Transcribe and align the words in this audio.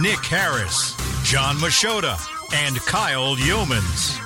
Nick 0.00 0.24
Harris, 0.26 0.94
John 1.24 1.56
Machota, 1.56 2.16
and 2.54 2.76
Kyle 2.82 3.34
Youmans. 3.34 4.16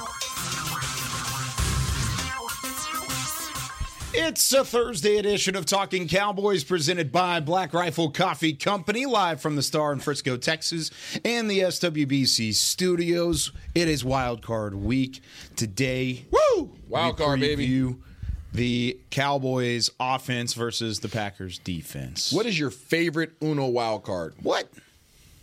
It's 4.12 4.52
a 4.52 4.66
Thursday 4.66 5.16
edition 5.16 5.56
of 5.56 5.64
Talking 5.64 6.08
Cowboys 6.08 6.62
presented 6.62 7.10
by 7.10 7.40
Black 7.40 7.72
Rifle 7.72 8.10
Coffee 8.10 8.52
Company, 8.52 9.06
live 9.06 9.40
from 9.40 9.56
the 9.56 9.62
Star 9.62 9.94
in 9.94 10.00
Frisco, 10.00 10.36
Texas, 10.36 10.90
and 11.24 11.50
the 11.50 11.60
SWBC 11.60 12.52
studios. 12.52 13.52
It 13.74 13.88
is 13.88 14.04
Wild 14.04 14.42
Card 14.42 14.74
Week. 14.74 15.22
Today, 15.56 16.26
Woo! 16.30 16.64
we 16.64 16.70
Wild 16.90 17.16
card, 17.16 17.40
baby. 17.40 17.66
preview 17.66 17.98
The 18.52 19.00
Cowboys 19.10 19.90
offense 19.98 20.52
versus 20.52 21.00
the 21.00 21.08
Packers 21.08 21.56
defense. 21.58 22.30
What 22.30 22.44
is 22.44 22.58
your 22.58 22.70
favorite 22.70 23.32
Uno 23.42 23.68
wild 23.68 24.02
card? 24.02 24.34
What? 24.42 24.68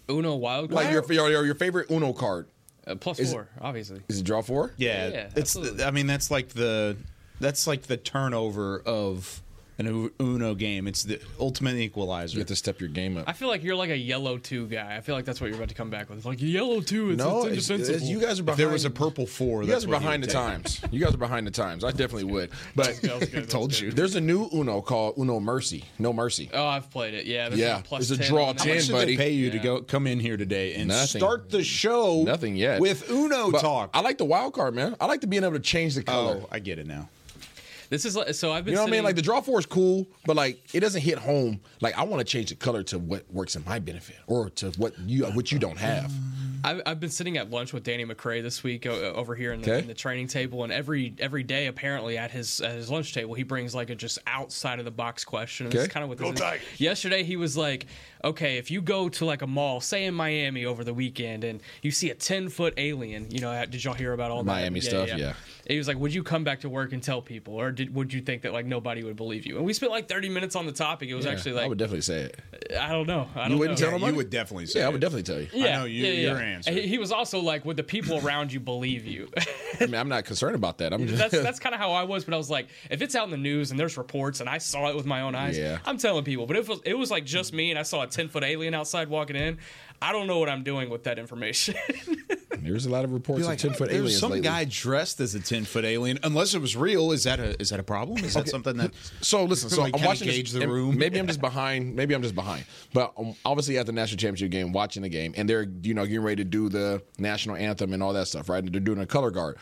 Uno 0.09 0.35
wild 0.35 0.69
card? 0.69 0.75
Like 0.75 0.93
card? 0.93 1.09
your, 1.09 1.29
your 1.29 1.45
your 1.45 1.55
favorite 1.55 1.89
Uno 1.91 2.13
card? 2.13 2.47
Uh, 2.87 2.95
plus 2.95 3.19
is 3.19 3.31
four, 3.31 3.47
obviously. 3.61 4.01
Is 4.07 4.19
it 4.19 4.23
draw 4.23 4.41
four? 4.41 4.71
Yeah, 4.77 5.09
Yeah, 5.09 5.17
it's. 5.27 5.37
absolutely. 5.37 5.83
I 5.83 5.91
mean, 5.91 6.07
that's 6.07 6.31
like 6.31 6.49
the 6.49 6.97
that's 7.39 7.67
like 7.67 7.83
the 7.83 7.97
turnover 7.97 8.79
of 8.79 9.41
an 9.79 10.09
Uno 10.21 10.53
game. 10.55 10.87
It's 10.87 11.03
the 11.03 11.19
ultimate 11.39 11.75
equalizer. 11.75 12.33
You 12.35 12.39
have 12.41 12.47
to 12.47 12.55
step 12.55 12.79
your 12.79 12.89
game 12.89 13.17
up. 13.17 13.25
I 13.27 13.33
feel 13.33 13.47
like 13.47 13.63
you're 13.63 13.75
like 13.75 13.89
a 13.89 13.97
yellow 13.97 14.37
two 14.37 14.67
guy. 14.67 14.95
I 14.97 15.01
feel 15.01 15.15
like 15.15 15.25
that's 15.25 15.39
what 15.39 15.47
you're 15.47 15.55
about 15.57 15.69
to 15.69 15.75
come 15.75 15.89
back 15.89 16.09
with. 16.09 16.17
It's 16.19 16.25
like 16.25 16.41
yellow 16.41 16.81
two. 16.81 17.11
It's, 17.11 17.17
no, 17.17 17.45
it's 17.45 17.57
it's, 17.57 17.69
indefensible. 17.69 17.95
it's- 17.95 18.09
you 18.09 18.19
guys 18.19 18.39
are 18.39 18.41
If 18.41 18.45
behind. 18.45 18.59
there 18.59 18.69
was 18.69 18.85
a 18.85 18.89
purple 18.89 19.25
four, 19.25 19.63
you 19.63 19.69
that's 19.69 19.85
guys 19.85 19.93
are 19.95 19.99
behind 19.99 20.23
the 20.23 20.27
times. 20.27 20.81
You 20.91 20.99
guys 21.03 21.13
are 21.13 21.17
behind 21.17 21.47
the 21.47 21.51
times. 21.51 21.83
I 21.83 21.91
definitely 21.91 22.25
would. 22.25 22.51
But 22.75 22.99
That 23.01 23.19
was 23.19 23.29
good, 23.31 23.49
Told 23.49 23.69
was 23.69 23.81
you. 23.81 23.91
there's 23.91 24.15
a 24.15 24.21
new 24.21 24.49
Uno 24.53 24.81
called 24.81 25.15
Uno 25.17 25.39
Mercy. 25.39 25.85
No 25.97 26.11
Mercy. 26.13 26.49
Oh, 26.53 26.65
I've 26.65 26.89
played 26.91 27.13
it. 27.13 27.25
Yeah. 27.25 27.49
there's 27.49 27.59
Yeah, 27.61 27.79
a 27.79 27.81
plus 27.81 28.07
there's 28.09 28.19
a 28.19 28.23
draw 28.23 28.49
on 28.49 28.55
it. 28.55 28.61
How 28.61 28.73
much 28.73 28.85
did 28.87 28.91
buddy. 28.91 29.15
they 29.15 29.23
pay 29.23 29.31
you 29.31 29.49
to 29.51 29.59
go 29.59 29.81
come 29.81 30.07
in 30.07 30.19
here 30.19 30.37
today 30.37 30.75
and 30.75 30.89
Nothing. 30.89 31.19
start 31.19 31.49
the 31.49 31.63
show? 31.63 32.23
Nothing 32.23 32.55
yet. 32.55 32.79
with 32.81 33.09
Uno 33.09 33.51
But 33.51 33.61
talk. 33.61 33.89
I 33.93 34.01
like 34.01 34.17
the 34.17 34.25
wild 34.25 34.53
card, 34.53 34.75
man. 34.75 34.95
I 34.99 35.05
like 35.05 35.21
to 35.21 35.27
being 35.27 35.43
able 35.43 35.53
to 35.53 35.59
change 35.59 35.95
the 35.95 36.01
oh, 36.01 36.03
color. 36.03 36.39
oh, 36.43 36.47
I 36.51 36.59
get 36.59 36.79
it 36.79 36.87
now. 36.87 37.09
This 37.89 38.05
is 38.05 38.15
like, 38.15 38.33
so 38.35 38.51
I've 38.51 38.65
been. 38.65 38.73
You 38.73 38.75
know 38.77 38.83
what 38.83 38.89
I 38.89 38.91
mean? 38.91 39.03
Like 39.03 39.15
the 39.15 39.21
draw 39.21 39.41
four 39.41 39.59
is 39.59 39.65
cool, 39.65 40.07
but 40.25 40.35
like 40.35 40.73
it 40.75 40.79
doesn't 40.81 41.01
hit 41.01 41.17
home. 41.17 41.59
Like 41.81 41.97
I 41.97 42.03
want 42.03 42.19
to 42.19 42.23
change 42.25 42.49
the 42.49 42.55
color 42.55 42.83
to 42.83 42.99
what 42.99 43.25
works 43.31 43.55
in 43.55 43.63
my 43.65 43.79
benefit 43.79 44.17
or 44.27 44.49
to 44.51 44.69
what 44.77 44.97
you 44.99 45.25
what 45.25 45.51
you 45.51 45.59
don't 45.59 45.77
have. 45.79 46.11
I've, 46.61 46.81
I've 46.85 46.99
been 46.99 47.09
sitting 47.09 47.37
at 47.37 47.49
lunch 47.49 47.71
with 47.71 47.83
Danny 47.83 48.05
McCray 48.05 48.43
this 48.43 48.63
week 48.63 48.85
o- 48.85 48.91
over 49.13 49.33
here 49.33 49.53
in 49.53 49.61
the, 49.61 49.71
Okay. 49.71 49.79
in 49.79 49.87
the 49.87 49.93
training 49.93 50.27
table, 50.27 50.63
and 50.65 50.73
every 50.73 51.15
every 51.17 51.41
day 51.43 51.67
apparently 51.67 52.17
at 52.17 52.31
his 52.31 52.59
at 52.61 52.73
his 52.75 52.89
lunch 52.89 53.13
table 53.13 53.33
he 53.33 53.43
brings 53.43 53.73
like 53.73 53.89
a 53.89 53.95
just 53.95 54.19
outside 54.27 54.77
of 54.79 54.85
the 54.85 54.91
box 54.91 55.23
question. 55.23 55.65
And 55.67 55.73
Okay. 55.73 55.83
That's 55.83 55.93
kind 55.93 56.03
of 56.03 56.09
what 56.09 56.17
this 56.17 56.61
is. 56.73 56.79
Yesterday 56.81 57.23
he 57.23 57.37
was 57.37 57.55
like, 57.57 57.87
okay, 58.23 58.57
if 58.57 58.69
you 58.71 58.81
go 58.81 59.09
to 59.09 59.25
like 59.25 59.41
a 59.41 59.47
mall, 59.47 59.81
say 59.81 60.05
in 60.05 60.13
Miami 60.13 60.65
over 60.65 60.83
the 60.83 60.93
weekend, 60.93 61.43
and 61.43 61.61
you 61.81 61.91
see 61.91 62.09
a 62.09 62.15
ten 62.15 62.49
foot 62.49 62.73
alien, 62.77 63.29
you 63.31 63.39
know, 63.39 63.65
did 63.65 63.83
y'all 63.83 63.93
hear 63.93 64.13
about 64.13 64.31
all 64.31 64.43
that? 64.43 64.51
Miami 64.51 64.81
stuff, 64.81 65.09
yeah. 65.15 65.33
He 65.67 65.77
was 65.77 65.87
like, 65.87 65.97
would 65.99 66.13
you 66.13 66.23
come 66.23 66.43
back 66.43 66.61
to 66.61 66.69
work 66.69 66.93
and 66.93 67.03
tell 67.03 67.21
people, 67.21 67.53
or 67.53 67.71
did, 67.71 67.93
would 67.93 68.11
you 68.11 68.21
think 68.21 68.41
that 68.41 68.53
like 68.53 68.65
nobody 68.65 69.03
would 69.03 69.15
believe 69.15 69.45
you? 69.45 69.57
And 69.57 69.65
we 69.65 69.73
spent 69.73 69.91
like 69.91 70.07
thirty 70.09 70.27
minutes 70.29 70.55
on 70.55 70.65
the 70.65 70.71
topic. 70.71 71.09
It 71.09 71.15
was 71.15 71.25
Yeah, 71.25 71.31
actually 71.33 71.51
like 71.53 71.65
I 71.65 71.67
would 71.67 71.77
definitely 71.77 72.01
say 72.01 72.21
it. 72.21 72.39
I 72.79 72.91
don't 72.91 73.05
know. 73.07 73.27
I 73.35 73.41
don't 73.43 73.51
You 73.51 73.57
wouldn't 73.59 73.79
know. 73.79 73.85
tell 73.85 73.91
nobody? 73.99 74.11
You 74.13 74.17
would 74.17 74.29
definitely 74.29 74.65
say. 74.65 74.79
Yeah, 74.79 74.87
I 74.87 74.89
would 74.89 75.01
definitely 75.01 75.23
tell 75.23 75.39
you. 75.41 75.47
Yeah, 75.53 75.79
know 75.79 75.85
you- 75.85 76.05
yeah, 76.05 76.11
yeah. 76.13 76.27
your 76.29 76.37
answer. 76.37 76.71
He, 76.71 76.87
he 76.87 76.97
was 76.97 77.11
also 77.11 77.39
like, 77.39 77.65
"Would 77.65 77.77
the 77.77 77.83
people 77.83 78.25
around 78.25 78.51
you 78.51 78.59
believe 78.59 79.05
you?" 79.05 79.29
I 79.79 79.85
mean, 79.85 79.95
I'm 79.95 80.09
not 80.09 80.25
concerned 80.25 80.55
about 80.55 80.79
that. 80.79 80.91
I'm 80.93 81.05
just 81.07 81.19
that's 81.31 81.43
that's 81.43 81.59
kind 81.59 81.75
of 81.75 81.79
how 81.81 81.91
I 81.91 82.03
was, 82.03 82.25
but 82.25 82.33
I 82.33 82.37
was 82.37 82.49
like, 82.49 82.67
if 82.89 83.01
it's 83.01 83.15
out 83.15 83.25
in 83.25 83.31
the 83.31 83.37
news 83.37 83.71
and 83.71 83.79
there's 83.79 83.95
reports 83.97 84.39
and 84.39 84.49
I 84.49 84.57
saw 84.57 84.89
it 84.89 84.95
with 84.95 85.05
my 85.05 85.21
own 85.21 85.35
eyes, 85.35 85.57
Yeah. 85.57 85.77
I'm 85.85 85.97
telling 85.97 86.23
people. 86.23 86.47
But 86.47 86.57
if 86.57 86.67
it 86.67 86.69
was, 86.69 86.81
it 86.85 86.97
was 86.97 87.11
like 87.11 87.25
just 87.25 87.53
me 87.53 87.69
and 87.69 87.77
I 87.79 87.83
saw 87.83 88.01
a 88.01 88.07
10 88.11 88.29
foot 88.29 88.43
alien 88.43 88.73
outside 88.73 89.07
walking 89.09 89.35
in, 89.35 89.57
I 90.01 90.11
don't 90.11 90.27
know 90.27 90.39
what 90.39 90.49
I'm 90.49 90.63
doing 90.63 90.89
with 90.89 91.03
that 91.03 91.19
information. 91.19 91.75
There's 92.61 92.85
a 92.85 92.89
lot 92.89 93.03
of 93.05 93.13
reports 93.13 93.45
Be 93.47 93.51
of 93.53 93.57
ten 93.57 93.71
foot 93.73 93.87
there 93.89 93.97
aliens 93.99 94.03
was 94.13 94.19
some 94.19 94.31
lately. 94.31 94.47
guy 94.47 94.65
dressed 94.65 95.19
as 95.21 95.33
a 95.33 95.39
ten 95.39 95.63
foot 95.65 95.85
alien. 95.85 96.19
Unless 96.23 96.53
it 96.55 96.59
was 96.61 96.75
real, 96.75 97.11
is 97.11 97.23
that 97.23 97.39
a 97.39 97.59
is 97.59 97.69
that 97.69 97.79
a 97.79 97.83
problem? 97.83 98.23
Is 98.23 98.33
that 98.33 98.47
something 98.49 98.75
that? 98.77 98.91
So 99.21 99.43
listen, 99.45 99.69
so 99.69 99.81
Like, 99.81 99.95
I'm 99.97 100.03
watching 100.03 100.27
gauge 100.27 100.51
this, 100.51 100.59
the 100.59 100.67
room. 100.67 100.97
Maybe 100.97 101.19
I'm 101.19 101.27
just 101.27 101.39
behind. 101.41 101.95
Maybe 101.95 102.13
I'm 102.13 102.21
just 102.21 102.35
behind. 102.35 102.65
But 102.93 103.13
um, 103.17 103.33
obviously 103.45 103.77
at 103.77 103.85
the 103.85 103.91
national 103.93 104.17
championship 104.17 104.51
game, 104.51 104.71
watching 104.73 105.03
the 105.03 105.09
game, 105.09 105.33
and 105.37 105.49
they're 105.49 105.67
you 105.81 105.93
know 105.93 106.05
getting 106.05 106.21
ready 106.21 106.43
to 106.43 106.49
do 106.49 106.69
the 106.69 107.01
national 107.17 107.55
anthem 107.55 107.93
and 107.93 108.03
all 108.03 108.13
that 108.13 108.27
stuff, 108.27 108.49
right? 108.49 108.63
And 108.63 108.73
they're 108.73 108.81
doing 108.81 108.99
a 108.99 109.05
color 109.05 109.31
guard. 109.31 109.57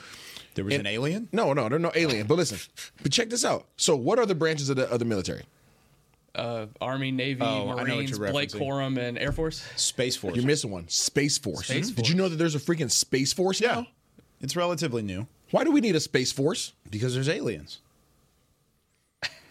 There 0.56 0.66
was 0.66 0.74
And- 0.74 0.88
an 0.88 0.92
alien. 0.94 1.30
No, 1.32 1.54
no, 1.54 1.70
they're 1.70 1.78
no 1.80 1.92
alien. 1.94 2.26
But 2.26 2.36
listen, 2.38 2.58
but 3.04 3.12
check 3.12 3.30
this 3.30 3.46
out. 3.46 3.68
So 3.78 3.96
what 3.96 4.18
are 4.18 4.26
the 4.26 4.36
branches 4.36 4.70
of 4.70 4.76
the 4.76 4.90
of 4.90 5.00
the 5.00 5.06
military? 5.06 5.44
Uh, 6.38 6.68
Army, 6.80 7.12
Navy, 7.12 7.42
Oh, 7.42 7.46
I 7.46 7.60
know 7.60 7.66
what 7.76 7.88
Marines, 7.88 8.18
Blake 8.18 8.50
referencing. 8.50 8.58
Quorum, 8.58 8.98
and 8.98 9.18
Air 9.18 9.32
Force. 9.32 9.64
Space 9.76 10.16
Force. 10.16 10.36
You're 10.36 10.46
missing 10.46 10.72
one. 10.72 10.88
Space 10.88 11.38
Force. 11.38 11.68
Space 11.68 11.90
Did 11.92 12.08
you 12.10 12.16
know 12.16 12.30
that 12.30 12.36
there's 12.38 12.56
a 12.56 12.60
freaking 12.60 12.92
Space 12.92 13.34
Force 13.34 13.60
yeah, 13.62 13.74
now? 13.76 13.88
it's 14.42 14.56
relatively 14.56 15.02
new 15.02 15.28
Why 15.52 15.64
do 15.64 15.72
we 15.72 15.82
need 15.82 15.96
a 15.96 16.00
Space 16.00 16.32
Force? 16.32 16.74
because 16.90 17.14
there's 17.14 17.30
aliens. 17.30 17.80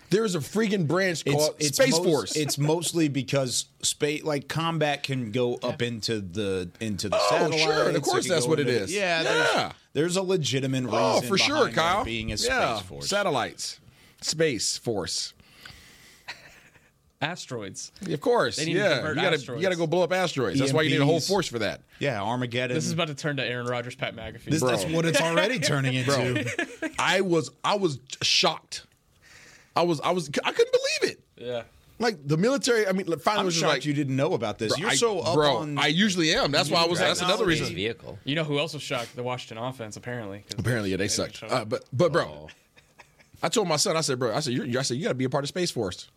There 0.09 0.25
is 0.25 0.37
a 0.37 0.39
freaking 0.39 0.87
branch 0.87 1.25
called 1.25 1.61
Space 1.61 1.91
most- 1.91 2.05
Force. 2.05 2.37
It's 2.37 2.59
mostly 2.59 3.09
because 3.09 3.65
space, 3.83 4.23
like 4.23 4.47
combat, 4.47 5.03
can 5.03 5.33
go 5.33 5.57
up 5.57 5.83
into 5.83 6.21
the 6.21 6.71
into 6.81 7.09
the 7.09 7.17
Oh, 7.21 7.27
satellites. 7.29 7.63
sure, 7.63 7.89
and 7.89 7.97
of 7.97 8.03
course 8.05 8.29
that's 8.29 8.47
what 8.47 8.61
it 8.61 8.69
into- 8.69 8.83
is. 8.85 8.95
Yeah, 8.95 9.23
Yeah. 9.23 9.25
There's, 9.33 9.73
there's 9.95 10.17
a 10.17 10.23
legitimate 10.23 10.85
reason. 10.85 10.99
oh, 11.01 11.21
for 11.23 11.37
sure, 11.37 11.57
behind 11.69 11.75
Kyle. 11.75 12.05
being 12.05 12.31
a 12.31 12.37
space 12.37 12.51
yeah. 12.51 12.79
force. 12.83 13.09
Satellites. 13.09 13.81
Space 14.21 14.77
Force. 14.79 15.35
Asteroids. 17.23 17.93
Of 18.11 18.21
course. 18.21 18.57
They 18.57 18.67
need 18.67 18.77
yeah. 18.77 18.95
convert 18.97 19.17
you 19.17 19.23
gotta 19.23 19.37
asteroids. 19.37 19.63
you 19.63 19.67
gotta 19.67 19.77
go 19.77 19.87
blow 19.87 20.03
up 20.03 20.13
asteroids. 20.13 20.59
That's 20.59 20.73
why 20.73 20.83
you 20.83 20.91
need 20.91 21.01
a 21.01 21.05
whole 21.07 21.21
force 21.21 21.47
for 21.49 21.59
that. 21.61 21.81
yeah, 21.99 22.23
Armageddon. 22.23 22.75
This 22.75 22.85
is 22.87 22.93
about 22.93 23.09
to 23.09 23.15
turn 23.15 23.37
to 23.39 23.45
Aaron 23.45 23.67
Rodgers, 23.67 23.95
Pat 23.95 24.15
McAfee. 24.15 24.45
This- 24.45 24.61
Bro. 24.61 24.71
that's 24.71 24.85
what 24.85 25.07
it's 25.07 25.21
already 25.21 25.59
turning 25.61 25.95
into. 25.95 26.91
I 26.99 27.23
was 27.23 27.51
I 27.65 27.77
was 27.77 27.99
shocked. 28.23 28.87
I 29.75 29.83
was 29.83 30.01
I 30.03 30.11
was 30.11 30.29
I 30.45 30.53
couldn't 30.53 30.73
believe 30.73 31.13
it. 31.15 31.21
yeah. 31.37 31.63
Like 31.99 32.19
the 32.29 32.37
military. 32.37 32.87
I 32.87 32.93
mean, 32.93 33.07
finally 33.21 33.41
I'm 33.41 33.47
was 33.47 33.55
shocked 33.55 33.73
like 33.73 33.85
you 33.87 33.95
didn't 33.95 34.17
know 34.17 34.35
about 34.35 34.59
this. 34.59 34.73
bro, 34.75 34.81
You're 34.81 34.91
I- 34.91 34.97
so 34.97 35.21
up 35.21 35.35
bro. 35.35 35.57
on. 35.57 35.79
I 35.79 35.87
usually 35.87 36.35
am. 36.35 36.51
That's 36.53 36.69
why 36.71 36.83
I 36.83 36.87
was. 36.87 36.99
That's 36.99 37.23
another 37.23 37.47
reason. 37.47 37.75
vehicle. 37.75 38.19
You 38.25 38.35
know 38.35 38.45
who 38.45 38.59
else 38.59 38.75
was 38.75 38.83
shocked? 38.83 39.17
The 39.17 39.23
Washington 39.23 39.57
offense, 39.65 39.97
apparently. 39.97 40.45
Apparently, 40.59 40.91
yeah, 40.91 40.99
they 40.99 41.09
sucked. 41.09 41.43
Uh, 41.43 41.65
but 41.65 41.85
but 41.95 42.13
bro, 42.13 42.49
I 43.43 43.49
told 43.49 43.69
my 43.69 43.77
son. 43.77 43.97
I 43.97 44.03
said, 44.03 44.19
bro. 44.19 44.35
I 44.35 44.41
said, 44.41 44.53
you're, 44.53 44.79
I 44.79 44.83
said 44.83 44.99
you 44.99 45.05
got 45.05 45.09
to 45.11 45.15
be 45.15 45.25
a 45.25 45.31
part 45.31 45.45
of 45.45 45.49
Space 45.49 45.71
Force. 45.71 46.11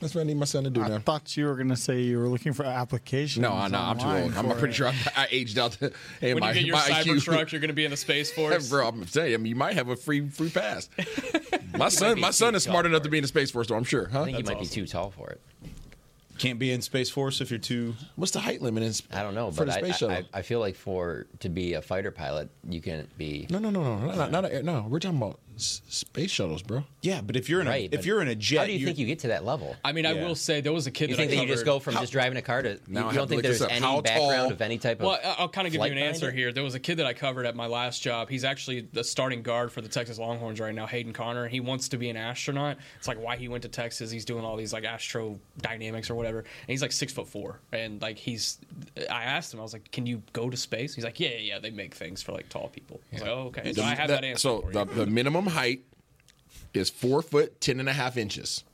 That's 0.00 0.14
what 0.14 0.20
I 0.20 0.24
need 0.24 0.36
my 0.36 0.44
son 0.44 0.64
to 0.64 0.70
do 0.70 0.80
I 0.80 0.88
now. 0.88 0.98
thought 0.98 1.36
you 1.36 1.46
were 1.46 1.56
going 1.56 1.70
to 1.70 1.76
say 1.76 2.00
you 2.02 2.18
were 2.18 2.28
looking 2.28 2.52
for 2.52 2.64
applications. 2.64 3.42
No, 3.42 3.66
no, 3.66 3.78
I'm 3.78 3.98
too 3.98 4.06
old. 4.06 4.36
I'm 4.36 4.56
pretty 4.56 4.74
sure 4.74 4.86
I, 4.86 4.94
I 5.16 5.28
aged 5.30 5.58
out. 5.58 5.72
The, 5.72 5.92
hey, 6.20 6.34
when 6.34 6.42
my, 6.42 6.50
you 6.50 6.54
get 6.54 6.66
your 6.66 6.76
my 6.76 6.82
cyber 6.82 7.16
IQ. 7.16 7.22
truck, 7.22 7.52
you're 7.52 7.60
going 7.60 7.68
to 7.68 7.74
be 7.74 7.84
in 7.84 7.90
the 7.90 7.96
Space 7.96 8.30
Force. 8.34 8.68
Bro, 8.68 8.88
I'm 8.88 9.04
telling 9.06 9.30
you, 9.30 9.34
I 9.34 9.38
mean, 9.38 9.50
you 9.50 9.56
might 9.56 9.74
have 9.74 9.88
a 9.88 9.96
free 9.96 10.28
free 10.28 10.50
pass. 10.50 10.88
my 11.76 11.88
son, 11.88 12.20
my 12.20 12.30
son 12.30 12.54
is 12.54 12.62
smart 12.62 12.86
enough 12.86 13.00
for 13.00 13.04
to 13.04 13.10
be 13.10 13.18
in 13.18 13.22
the 13.22 13.28
space 13.28 13.50
force, 13.50 13.68
though. 13.68 13.76
I'm 13.76 13.84
sure, 13.84 14.08
huh? 14.08 14.22
I 14.22 14.24
think 14.24 14.38
you 14.38 14.44
might 14.44 14.56
awesome. 14.56 14.68
be 14.68 14.86
too 14.86 14.86
tall 14.86 15.10
for 15.10 15.30
it. 15.30 15.40
Can't 16.38 16.60
be 16.60 16.70
in 16.70 16.82
Space 16.82 17.10
Force 17.10 17.40
if 17.40 17.50
you're 17.50 17.58
too. 17.58 17.94
What's 18.14 18.30
the 18.30 18.38
height 18.38 18.62
limit? 18.62 18.84
In, 18.84 18.92
sp- 18.94 19.10
I 19.12 19.24
don't 19.24 19.34
know, 19.34 19.50
for 19.50 19.64
but 19.64 19.72
the 19.72 19.78
I, 19.78 19.80
space 19.80 19.96
shuttle. 19.96 20.16
I, 20.32 20.38
I 20.38 20.42
feel 20.42 20.60
like 20.60 20.76
for 20.76 21.26
to 21.40 21.48
be 21.48 21.74
a 21.74 21.82
fighter 21.82 22.12
pilot, 22.12 22.48
you 22.68 22.80
can 22.80 23.08
be. 23.16 23.48
no, 23.50 23.58
no, 23.58 23.70
no, 23.70 23.98
no, 23.98 24.14
not, 24.14 24.30
not 24.30 24.44
a, 24.44 24.62
no. 24.62 24.86
We're 24.88 25.00
talking 25.00 25.18
about 25.18 25.40
s- 25.58 25.82
space 25.88 26.30
shuttles, 26.30 26.62
bro. 26.62 26.84
Yeah, 27.02 27.20
but 27.20 27.36
if 27.36 27.48
you're 27.48 27.60
in 27.60 27.68
a 27.68 27.76
if 27.84 27.90
but 27.90 28.04
you're 28.04 28.22
in 28.22 28.28
a 28.28 28.34
jet, 28.34 28.58
How 28.60 28.66
do 28.66 28.72
you 28.72 28.84
think 28.86 28.98
you 28.98 29.06
get 29.06 29.18
to 29.20 29.28
that 29.28 29.44
level? 29.44 29.76
I 29.84 29.92
mean, 29.92 30.06
I 30.06 30.12
Yeah. 30.12 30.26
will 30.26 30.34
say 30.34 30.60
there 30.60 30.72
was 30.72 30.86
a 30.86 30.90
kid 30.90 31.10
You 31.10 31.16
that 31.16 31.22
think 31.22 31.32
I 31.32 31.36
that 31.36 31.42
you 31.42 31.48
just 31.48 31.64
covered- 31.64 31.74
go 31.76 31.78
from 31.80 31.94
just 31.94 32.12
driving 32.12 32.38
a 32.38 32.42
car 32.42 32.62
to? 32.62 32.78
Now 32.88 33.00
I 33.00 33.02
you 33.02 33.06
have 33.08 33.14
don't 33.14 33.14
to 33.14 33.28
think 33.28 33.30
look 33.30 33.42
this 33.42 33.58
there's 33.60 33.62
up. 33.62 33.70
any 33.76 33.80
How 33.84 34.00
background 34.00 34.52
of 34.52 34.60
any 34.62 34.78
type 34.78 35.00
of? 35.00 35.06
Well, 35.06 35.20
I- 35.22 35.36
I'll 35.38 35.48
kind 35.48 35.66
of 35.66 35.72
give 35.72 35.78
you 35.80 35.86
flight 35.86 35.92
an 35.92 35.98
answer 35.98 36.28
it? 36.30 36.34
here. 36.34 36.52
There 36.52 36.64
was 36.64 36.74
a 36.74 36.80
kid 36.80 36.96
that 36.96 37.06
I 37.06 37.12
covered 37.12 37.46
at 37.46 37.54
my 37.54 37.66
last 37.66 38.02
job. 38.02 38.28
He's 38.30 38.44
actually 38.44 38.88
the 38.92 39.04
starting 39.04 39.42
guard 39.42 39.70
for 39.72 39.80
the 39.80 39.88
Texas 39.88 40.18
Longhorns 40.18 40.60
right 40.60 40.74
now, 40.74 40.86
Hayden 40.86 41.12
Conner. 41.12 41.44
and 41.44 41.52
He 41.52 41.60
wants 41.60 41.88
to 41.90 41.98
be 41.98 42.08
an 42.10 42.16
astronaut. 42.16 42.78
It's 42.98 43.08
like 43.08 43.20
why 43.22 43.36
he 43.36 43.48
went 43.48 43.62
to 43.62 43.68
Texas. 43.68 44.10
He's 44.10 44.24
doing 44.24 44.44
all 44.44 44.56
these 44.56 44.72
like 44.72 44.84
astrodynamics 44.84 46.10
or 46.10 46.14
whatever. 46.14 46.38
And 46.40 46.46
he's 46.68 46.82
like 46.82 46.92
six 46.92 47.12
foot 47.12 47.28
four. 47.28 47.60
And 47.72 48.00
like 48.02 48.18
he's, 48.18 48.58
I 49.10 49.24
asked 49.24 49.52
him, 49.54 49.60
I 49.60 49.62
was 49.62 49.72
like, 49.72 49.90
"Can 49.92 50.06
you 50.06 50.22
go 50.32 50.50
to 50.50 50.56
space?" 50.56 50.94
He's 50.94 51.04
like, 51.04 51.20
"Yeah, 51.20 51.30
yeah, 51.30 51.38
yeah. 51.38 51.58
They 51.58 51.70
make 51.70 51.94
things 51.94 52.22
for 52.22 52.32
like 52.32 52.48
tall 52.48 52.68
people." 52.68 53.00
I 53.12 53.14
was 53.14 53.22
like, 53.22 53.30
"Oh, 53.30 53.52
okay." 53.56 53.72
So 53.72 53.82
I 53.82 53.94
have 53.94 54.08
that, 54.08 54.24
answer. 54.24 54.40
So 54.40 54.60
for 54.62 54.72
the, 54.72 54.86
you. 54.86 54.94
the 54.94 55.06
minimum 55.06 55.46
height 55.48 55.82
is 56.74 56.90
four 56.90 57.22
foot 57.22 57.60
ten 57.60 57.80
and 57.80 57.88
a 57.88 57.92
half 57.92 58.16
inches. 58.16 58.64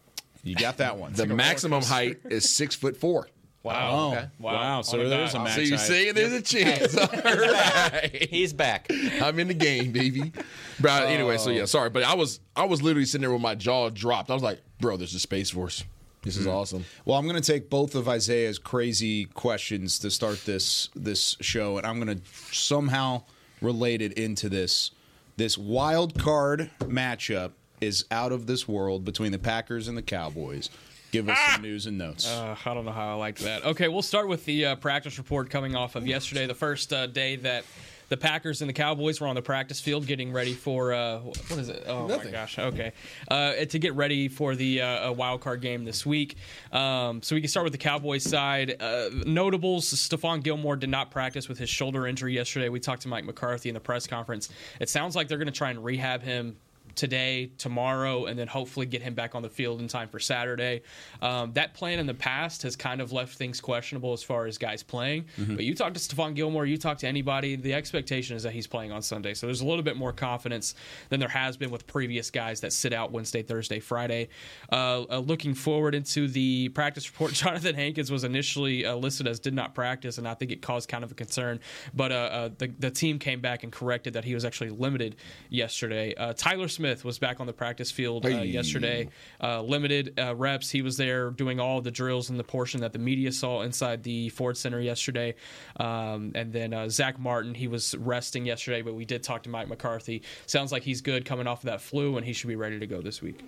you 0.42 0.54
got 0.54 0.78
that 0.78 0.98
one. 0.98 1.12
The 1.16 1.26
maximum 1.26 1.82
height 1.82 2.18
is 2.24 2.50
six 2.50 2.74
foot 2.74 2.96
four. 2.96 3.28
Wow. 3.62 3.90
Oh, 3.92 4.12
okay. 4.12 4.26
wow. 4.38 4.82
So 4.82 4.98
On 4.98 5.04
the 5.04 5.10
there's 5.10 5.30
a 5.30 5.38
dot. 5.38 5.44
match. 5.44 5.54
So 5.54 5.60
you 5.62 5.74
I- 5.74 5.78
say 5.78 6.12
there's 6.12 6.32
a 6.32 6.42
chance. 6.42 6.96
All 6.98 7.06
right. 7.06 8.28
He's 8.30 8.52
back. 8.52 8.90
I'm 9.22 9.38
in 9.38 9.48
the 9.48 9.54
game, 9.54 9.90
baby. 9.90 10.32
Bro, 10.80 10.92
anyway, 10.92 11.38
so 11.38 11.48
yeah, 11.48 11.64
sorry, 11.64 11.88
but 11.88 12.02
I 12.02 12.14
was 12.14 12.40
I 12.54 12.66
was 12.66 12.82
literally 12.82 13.06
sitting 13.06 13.22
there 13.22 13.32
with 13.32 13.40
my 13.40 13.54
jaw 13.54 13.88
dropped. 13.88 14.30
I 14.30 14.34
was 14.34 14.42
like, 14.42 14.60
bro, 14.80 14.98
this 14.98 15.14
is 15.14 15.22
Space 15.22 15.50
Force. 15.50 15.82
This 16.24 16.36
is 16.36 16.44
hmm. 16.44 16.50
awesome. 16.50 16.84
Well, 17.04 17.18
I'm 17.18 17.26
going 17.26 17.40
to 17.40 17.52
take 17.52 17.70
both 17.70 17.94
of 17.94 18.08
Isaiah's 18.08 18.58
crazy 18.58 19.26
questions 19.26 19.98
to 20.00 20.10
start 20.10 20.44
this 20.44 20.90
this 20.94 21.36
show, 21.40 21.78
and 21.78 21.86
I'm 21.86 22.00
going 22.00 22.18
to 22.18 22.24
somehow 22.52 23.22
relate 23.62 24.02
it 24.02 24.14
into 24.14 24.48
this. 24.48 24.90
This 25.36 25.58
wild 25.58 26.16
card 26.16 26.70
matchup 26.80 27.52
is 27.80 28.04
out 28.10 28.30
of 28.30 28.46
this 28.46 28.68
world 28.68 29.04
between 29.04 29.32
the 29.32 29.38
Packers 29.38 29.88
and 29.88 29.96
the 29.98 30.02
Cowboys. 30.02 30.70
Give 31.10 31.28
us 31.28 31.38
some 31.52 31.62
news 31.62 31.86
and 31.86 31.98
notes. 31.98 32.28
Uh, 32.28 32.56
I 32.64 32.74
don't 32.74 32.84
know 32.84 32.92
how 32.92 33.12
I 33.12 33.14
liked 33.14 33.40
that. 33.40 33.64
Okay, 33.64 33.88
we'll 33.88 34.02
start 34.02 34.28
with 34.28 34.44
the 34.44 34.66
uh, 34.66 34.76
practice 34.76 35.18
report 35.18 35.50
coming 35.50 35.76
off 35.76 35.96
of 35.96 36.06
yesterday, 36.06 36.46
the 36.46 36.54
first 36.54 36.92
uh, 36.92 37.06
day 37.06 37.36
that 37.36 37.64
the 38.08 38.16
Packers 38.16 38.60
and 38.60 38.68
the 38.68 38.74
Cowboys 38.74 39.20
were 39.20 39.26
on 39.26 39.34
the 39.34 39.42
practice 39.42 39.80
field 39.80 40.06
getting 40.06 40.32
ready 40.32 40.54
for 40.54 40.92
uh, 40.92 41.18
what 41.18 41.58
is 41.58 41.68
it? 41.68 41.84
Oh 41.86 42.08
my 42.08 42.30
gosh. 42.30 42.58
Okay, 42.58 42.92
uh, 43.28 43.52
to 43.64 43.78
get 43.78 43.94
ready 43.94 44.28
for 44.28 44.54
the 44.54 44.80
uh, 44.80 45.12
wild 45.12 45.40
card 45.40 45.60
game 45.60 45.84
this 45.84 46.04
week. 46.04 46.36
Um, 46.72 47.22
so 47.22 47.34
we 47.34 47.40
can 47.40 47.48
start 47.48 47.64
with 47.64 47.72
the 47.72 47.78
Cowboys 47.78 48.24
side. 48.24 48.76
Uh, 48.80 49.10
notables: 49.26 49.92
Stephon 49.92 50.42
Gilmore 50.42 50.76
did 50.76 50.90
not 50.90 51.10
practice 51.10 51.48
with 51.48 51.58
his 51.58 51.70
shoulder 51.70 52.06
injury 52.06 52.34
yesterday. 52.34 52.68
We 52.68 52.80
talked 52.80 53.02
to 53.02 53.08
Mike 53.08 53.24
McCarthy 53.24 53.68
in 53.68 53.74
the 53.74 53.80
press 53.80 54.06
conference. 54.06 54.48
It 54.80 54.88
sounds 54.88 55.16
like 55.16 55.28
they're 55.28 55.38
going 55.38 55.46
to 55.46 55.52
try 55.52 55.70
and 55.70 55.84
rehab 55.84 56.22
him 56.22 56.56
today, 56.94 57.50
tomorrow, 57.58 58.26
and 58.26 58.38
then 58.38 58.46
hopefully 58.48 58.86
get 58.86 59.02
him 59.02 59.14
back 59.14 59.34
on 59.34 59.42
the 59.42 59.48
field 59.48 59.80
in 59.80 59.88
time 59.88 60.08
for 60.08 60.18
Saturday. 60.18 60.82
Um, 61.22 61.52
that 61.54 61.74
plan 61.74 61.98
in 61.98 62.06
the 62.06 62.14
past 62.14 62.62
has 62.62 62.76
kind 62.76 63.00
of 63.00 63.12
left 63.12 63.36
things 63.36 63.60
questionable 63.60 64.12
as 64.12 64.22
far 64.22 64.46
as 64.46 64.58
guys 64.58 64.82
playing. 64.82 65.26
But 65.56 65.64
you 65.64 65.74
talk 65.74 65.94
to 65.94 66.00
Stephon 66.00 66.34
Gilmore, 66.34 66.66
you 66.66 66.76
talk 66.78 66.98
to 66.98 67.08
anybody, 67.08 67.56
the 67.56 67.74
expectation 67.74 68.36
is 68.36 68.42
that 68.44 68.52
he's 68.52 68.66
playing 68.66 68.92
on 68.92 69.02
Sunday. 69.02 69.34
So 69.34 69.46
there's 69.46 69.60
a 69.60 69.66
little 69.66 69.82
bit 69.82 69.96
more 69.96 70.12
confidence 70.12 70.74
than 71.08 71.20
there 71.20 71.28
has 71.28 71.56
been 71.56 71.70
with 71.70 71.86
previous 71.86 72.30
guys 72.30 72.60
that 72.60 72.72
sit 72.72 72.92
out 72.92 73.12
Wednesday, 73.12 73.42
Thursday, 73.42 73.80
Friday. 73.80 74.28
Uh, 74.70 75.04
uh, 75.10 75.18
looking 75.18 75.54
forward 75.54 75.94
into 75.94 76.28
the 76.28 76.68
practice 76.70 77.10
report, 77.10 77.32
Jonathan 77.44 77.74
Hankins 77.74 78.10
was 78.10 78.24
initially 78.24 78.84
uh, 78.86 78.94
listed 78.94 79.26
as 79.26 79.40
did 79.40 79.54
not 79.54 79.74
practice, 79.74 80.18
and 80.18 80.28
I 80.28 80.34
think 80.34 80.50
it 80.50 80.62
caused 80.62 80.88
kind 80.88 81.04
of 81.04 81.10
a 81.10 81.14
concern. 81.14 81.60
But 81.94 82.12
uh, 82.12 82.14
uh, 82.14 82.50
the, 82.58 82.68
the 82.78 82.90
team 82.90 83.18
came 83.18 83.40
back 83.40 83.62
and 83.62 83.72
corrected 83.72 84.14
that 84.14 84.24
he 84.24 84.34
was 84.34 84.44
actually 84.44 84.70
limited 84.70 85.16
yesterday. 85.50 86.14
Uh, 86.14 86.32
Tyler 86.36 86.68
Smith 86.68 86.83
was 87.04 87.18
back 87.18 87.40
on 87.40 87.46
the 87.46 87.52
practice 87.52 87.90
field 87.90 88.26
uh, 88.26 88.28
Hey. 88.28 88.44
yesterday, 88.46 89.08
uh, 89.42 89.62
limited 89.62 90.18
uh, 90.18 90.34
reps. 90.34 90.70
He 90.70 90.82
was 90.82 90.96
there 90.96 91.30
doing 91.30 91.58
all 91.60 91.80
the 91.80 91.90
drills 91.90 92.30
in 92.30 92.36
the 92.36 92.44
portion 92.44 92.80
that 92.82 92.92
the 92.92 92.98
media 92.98 93.32
saw 93.32 93.62
inside 93.62 94.02
the 94.02 94.28
Ford 94.30 94.56
Center 94.56 94.80
yesterday. 94.80 95.34
Um, 95.76 96.32
and 96.34 96.52
then 96.52 96.72
uh, 96.74 96.88
Zach 96.88 97.18
Martin, 97.18 97.54
he 97.54 97.68
was 97.68 97.94
resting 97.96 98.46
yesterday, 98.46 98.82
but 98.82 98.94
we 98.94 99.04
did 99.04 99.22
talk 99.22 99.42
to 99.44 99.48
Mike 99.48 99.68
McCarthy. 99.68 100.22
Sounds 100.46 100.72
like 100.72 100.82
he's 100.82 101.00
good 101.00 101.24
coming 101.24 101.46
off 101.46 101.60
of 101.60 101.66
that 101.66 101.80
flu, 101.80 102.16
and 102.16 102.26
he 102.26 102.32
should 102.32 102.48
be 102.48 102.56
ready 102.56 102.78
to 102.78 102.86
go 102.86 103.00
this 103.00 103.22
week. 103.22 103.40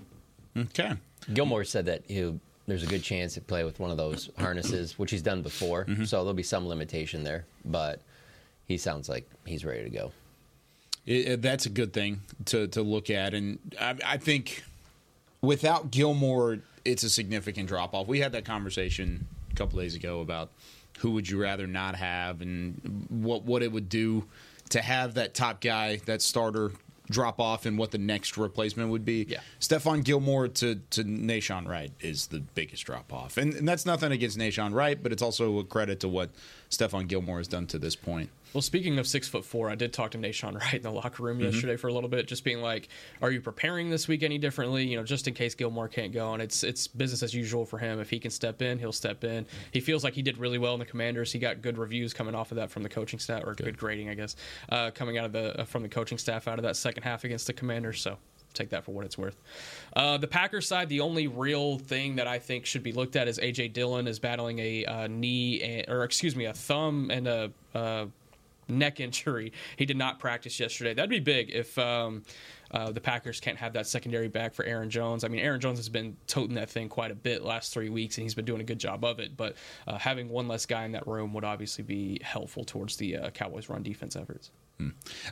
okay. 0.57 0.93
Gilmore 1.33 1.65
said 1.65 1.87
that 1.87 2.03
he 2.07 2.33
there's 2.67 2.83
a 2.83 2.87
good 2.87 3.03
chance 3.03 3.35
to 3.35 3.41
play 3.41 3.63
with 3.65 3.79
one 3.79 3.91
of 3.91 3.97
those 3.97 4.29
harnesses, 4.39 4.99
which 4.99 5.11
he's 5.13 5.23
done 5.23 5.41
before. 5.43 5.87
So 6.05 6.17
there'll 6.19 6.35
be 6.35 6.43
some 6.43 6.67
limitation 6.67 7.23
there, 7.23 7.47
but 7.65 8.01
he 8.67 8.77
sounds 8.77 9.09
like 9.09 9.29
he's 9.45 9.65
ready 9.65 9.85
to 9.85 9.91
go. 9.91 10.11
It, 11.07 11.41
that's 11.41 11.67
a 11.67 11.71
good 11.71 11.93
thing 11.93 12.23
to 12.47 12.67
to 12.69 12.83
look 12.83 13.11
at, 13.11 13.33
and 13.33 13.59
I, 13.81 13.95
I 14.05 14.17
think 14.17 14.65
without 15.41 15.93
Gilmore, 15.93 16.59
it's 16.85 17.05
a 17.05 17.11
significant 17.11 17.69
drop 17.69 17.95
off. 17.95 18.09
We 18.09 18.21
had 18.21 18.33
that 18.33 18.45
conversation 18.45 19.27
a 19.53 19.55
couple 19.55 19.79
days 19.79 19.95
ago 19.95 20.21
about 20.21 20.51
who 20.99 21.13
would 21.13 21.29
you 21.29 21.41
rather 21.41 21.67
not 21.67 21.95
have, 21.95 22.41
and 22.41 23.07
what 23.09 23.45
what 23.45 23.63
it 23.63 23.71
would 23.71 23.89
do 23.89 24.25
to 24.71 24.83
have 24.83 25.15
that 25.15 25.33
top 25.33 25.61
guy, 25.61 25.99
that 26.07 26.23
starter, 26.23 26.73
drop 27.09 27.39
off, 27.39 27.67
and 27.67 27.79
what 27.79 27.93
the 27.93 27.99
next 27.99 28.37
replacement 28.37 28.91
would 28.91 29.05
be. 29.05 29.27
Yeah. 29.29 29.39
Stephon 29.61 30.03
Gilmore 30.03 30.49
to 30.49 30.77
to 30.91 31.05
Nahshon 31.05 31.69
Wright 31.69 31.93
is 32.01 32.27
the 32.29 32.41
biggest 32.41 32.85
drop 32.85 33.13
off, 33.13 33.37
and, 33.37 33.55
and 33.55 33.69
that's 33.69 33.87
nothing 33.87 34.11
against 34.11 34.39
Nahshon 34.39 34.75
Wright, 34.75 35.01
but 35.01 35.13
it's 35.13 35.23
also 35.23 35.59
a 35.59 35.65
credit 35.65 36.01
to 36.01 36.09
what 36.09 36.31
Stephon 36.69 37.07
Gilmore 37.07 37.39
has 37.39 37.47
done 37.47 37.67
to 37.69 37.79
this 37.79 37.95
point. 37.95 38.31
Well, 38.57 38.63
speaking 38.63 38.99
of 38.99 39.07
six 39.07 39.29
foot 39.29 39.45
four, 39.45 39.69
I 39.69 39.75
did 39.75 39.93
talk 39.93 40.13
to 40.13 40.19
Nahshon 40.19 40.55
Wright 40.59 40.73
in 40.77 40.81
the 40.81 40.91
locker 40.91 41.23
room 41.23 41.37
Mm-hmm. 41.37 41.51
yesterday 41.53 41.77
for 41.77 41.89
a 41.89 41.93
little 41.93 42.09
bit, 42.09 42.27
just 42.27 42.43
being 42.43 42.63
like, 42.63 42.89
"Are 43.21 43.31
you 43.31 43.43
preparing 43.43 43.91
this 43.91 44.09
week 44.09 44.23
any 44.23 44.39
differently? 44.39 44.87
You 44.87 44.97
know, 44.97 45.03
just 45.03 45.29
in 45.29 45.35
case 45.35 45.55
Gilmore 45.55 45.89
can't 45.89 46.11
go." 46.11 46.33
And 46.33 46.41
it's 46.43 46.65
it's 46.65 46.89
business 46.89 47.23
as 47.23 47.35
usual 47.35 47.67
for 47.67 47.77
him. 47.77 48.01
If 48.01 48.09
he 48.09 48.19
can 48.19 48.31
step 48.31 48.63
in, 48.63 48.79
he'll 48.79 48.93
step 48.93 49.25
in. 49.25 49.45
He 49.73 49.81
feels 49.81 50.03
like 50.05 50.15
he 50.15 50.23
did 50.23 50.39
really 50.39 50.57
well 50.57 50.73
in 50.73 50.79
the 50.79 50.87
Commanders. 50.87 51.31
He 51.33 51.39
got 51.39 51.61
good 51.61 51.77
reviews 51.77 52.15
coming 52.15 52.35
off 52.35 52.51
of 52.51 52.57
that 52.57 52.71
from 52.71 52.83
the 52.83 52.89
coaching 52.89 53.19
staff, 53.19 53.45
or 53.45 53.53
good, 53.53 53.77
grading, 53.77 54.09
I 54.09 54.15
guess, 54.15 54.37
uh, 54.71 54.91
coming 54.91 55.19
out 55.19 55.27
of 55.27 55.33
the 55.33 55.61
uh, 55.61 55.65
from 55.67 55.83
the 55.83 55.91
coaching 55.91 56.17
staff 56.17 56.49
out 56.49 56.59
of 56.59 56.63
that 56.63 56.77
second 56.77 57.03
half 57.03 57.25
against 57.25 57.47
the 57.49 57.53
Commanders. 57.53 58.01
So 58.01 58.17
take 58.55 58.71
that 58.71 58.85
for 58.85 58.93
what 58.93 59.05
it's 59.05 59.19
worth. 59.19 59.37
Uh, 59.95 60.17
the 60.17 60.29
Packers 60.29 60.67
side, 60.67 60.89
the 60.89 61.01
only 61.01 61.27
real 61.27 61.77
thing 61.77 62.17
that 62.17 62.27
I 62.27 62.39
think 62.39 62.65
should 62.65 62.83
be 62.83 62.93
looked 62.93 63.17
at 63.17 63.29
is 63.29 63.39
AJ 63.39 63.75
Dillon 63.75 64.07
is 64.07 64.19
battling 64.19 64.61
a 64.61 64.87
uh, 64.87 65.07
knee 65.09 65.61
and, 65.61 65.91
or 65.91 66.05
excuse 66.05 66.35
me, 66.35 66.47
a 66.47 66.55
thumb 66.55 67.11
and 67.11 67.29
a. 67.29 67.53
Uh, 67.75 68.07
neck 68.69 69.01
injury. 69.01 69.53
He 69.77 69.87
did 69.87 69.97
not 69.97 70.19
practice 70.19 70.59
yesterday. 70.59 70.95
That'd 70.95 71.11
be 71.11 71.21
big 71.21 71.51
if 71.51 71.79
um, 71.79 72.23
uh, 72.71 72.93
the 72.93 73.01
Packers 73.01 73.41
can't 73.41 73.59
have 73.59 73.73
that 73.75 73.87
secondary 73.87 74.29
back 74.29 74.55
for 74.55 74.65
Aaron 74.65 74.91
Jones. 74.91 75.25
I 75.25 75.29
mean, 75.29 75.41
Aaron 75.41 75.61
Jones 75.61 75.79
has 75.79 75.89
been 75.89 76.17
toting 76.27 76.57
that 76.57 76.71
thing 76.71 76.89
quite 76.89 77.11
a 77.11 77.15
bit 77.15 77.45
last 77.45 77.73
three 77.73 77.89
weeks, 77.89 78.19
and 78.19 78.23
he's 78.23 78.35
been 78.35 78.45
doing 78.45 78.61
a 78.61 78.65
good 78.65 78.79
job 78.79 79.05
of 79.05 79.19
it. 79.21 79.37
But 79.37 79.57
uh, 79.87 79.99
having 79.99 80.29
one 80.29 80.49
less 80.49 80.67
guy 80.67 80.85
in 80.85 80.93
that 80.93 81.07
room 81.07 81.33
would 81.35 81.45
obviously 81.45 81.85
be 81.85 82.21
helpful 82.23 82.65
towards 82.65 82.97
the 82.97 83.17
uh, 83.17 83.31
Cowboys' 83.31 83.69
run 83.69 83.83
defense 83.83 84.17
efforts. 84.17 84.51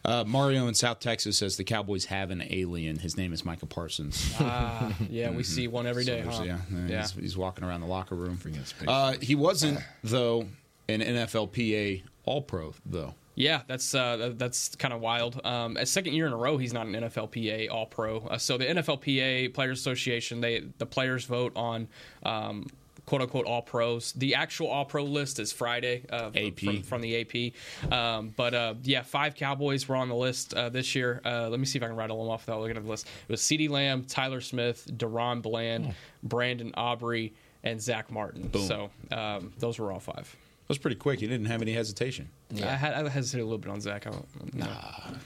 Uh, 0.05 0.25
Mario 0.27 0.67
in 0.69 0.75
South 0.75 1.01
Texas 1.01 1.37
says 1.37 1.57
the 1.57 1.65
Cowboys 1.65 2.07
have 2.07 2.31
an 2.31 2.43
alien. 2.49 2.99
His 2.99 3.17
name 3.17 3.33
is 3.33 3.45
Michael 3.45 3.69
Parsons. 3.69 4.33
Ah, 4.41 4.95
yeah, 5.11 5.31
we 5.31 5.43
see 5.43 5.69
one 5.69 5.87
every 5.87 6.05
day. 6.05 6.23
So 6.25 6.31
huh? 6.31 6.43
yeah, 6.45 6.59
yeah. 6.87 7.01
He's, 7.03 7.13
he's 7.13 7.37
walking 7.37 7.65
around 7.65 7.81
the 7.83 7.87
locker 7.87 8.15
room. 8.15 8.39
space. 8.39 8.89
Uh, 8.89 9.17
he 9.21 9.35
wasn't 9.35 9.81
though 10.03 10.47
an 10.89 11.01
NFLPA 11.01 12.03
All 12.25 12.43
Pro 12.43 12.75
though. 12.87 13.15
Yeah, 13.35 13.63
that's 13.67 13.95
uh, 13.95 14.33
that's 14.37 14.75
kind 14.77 14.95
of 14.95 15.01
wild. 15.01 15.41
Um, 15.45 15.77
a 15.77 15.87
second 15.87 16.15
year 16.15 16.27
in 16.27 16.33
a 16.33 16.37
row, 16.37 16.57
he's 16.57 16.73
not 16.73 16.87
an 16.87 16.93
NFLPA 16.93 17.71
All 17.71 17.87
Pro. 17.87 18.19
Uh, 18.19 18.39
so 18.39 18.57
the 18.57 18.65
NFLPA 18.67 19.53
Players 19.55 19.81
Association, 19.81 20.41
they 20.41 20.65
the 20.79 20.87
players 20.87 21.25
vote 21.25 21.53
on. 21.57 21.89
Um, 22.23 22.67
"Quote 23.07 23.21
unquote 23.23 23.45
all 23.45 23.61
pros." 23.61 24.13
The 24.13 24.35
actual 24.37 24.69
all 24.69 24.85
pro 24.87 25.05
list 25.05 25.39
is 25.39 25.53
Friday. 25.53 26.05
Uh, 26.09 26.31
AP. 26.35 26.59
from, 26.61 26.83
from 26.83 27.01
the 27.03 27.21
AP. 27.21 27.93
Um, 27.93 28.33
but 28.37 28.55
uh, 28.55 28.75
yeah, 28.83 29.03
five 29.03 29.35
Cowboys 29.35 29.87
were 29.89 29.97
on 29.97 30.09
the 30.09 30.15
list 30.15 30.55
uh, 30.55 30.69
this 30.71 30.95
year. 30.95 31.21
Uh, 31.25 31.49
let 31.51 31.61
me 31.61 31.67
see 31.67 31.79
if 31.79 31.83
I 31.83 31.89
can 31.89 31.97
rattle 31.97 32.23
them 32.23 32.31
off 32.31 32.47
without 32.47 32.61
looking 32.61 32.77
at 32.79 32.83
the 32.85 32.89
list. 32.89 33.07
It 33.29 33.33
was 33.33 33.41
CeeDee 33.43 33.69
Lamb, 33.69 34.05
Tyler 34.05 34.41
Smith, 34.41 34.89
DaRon 34.97 35.43
Bland, 35.43 35.95
Brandon 36.23 36.73
Aubrey, 36.77 37.35
and 37.63 37.79
Zach 37.83 38.11
Martin. 38.11 38.49
So 38.67 38.91
um, 39.11 39.53
those 39.59 39.79
were 39.79 39.93
all 39.93 40.01
five. 40.01 40.35
That 40.65 40.71
was 40.71 40.79
pretty 40.79 40.97
quick. 40.97 41.21
He 41.21 41.27
didn't 41.27 41.45
have 41.47 41.61
any 41.61 41.75
hesitation. 41.75 42.31
I, 42.57 42.61
had, 42.69 42.95
I 42.95 43.07
hesitated 43.07 43.43
a 43.43 43.45
little 43.45 43.59
bit 43.59 43.71
on 43.71 43.83
Zach. 43.83 44.07
I 44.07 44.11
don't, 44.11 44.55
no. 44.55 44.67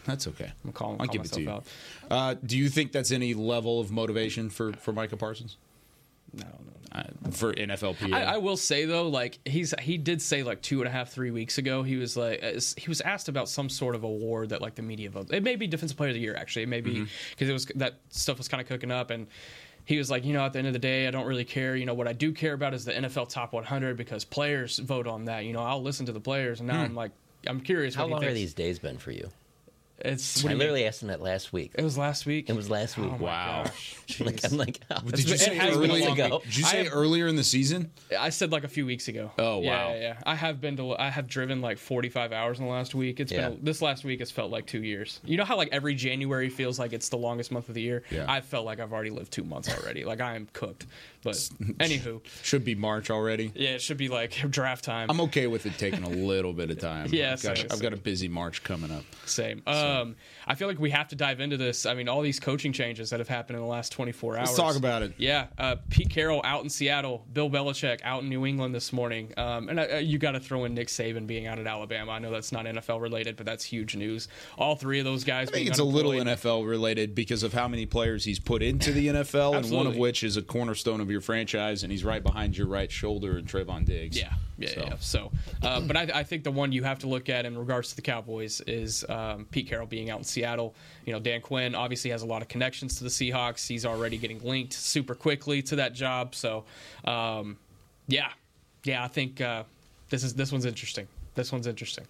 That's 0.05 0.27
okay. 0.27 0.51
I'm 0.65 0.73
calling, 0.73 1.01
I'll 1.01 1.07
call 1.07 1.13
give 1.13 1.25
it 1.25 1.33
to 1.33 1.41
you. 1.41 1.63
Uh, 2.11 2.35
do 2.45 2.59
you 2.59 2.69
think 2.69 2.91
that's 2.91 3.13
any 3.13 3.35
level 3.35 3.79
of 3.79 3.93
motivation 3.93 4.51
for 4.51 4.73
for 4.73 4.93
Micah 4.93 5.17
Parsons. 5.17 5.57
No, 6.35 6.45
no, 6.45 6.51
no. 6.93 7.01
uh, 7.01 7.31
for 7.31 7.55
NFLPA? 7.55 8.13
I, 8.13 8.35
I 8.35 8.37
will 8.39 8.57
say 8.57 8.85
though, 8.85 9.09
like 9.09 9.39
he's 9.45 9.73
he 9.81 9.97
did 9.97 10.21
say 10.21 10.43
like 10.43 10.61
two 10.61 10.81
and 10.81 10.89
a 10.89 10.91
half, 10.91 11.11
three 11.11 11.31
weeks 11.31 11.57
ago, 11.59 11.85
he 11.85 11.97
was 11.97 12.17
like 12.17 12.43
uh, 12.43 12.61
he 12.77 12.89
was 12.89 13.01
asked 13.01 13.29
about 13.29 13.49
some 13.49 13.69
sort 13.69 13.95
of 13.95 14.03
award 14.03 14.49
that 14.49 14.61
like 14.61 14.75
the 14.75 14.83
media 14.83 15.09
votes. 15.09 15.31
It 15.33 15.45
may 15.45 15.55
be 15.55 15.69
Defensive 15.69 15.97
Player 15.97 16.11
of 16.11 16.15
the 16.15 16.21
Year 16.21 16.35
actually. 16.37 16.65
It 16.65 16.69
may 16.69 16.81
be 16.81 17.07
because 17.31 17.49
it 17.49 17.53
was 17.53 17.67
that 17.77 18.01
stuff 18.11 18.39
was 18.39 18.49
kind 18.49 18.61
of 18.61 18.67
cooking 18.67 18.91
up 18.91 19.11
and. 19.11 19.29
He 19.89 19.97
was 19.97 20.11
like, 20.11 20.27
you 20.27 20.35
know, 20.35 20.45
at 20.45 20.53
the 20.53 20.59
end 20.59 20.69
of 20.69 20.75
the 20.75 20.79
day, 20.79 21.09
I 21.09 21.11
don't 21.11 21.25
really 21.25 21.47
care. 21.47 21.75
You 21.75 21.87
know, 21.87 21.95
what 21.95 22.07
I 22.07 22.13
do 22.13 22.31
care 22.31 22.53
about 22.53 22.75
is 22.75 22.85
the 22.85 22.93
NFL 22.93 23.31
Top 23.31 23.55
100 23.55 23.97
because 23.97 24.23
players 24.23 24.79
vote 24.81 25.07
on 25.07 25.25
that. 25.25 25.47
You 25.47 25.55
know, 25.55 25.63
I'll 25.63 25.81
listen 25.81 26.05
to 26.05 26.13
the 26.13 26.21
players, 26.21 26.61
and 26.61 26.67
now 26.67 26.75
hmm. 26.75 26.85
I'm 26.85 26.95
like, 26.95 27.13
I'm 27.47 27.59
curious. 27.59 27.95
How 27.95 28.05
long 28.05 28.23
are 28.23 28.35
these 28.35 28.53
days 28.53 28.79
been 28.79 28.99
for 28.99 29.13
you? 29.13 29.31
It's 30.01 30.43
what 30.45 30.53
I 30.53 30.55
literally 30.55 30.81
mean? 30.81 30.89
asked 30.89 31.03
him 31.03 31.09
that 31.09 31.21
last 31.21 31.53
week. 31.53 31.73
It 31.77 31.83
was 31.83 31.99
last 31.99 32.25
week. 32.27 32.49
It 32.49 32.55
was 32.57 32.71
last 32.71 32.97
week. 32.97 33.11
Oh 33.13 33.17
Wow. 33.23 33.65
Like, 34.21 34.41
I'm 34.43 34.57
like, 34.57 34.81
oh, 34.91 35.01
Did 35.11 35.29
you 35.29 35.35
It 35.35 35.39
say 35.41 35.55
has 35.57 35.77
been 35.77 35.91
a 35.91 35.93
earlier? 35.93 36.05
long 36.09 36.19
ago. 36.21 36.41
Did 36.45 36.57
you 36.57 36.65
say 36.65 36.87
I- 36.87 36.91
earlier 36.91 37.27
in 37.27 37.37
the 37.37 37.45
season? 37.45 37.91
I 38.19 38.31
said 38.31 38.51
like 38.51 38.65
a 38.65 38.69
few 38.69 38.87
weeks 38.87 39.09
ago. 39.09 39.31
Oh, 39.39 39.61
yeah, 39.61 39.71
wow. 39.85 39.93
Yeah, 39.93 40.01
yeah. 40.01 40.17
I 40.25 40.35
have 40.35 40.61
been 40.63 40.77
to. 40.79 40.97
I 40.97 41.11
have 41.11 41.27
driven 41.29 41.61
like 41.61 41.77
45 41.79 42.33
hours 42.33 42.59
in 42.59 42.65
the 42.65 42.71
last 42.71 42.95
week. 42.95 43.21
It's 43.21 43.31
Yeah. 43.31 43.51
been 43.51 43.59
this 43.65 43.83
last 43.83 44.05
week 44.05 44.21
has 44.21 44.31
felt 44.31 44.51
like 44.51 44.67
two 44.67 44.83
years. 44.83 45.21
You 45.25 45.37
know 45.37 45.45
how 45.45 45.57
like 45.57 45.69
every 45.73 45.95
January 45.95 46.49
feels 46.49 46.79
like 46.79 46.93
it's 46.95 47.11
the 47.11 47.19
longest 47.19 47.53
month 47.53 47.69
of 47.69 47.75
the 47.75 47.83
year. 47.83 48.03
Yeah. 48.11 48.25
I 48.27 48.41
felt 48.41 48.65
like 48.65 48.81
I've 48.81 48.93
already 48.95 49.11
lived 49.11 49.31
two 49.33 49.45
months 49.45 49.69
already. 49.69 50.05
like 50.05 50.21
I 50.23 50.37
am 50.37 50.49
cooked. 50.55 50.87
But 51.23 51.35
anywho, 51.79 52.23
Should 52.43 52.65
be 52.65 52.75
March 52.77 53.11
already. 53.11 53.53
yeah, 53.55 53.71
it 53.71 53.83
should 53.83 53.97
be 53.99 54.09
like 54.09 54.31
draft 54.51 54.85
time. 54.85 55.11
I'm 55.11 55.21
okay 55.23 55.49
with 55.49 55.67
it 55.67 55.77
taking 55.77 56.05
a 56.05 56.09
little 56.09 56.53
bit 56.55 56.71
of 56.71 56.79
time. 56.79 57.09
Yeah, 57.13 57.33
I've 57.33 57.43
got, 57.43 57.59
same, 57.59 57.67
I've 57.71 57.83
got 57.83 57.93
a 57.93 57.97
busy 57.97 58.29
March 58.29 58.63
coming 58.63 58.91
up. 58.91 59.03
Same. 59.27 59.59
So, 59.67 59.73
Um, 59.89 60.17
I 60.47 60.55
feel 60.55 60.69
like 60.69 60.79
we 60.79 60.91
have 60.91 61.09
to 61.09 61.17
dive 61.17 61.41
into 61.41 61.57
this. 61.57 61.87
I 61.87 61.95
mean, 61.95 62.09
all 62.09 62.23
these 62.23 62.41
coaching 62.41 62.73
changes 62.73 63.11
that 63.11 63.21
have 63.21 63.29
happened 63.29 63.57
in 63.59 63.63
the 63.63 63.69
last 63.69 63.93
24 63.93 64.39
hours. 64.39 64.49
Let's 64.49 64.59
talk 64.59 64.77
about 64.77 65.03
it. 65.03 65.15
Yeah, 65.17 65.47
uh, 65.59 65.77
Pete 65.91 66.11
Carroll 66.11 66.41
out 66.45 66.63
in 66.65 66.71
Seattle, 66.71 67.25
Bill 67.33 67.51
Belichick 67.51 68.01
out 68.03 68.23
in 68.23 68.29
New 68.29 68.47
England 68.47 68.75
this 68.75 68.93
morning, 68.93 69.33
um, 69.37 69.69
and 69.69 69.81
uh, 69.81 69.97
you 69.97 70.19
got 70.19 70.33
to 70.33 70.41
throw 70.41 70.65
in 70.65 70.75
Nick 70.75 70.89
Saban 70.89 71.27
being 71.27 71.47
out 71.47 71.59
at 71.59 71.67
Alabama. 71.67 72.13
I 72.13 72.19
know 72.19 72.31
that's 72.31 72.53
not 72.53 72.65
NFL 72.67 73.01
related, 73.01 73.37
but 73.37 73.47
that's 73.47 73.65
huge 73.65 73.97
news. 73.97 74.29
All 74.57 74.77
three 74.77 74.99
of 74.99 75.05
those 75.05 75.25
guys. 75.25 75.49
I 75.49 75.53
think 75.53 75.65
being 75.65 75.69
it's 75.69 75.79
a 75.79 75.85
little. 75.85 76.09
NFL 76.19 76.69
related 76.69 77.15
because 77.15 77.43
of 77.43 77.53
how 77.53 77.69
many 77.69 77.87
players 77.87 78.25
he's 78.25 78.39
put 78.39 78.63
into 78.63 78.93
the 78.93 79.09
NFL, 79.09 79.57
and 79.57 79.71
one 79.71 79.87
of 79.87 79.97
which 79.97 80.23
is 80.23 80.37
a 80.37 80.43
cornerstone 80.43 81.01
of 81.01 81.11
your 81.11 81.21
franchise, 81.21 81.83
and 81.83 81.93
he's 81.93 82.05
right 82.05 82.23
behind 82.23 82.57
your 82.57 82.67
right 82.67 82.91
shoulder 82.91 83.37
and 83.37 83.47
Trevon 83.47 83.85
Diggs. 83.85 84.19
Yeah, 84.19 84.33
yeah, 84.59 84.69
So. 84.69 84.81
yeah. 84.81 84.95
So, 84.99 85.31
uh, 85.63 85.81
but 85.81 85.97
I, 85.97 86.09
I 86.15 86.23
think 86.23 86.45
the 86.45 86.51
one 86.51 86.73
you 86.73 86.83
have 86.83 86.99
to 87.01 87.09
look 87.09 87.29
at 87.29 87.47
in 87.47 87.57
regards 87.57 87.91
to 87.91 87.97
the 87.97 88.03
Cowboys 88.03 88.61
is 88.63 89.05
um, 89.09 89.47
Pete 89.51 89.69
Carroll 89.69 89.87
being 89.87 90.11
out 90.11 90.19
in 90.19 90.25
Seattle. 90.25 90.75
You 91.05 91.13
know, 91.13 91.21
Dan 91.21 91.41
Quinn 91.41 91.75
obviously 91.75 92.11
has 92.11 92.23
a 92.23 92.27
lot 92.27 92.43
of 92.43 92.49
connections 92.49 92.97
to 92.97 93.05
the 93.05 93.11
Seahawks. 93.11 93.67
He's 93.67 93.87
already 93.87 94.19
getting 94.19 94.41
linked 94.41 94.73
super 94.73 95.15
quickly 95.15 95.63
to 95.63 95.77
that 95.77 95.95
job. 95.95 96.35
So, 96.35 96.65
um, 97.05 97.57
yeah, 98.09 98.29
yeah. 98.85 99.05
I 99.05 99.09
think 99.09 99.41
uh, 99.41 99.65
this 100.11 100.25
is 100.25 100.35
this 100.35 100.51
one's 100.51 100.65
interesting. 100.65 101.07
This 101.35 101.53
one's 101.53 101.67
interesting. 101.67 102.05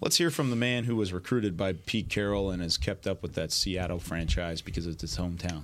Let's 0.00 0.16
hear 0.16 0.30
from 0.30 0.50
the 0.50 0.56
man 0.56 0.84
who 0.84 0.96
was 0.96 1.12
recruited 1.12 1.56
by 1.56 1.74
Pete 1.74 2.08
Carroll 2.08 2.50
and 2.50 2.60
has 2.60 2.76
kept 2.76 3.06
up 3.06 3.22
with 3.22 3.34
that 3.34 3.52
Seattle 3.52 4.00
franchise 4.00 4.60
because 4.60 4.86
it's 4.88 5.02
his 5.02 5.16
hometown. 5.16 5.62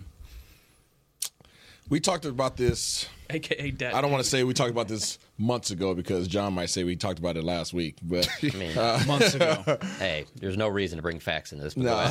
We 1.88 2.00
talked 2.00 2.24
about 2.26 2.56
this. 2.56 3.08
AKA 3.30 3.70
Dad. 3.72 3.94
I 3.94 4.00
don't 4.00 4.10
want 4.10 4.22
to 4.24 4.28
say 4.28 4.44
we 4.44 4.54
talked 4.54 4.70
about 4.70 4.88
this 4.88 5.18
months 5.38 5.70
ago 5.70 5.94
because 5.94 6.28
John 6.28 6.52
might 6.54 6.70
say 6.70 6.84
we 6.84 6.96
talked 6.96 7.18
about 7.18 7.36
it 7.36 7.44
last 7.44 7.72
week, 7.74 7.96
but 8.02 8.28
I 8.42 8.56
mean, 8.56 8.74
Months 9.06 9.34
ago. 9.34 9.78
hey, 9.98 10.24
there's 10.36 10.56
no 10.56 10.68
reason 10.68 10.96
to 10.96 11.02
bring 11.02 11.18
facts 11.18 11.52
into 11.52 11.64
this. 11.64 11.76
No. 11.76 12.10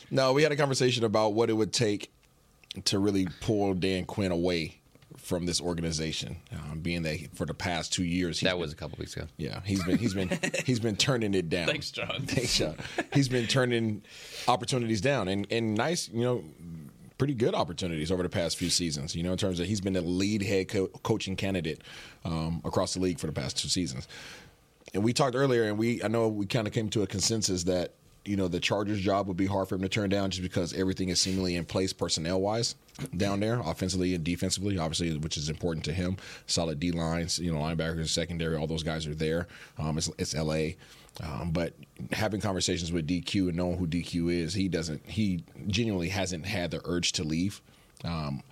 no, 0.10 0.32
we 0.32 0.42
had 0.42 0.52
a 0.52 0.56
conversation 0.56 1.04
about 1.04 1.34
what 1.34 1.50
it 1.50 1.54
would 1.54 1.72
take 1.72 2.10
to 2.84 2.98
really 2.98 3.28
pull 3.40 3.74
Dan 3.74 4.04
Quinn 4.04 4.32
away 4.32 4.78
from 5.18 5.44
this 5.46 5.60
organization, 5.60 6.36
um, 6.52 6.80
being 6.80 7.02
that 7.02 7.14
he- 7.14 7.28
for 7.34 7.44
the 7.46 7.54
past 7.54 7.92
two 7.92 8.02
years 8.04 8.40
he's 8.40 8.46
that 8.46 8.52
been- 8.54 8.60
was 8.60 8.72
a 8.72 8.76
couple 8.76 8.96
weeks 8.98 9.14
ago. 9.14 9.26
yeah 9.36 9.60
he's 9.64 9.82
been 9.84 9.98
he's 9.98 10.14
been 10.14 10.30
he's 10.64 10.80
been 10.80 10.96
turning 10.96 11.34
it 11.34 11.48
down. 11.48 11.66
Thanks, 11.68 11.90
John. 11.90 12.22
Thanks, 12.26 12.56
John. 12.58 12.76
He's 13.12 13.28
been 13.28 13.46
turning 13.46 14.02
opportunities 14.48 15.00
down 15.00 15.28
and 15.28 15.46
and 15.50 15.74
nice, 15.74 16.08
you 16.08 16.22
know, 16.22 16.44
pretty 17.22 17.34
good 17.34 17.54
opportunities 17.54 18.10
over 18.10 18.24
the 18.24 18.28
past 18.28 18.56
few 18.56 18.68
seasons. 18.68 19.14
You 19.14 19.22
know, 19.22 19.30
in 19.30 19.38
terms 19.38 19.60
of 19.60 19.66
he's 19.68 19.80
been 19.80 19.92
the 19.92 20.00
lead 20.00 20.42
head 20.42 20.66
co- 20.66 20.88
coaching 21.04 21.36
candidate 21.36 21.80
um, 22.24 22.60
across 22.64 22.94
the 22.94 23.00
league 23.00 23.20
for 23.20 23.28
the 23.28 23.32
past 23.32 23.56
two 23.56 23.68
seasons. 23.68 24.08
And 24.92 25.04
we 25.04 25.12
talked 25.12 25.36
earlier, 25.36 25.62
and 25.62 25.78
we 25.78 26.02
I 26.02 26.08
know 26.08 26.26
we 26.26 26.46
kind 26.46 26.66
of 26.66 26.72
came 26.72 26.88
to 26.88 27.02
a 27.02 27.06
consensus 27.06 27.62
that 27.62 27.92
you 28.24 28.34
know 28.34 28.48
the 28.48 28.58
Chargers 28.58 28.98
job 28.98 29.28
would 29.28 29.36
be 29.36 29.46
hard 29.46 29.68
for 29.68 29.76
him 29.76 29.82
to 29.82 29.88
turn 29.88 30.10
down 30.10 30.30
just 30.30 30.42
because 30.42 30.74
everything 30.74 31.10
is 31.10 31.20
seemingly 31.20 31.54
in 31.54 31.64
place 31.64 31.92
personnel 31.92 32.40
wise 32.40 32.74
down 33.16 33.38
there, 33.38 33.60
offensively 33.60 34.16
and 34.16 34.24
defensively, 34.24 34.76
obviously, 34.76 35.16
which 35.16 35.36
is 35.36 35.48
important 35.48 35.84
to 35.84 35.92
him. 35.92 36.16
Solid 36.48 36.80
D 36.80 36.90
lines, 36.90 37.38
you 37.38 37.52
know, 37.52 37.60
linebackers, 37.60 38.08
secondary, 38.08 38.56
all 38.56 38.66
those 38.66 38.82
guys 38.82 39.06
are 39.06 39.14
there. 39.14 39.46
Um, 39.78 39.96
it's, 39.96 40.10
it's 40.18 40.34
L.A. 40.34 40.76
Um, 41.20 41.50
but 41.50 41.74
having 42.12 42.40
conversations 42.40 42.90
with 42.90 43.06
DQ 43.06 43.48
and 43.48 43.56
knowing 43.56 43.76
who 43.76 43.86
DQ 43.86 44.32
is, 44.32 44.54
he 44.54 44.68
doesn't. 44.68 45.08
He 45.08 45.44
genuinely 45.66 46.08
hasn't 46.08 46.46
had 46.46 46.70
the 46.70 46.80
urge 46.84 47.12
to 47.12 47.24
leave. 47.24 47.60
Um, 48.04 48.42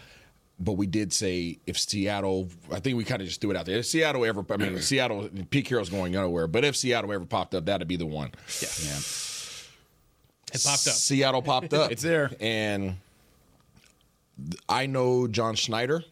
but 0.59 0.73
we 0.73 0.87
did 0.87 1.13
say 1.13 1.59
if 1.67 1.79
Seattle, 1.79 2.49
I 2.71 2.81
think 2.81 2.99
we 2.99 3.05
kind 3.05 3.23
of 3.23 3.29
just 3.29 3.41
threw 3.41 3.51
it 3.51 3.57
out 3.57 3.65
there. 3.65 3.79
If 3.79 3.87
Seattle 3.87 4.25
ever, 4.27 4.45
I 4.51 4.57
mean, 4.59 4.79
Seattle, 4.81 5.31
Pete 5.49 5.65
Carroll's 5.65 5.89
going 5.89 6.13
nowhere, 6.13 6.47
but 6.47 6.65
if 6.65 6.77
Seattle 6.77 7.13
ever 7.13 7.25
popped 7.25 7.55
up, 7.55 7.65
that'd 7.65 7.89
be 7.89 7.97
the 7.97 8.07
one. 8.07 8.31
Yeah. 8.61 8.69
It 10.53 10.63
popped 10.63 10.87
up. 10.87 10.95
Seattle 10.95 11.43
popped 11.43 11.73
up. 11.73 11.91
It's 11.93 12.03
there. 12.03 12.31
And 12.41 12.97
I 14.69 14.87
know 14.87 15.27
John 15.27 15.55
Schneider. 15.55 16.05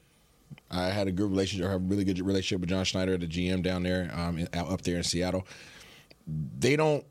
I 0.70 0.86
had 0.86 1.08
a 1.08 1.12
good 1.12 1.30
relationship, 1.30 1.66
I 1.66 1.72
have 1.72 1.80
a 1.80 1.84
really 1.84 2.04
good 2.04 2.18
relationship 2.20 2.60
with 2.60 2.70
John 2.70 2.84
Schneider, 2.84 3.16
the 3.16 3.26
GM 3.26 3.62
down 3.62 3.82
there, 3.82 4.10
um, 4.14 4.46
out 4.52 4.70
up 4.70 4.82
there 4.82 4.96
in 4.96 5.02
Seattle. 5.02 5.46
They 6.58 6.76
don't 6.76 7.04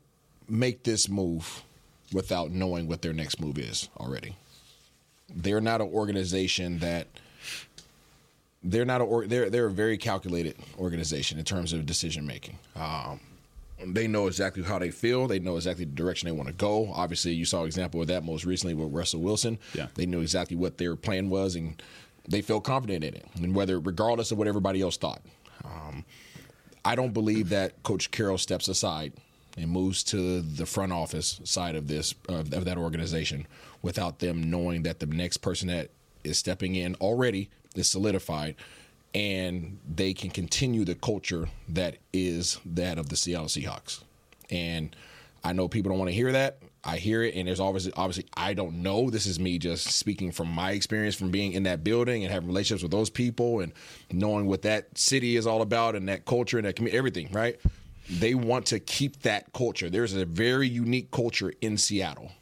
make 0.48 0.84
this 0.84 1.08
move 1.08 1.62
without 2.12 2.50
knowing 2.50 2.88
what 2.88 3.02
their 3.02 3.12
next 3.12 3.40
move 3.40 3.58
is 3.58 3.88
already. 3.98 4.36
They're 5.34 5.60
not 5.60 5.80
an 5.80 5.88
organization 5.88 6.78
that 6.78 7.06
they're 8.62 8.84
not 8.84 9.00
a 9.00 9.24
they're 9.26 9.50
they're 9.50 9.66
a 9.66 9.70
very 9.70 9.98
calculated 9.98 10.56
organization 10.78 11.38
in 11.38 11.44
terms 11.44 11.72
of 11.72 11.84
decision 11.86 12.26
making. 12.26 12.58
Um, 12.76 13.20
they 13.86 14.08
know 14.08 14.26
exactly 14.26 14.62
how 14.62 14.78
they 14.78 14.90
feel. 14.90 15.28
They 15.28 15.38
know 15.38 15.56
exactly 15.56 15.84
the 15.84 15.92
direction 15.92 16.26
they 16.26 16.32
want 16.32 16.48
to 16.48 16.54
go. 16.54 16.90
Obviously, 16.92 17.32
you 17.32 17.44
saw 17.44 17.60
an 17.60 17.66
example 17.66 18.00
of 18.00 18.08
that 18.08 18.24
most 18.24 18.44
recently 18.44 18.74
with 18.74 18.92
Russell 18.92 19.20
Wilson. 19.20 19.58
Yeah. 19.74 19.86
They 19.94 20.06
knew 20.06 20.20
exactly 20.20 20.56
what 20.56 20.78
their 20.78 20.96
plan 20.96 21.30
was, 21.30 21.54
and 21.54 21.80
they 22.28 22.40
felt 22.40 22.64
confident 22.64 23.04
in 23.04 23.14
it. 23.14 23.26
And 23.36 23.54
whether, 23.54 23.78
regardless 23.78 24.32
of 24.32 24.38
what 24.38 24.48
everybody 24.48 24.80
else 24.80 24.96
thought, 24.96 25.22
um, 25.64 26.04
I 26.84 26.94
don't 26.94 27.12
believe 27.12 27.48
that 27.50 27.82
Coach 27.82 28.10
Carroll 28.10 28.38
steps 28.38 28.68
aside 28.68 29.12
and 29.56 29.70
moves 29.70 30.02
to 30.04 30.40
the 30.40 30.66
front 30.66 30.92
office 30.92 31.40
side 31.44 31.74
of 31.74 31.88
this 31.88 32.14
of, 32.28 32.52
of 32.52 32.64
that 32.64 32.78
organization 32.78 33.46
without 33.82 34.18
them 34.20 34.50
knowing 34.50 34.82
that 34.84 35.00
the 35.00 35.06
next 35.06 35.38
person 35.38 35.68
that 35.68 35.90
is 36.24 36.38
stepping 36.38 36.74
in 36.74 36.94
already 36.96 37.50
is 37.74 37.88
solidified 37.88 38.54
and 39.14 39.78
they 39.88 40.12
can 40.12 40.30
continue 40.30 40.84
the 40.84 40.94
culture 40.94 41.48
that 41.68 41.96
is 42.12 42.58
that 42.64 42.98
of 42.98 43.08
the 43.08 43.16
Seattle 43.16 43.46
Seahawks. 43.46 44.02
And 44.50 44.94
I 45.42 45.52
know 45.52 45.68
people 45.68 45.90
don't 45.90 45.98
want 45.98 46.10
to 46.10 46.14
hear 46.14 46.32
that. 46.32 46.58
I 46.84 46.96
hear 46.96 47.22
it, 47.22 47.34
and 47.34 47.48
there's 47.48 47.60
obviously 47.60 47.92
obviously 47.96 48.26
I 48.36 48.54
don't 48.54 48.82
know. 48.82 49.10
This 49.10 49.26
is 49.26 49.40
me 49.40 49.58
just 49.58 49.88
speaking 49.88 50.32
from 50.32 50.48
my 50.48 50.72
experience 50.72 51.14
from 51.14 51.30
being 51.30 51.52
in 51.52 51.64
that 51.64 51.82
building 51.82 52.24
and 52.24 52.32
having 52.32 52.48
relationships 52.48 52.82
with 52.82 52.92
those 52.92 53.10
people 53.10 53.60
and 53.60 53.72
knowing 54.12 54.46
what 54.46 54.62
that 54.62 54.96
city 54.96 55.36
is 55.36 55.46
all 55.46 55.62
about 55.62 55.96
and 55.96 56.08
that 56.08 56.24
culture 56.24 56.58
and 56.58 56.66
that 56.66 56.76
community, 56.76 56.96
everything. 56.96 57.28
Right? 57.32 57.60
They 58.10 58.34
want 58.34 58.66
to 58.66 58.80
keep 58.80 59.20
that 59.22 59.52
culture. 59.52 59.90
There's 59.90 60.14
a 60.14 60.24
very 60.24 60.68
unique 60.68 61.10
culture 61.10 61.52
in 61.60 61.76
Seattle, 61.76 62.32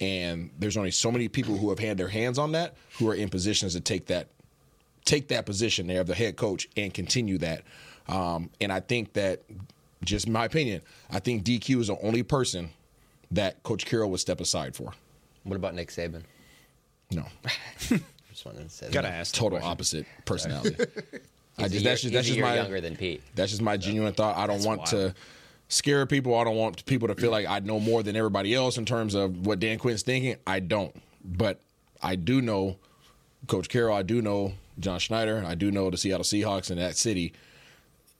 and 0.00 0.50
there's 0.58 0.76
only 0.76 0.92
so 0.92 1.10
many 1.10 1.28
people 1.28 1.56
who 1.56 1.70
have 1.70 1.78
had 1.78 1.96
their 1.98 2.08
hands 2.08 2.38
on 2.38 2.52
that 2.52 2.76
who 2.98 3.08
are 3.08 3.14
in 3.14 3.28
positions 3.28 3.72
to 3.74 3.80
take 3.80 4.06
that 4.06 4.28
take 5.08 5.28
that 5.28 5.46
position 5.46 5.86
there 5.86 6.02
of 6.02 6.06
the 6.06 6.14
head 6.14 6.36
coach 6.36 6.68
and 6.76 6.92
continue 6.92 7.38
that. 7.38 7.62
Um, 8.08 8.50
and 8.60 8.72
I 8.72 8.80
think 8.80 9.14
that, 9.14 9.42
just 10.04 10.28
my 10.28 10.44
opinion, 10.44 10.82
I 11.10 11.18
think 11.18 11.44
DQ 11.44 11.80
is 11.80 11.86
the 11.88 11.98
only 12.02 12.22
person 12.22 12.70
that 13.32 13.62
Coach 13.62 13.86
Carroll 13.86 14.10
would 14.10 14.20
step 14.20 14.40
aside 14.40 14.74
for. 14.76 14.92
What 15.44 15.56
about 15.56 15.74
Nick 15.74 15.88
Saban? 15.90 16.22
No, 17.10 17.24
Just 18.30 18.44
wanted 18.44 18.64
to 18.64 18.70
say 18.70 18.86
Gotta 18.90 19.08
that. 19.08 19.14
ask. 19.14 19.34
total 19.34 19.58
opposite 19.62 20.06
personality. 20.26 20.76
I 21.58 21.62
just 21.62 21.74
year- 21.74 21.82
that's 21.82 22.02
just 22.02 22.14
that's 22.14 22.26
a 22.26 22.28
just 22.28 22.36
year 22.36 22.44
my 22.44 22.54
younger 22.56 22.80
than 22.80 22.94
Pete. 22.96 23.22
That's 23.34 23.50
just 23.50 23.62
my 23.62 23.76
genuine 23.76 24.12
thought. 24.12 24.36
I 24.36 24.46
don't 24.46 24.62
want 24.64 24.86
to 24.86 25.14
scare 25.68 26.06
people. 26.06 26.36
I 26.38 26.44
don't 26.44 26.56
want 26.56 26.84
people 26.86 27.08
to 27.08 27.14
feel 27.14 27.30
like 27.30 27.46
I 27.46 27.58
know 27.60 27.80
more 27.80 28.02
than 28.02 28.14
everybody 28.14 28.54
else 28.54 28.76
in 28.78 28.84
terms 28.84 29.14
of 29.14 29.46
what 29.46 29.58
Dan 29.58 29.78
Quinn's 29.78 30.02
thinking. 30.02 30.36
I 30.46 30.60
don't, 30.60 30.94
but 31.24 31.60
I 32.02 32.14
do 32.14 32.40
know 32.40 32.76
Coach 33.48 33.68
Carroll. 33.68 33.96
I 33.96 34.02
do 34.02 34.22
know 34.22 34.52
John 34.78 34.98
Schneider. 35.00 35.42
I 35.46 35.54
do 35.56 35.70
know 35.72 35.90
the 35.90 35.96
Seattle 35.96 36.24
Seahawks 36.24 36.70
and 36.70 36.78
that 36.78 36.96
city. 36.96 37.32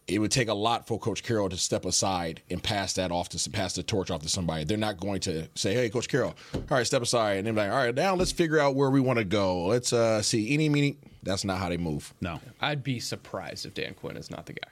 It 0.08 0.18
would 0.18 0.30
take 0.30 0.48
a 0.48 0.54
lot 0.54 0.86
for 0.86 0.98
Coach 0.98 1.22
Carroll 1.22 1.50
to 1.50 1.56
step 1.58 1.84
aside 1.84 2.42
and 2.50 2.62
pass 2.62 2.94
that 2.94 3.12
off 3.12 3.28
to 3.30 3.50
pass 3.50 3.74
the 3.74 3.82
torch 3.82 4.10
off 4.10 4.22
to 4.22 4.28
somebody. 4.28 4.64
They're 4.64 4.78
not 4.78 4.98
going 4.98 5.20
to 5.20 5.48
say, 5.54 5.74
"Hey, 5.74 5.90
Coach 5.90 6.08
Carroll, 6.08 6.34
all 6.54 6.62
right, 6.70 6.86
step 6.86 7.02
aside," 7.02 7.38
and 7.38 7.46
then 7.46 7.54
be 7.54 7.60
like, 7.60 7.70
"All 7.70 7.76
right, 7.76 7.94
now 7.94 8.14
let's 8.14 8.32
figure 8.32 8.58
out 8.58 8.74
where 8.74 8.90
we 8.90 9.00
want 9.00 9.18
to 9.18 9.24
go. 9.24 9.66
Let's 9.66 9.92
uh, 9.92 10.22
see 10.22 10.54
any 10.54 10.68
meaning." 10.68 10.96
That's 11.22 11.44
not 11.44 11.58
how 11.58 11.68
they 11.68 11.76
move. 11.76 12.14
No. 12.20 12.40
I'd 12.60 12.82
be 12.82 13.00
surprised 13.00 13.66
if 13.66 13.74
Dan 13.74 13.92
Quinn 13.94 14.16
is 14.16 14.30
not 14.30 14.46
the 14.46 14.54
guy. 14.54 14.70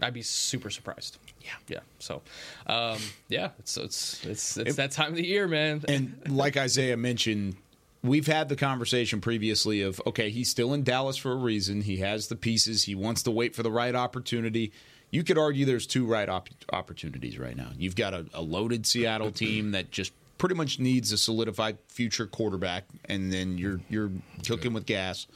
I'd 0.00 0.14
be 0.14 0.22
super 0.22 0.70
surprised. 0.70 1.18
Yeah, 1.40 1.50
yeah. 1.68 1.80
So, 1.98 2.22
um, 2.66 2.98
yeah, 3.28 3.50
it's 3.58 3.76
it's 3.76 4.24
it's 4.26 4.56
it's 4.56 4.76
that 4.76 4.90
time 4.90 5.10
of 5.10 5.16
the 5.16 5.26
year, 5.26 5.48
man. 5.48 5.82
And 5.88 6.20
like 6.28 6.56
Isaiah 6.56 6.96
mentioned, 6.96 7.56
we've 8.02 8.26
had 8.26 8.48
the 8.48 8.56
conversation 8.56 9.20
previously 9.20 9.82
of 9.82 10.00
okay, 10.06 10.30
he's 10.30 10.48
still 10.48 10.72
in 10.74 10.82
Dallas 10.82 11.16
for 11.16 11.32
a 11.32 11.36
reason. 11.36 11.82
He 11.82 11.98
has 11.98 12.28
the 12.28 12.36
pieces. 12.36 12.84
He 12.84 12.94
wants 12.94 13.22
to 13.24 13.30
wait 13.30 13.54
for 13.54 13.62
the 13.62 13.70
right 13.70 13.94
opportunity. 13.94 14.72
You 15.10 15.22
could 15.22 15.38
argue 15.38 15.64
there's 15.64 15.86
two 15.86 16.04
right 16.04 16.28
op- 16.28 16.48
opportunities 16.72 17.38
right 17.38 17.56
now. 17.56 17.70
You've 17.78 17.96
got 17.96 18.12
a, 18.12 18.26
a 18.34 18.42
loaded 18.42 18.86
Seattle 18.86 19.30
team 19.30 19.70
that 19.70 19.90
just 19.90 20.12
pretty 20.38 20.54
much 20.54 20.78
needs 20.78 21.12
a 21.12 21.18
solidified 21.18 21.78
future 21.88 22.26
quarterback, 22.26 22.84
and 23.06 23.32
then 23.32 23.58
you're 23.58 23.80
you're 23.88 24.10
cooking 24.46 24.72
with 24.72 24.86
gas. 24.86 25.26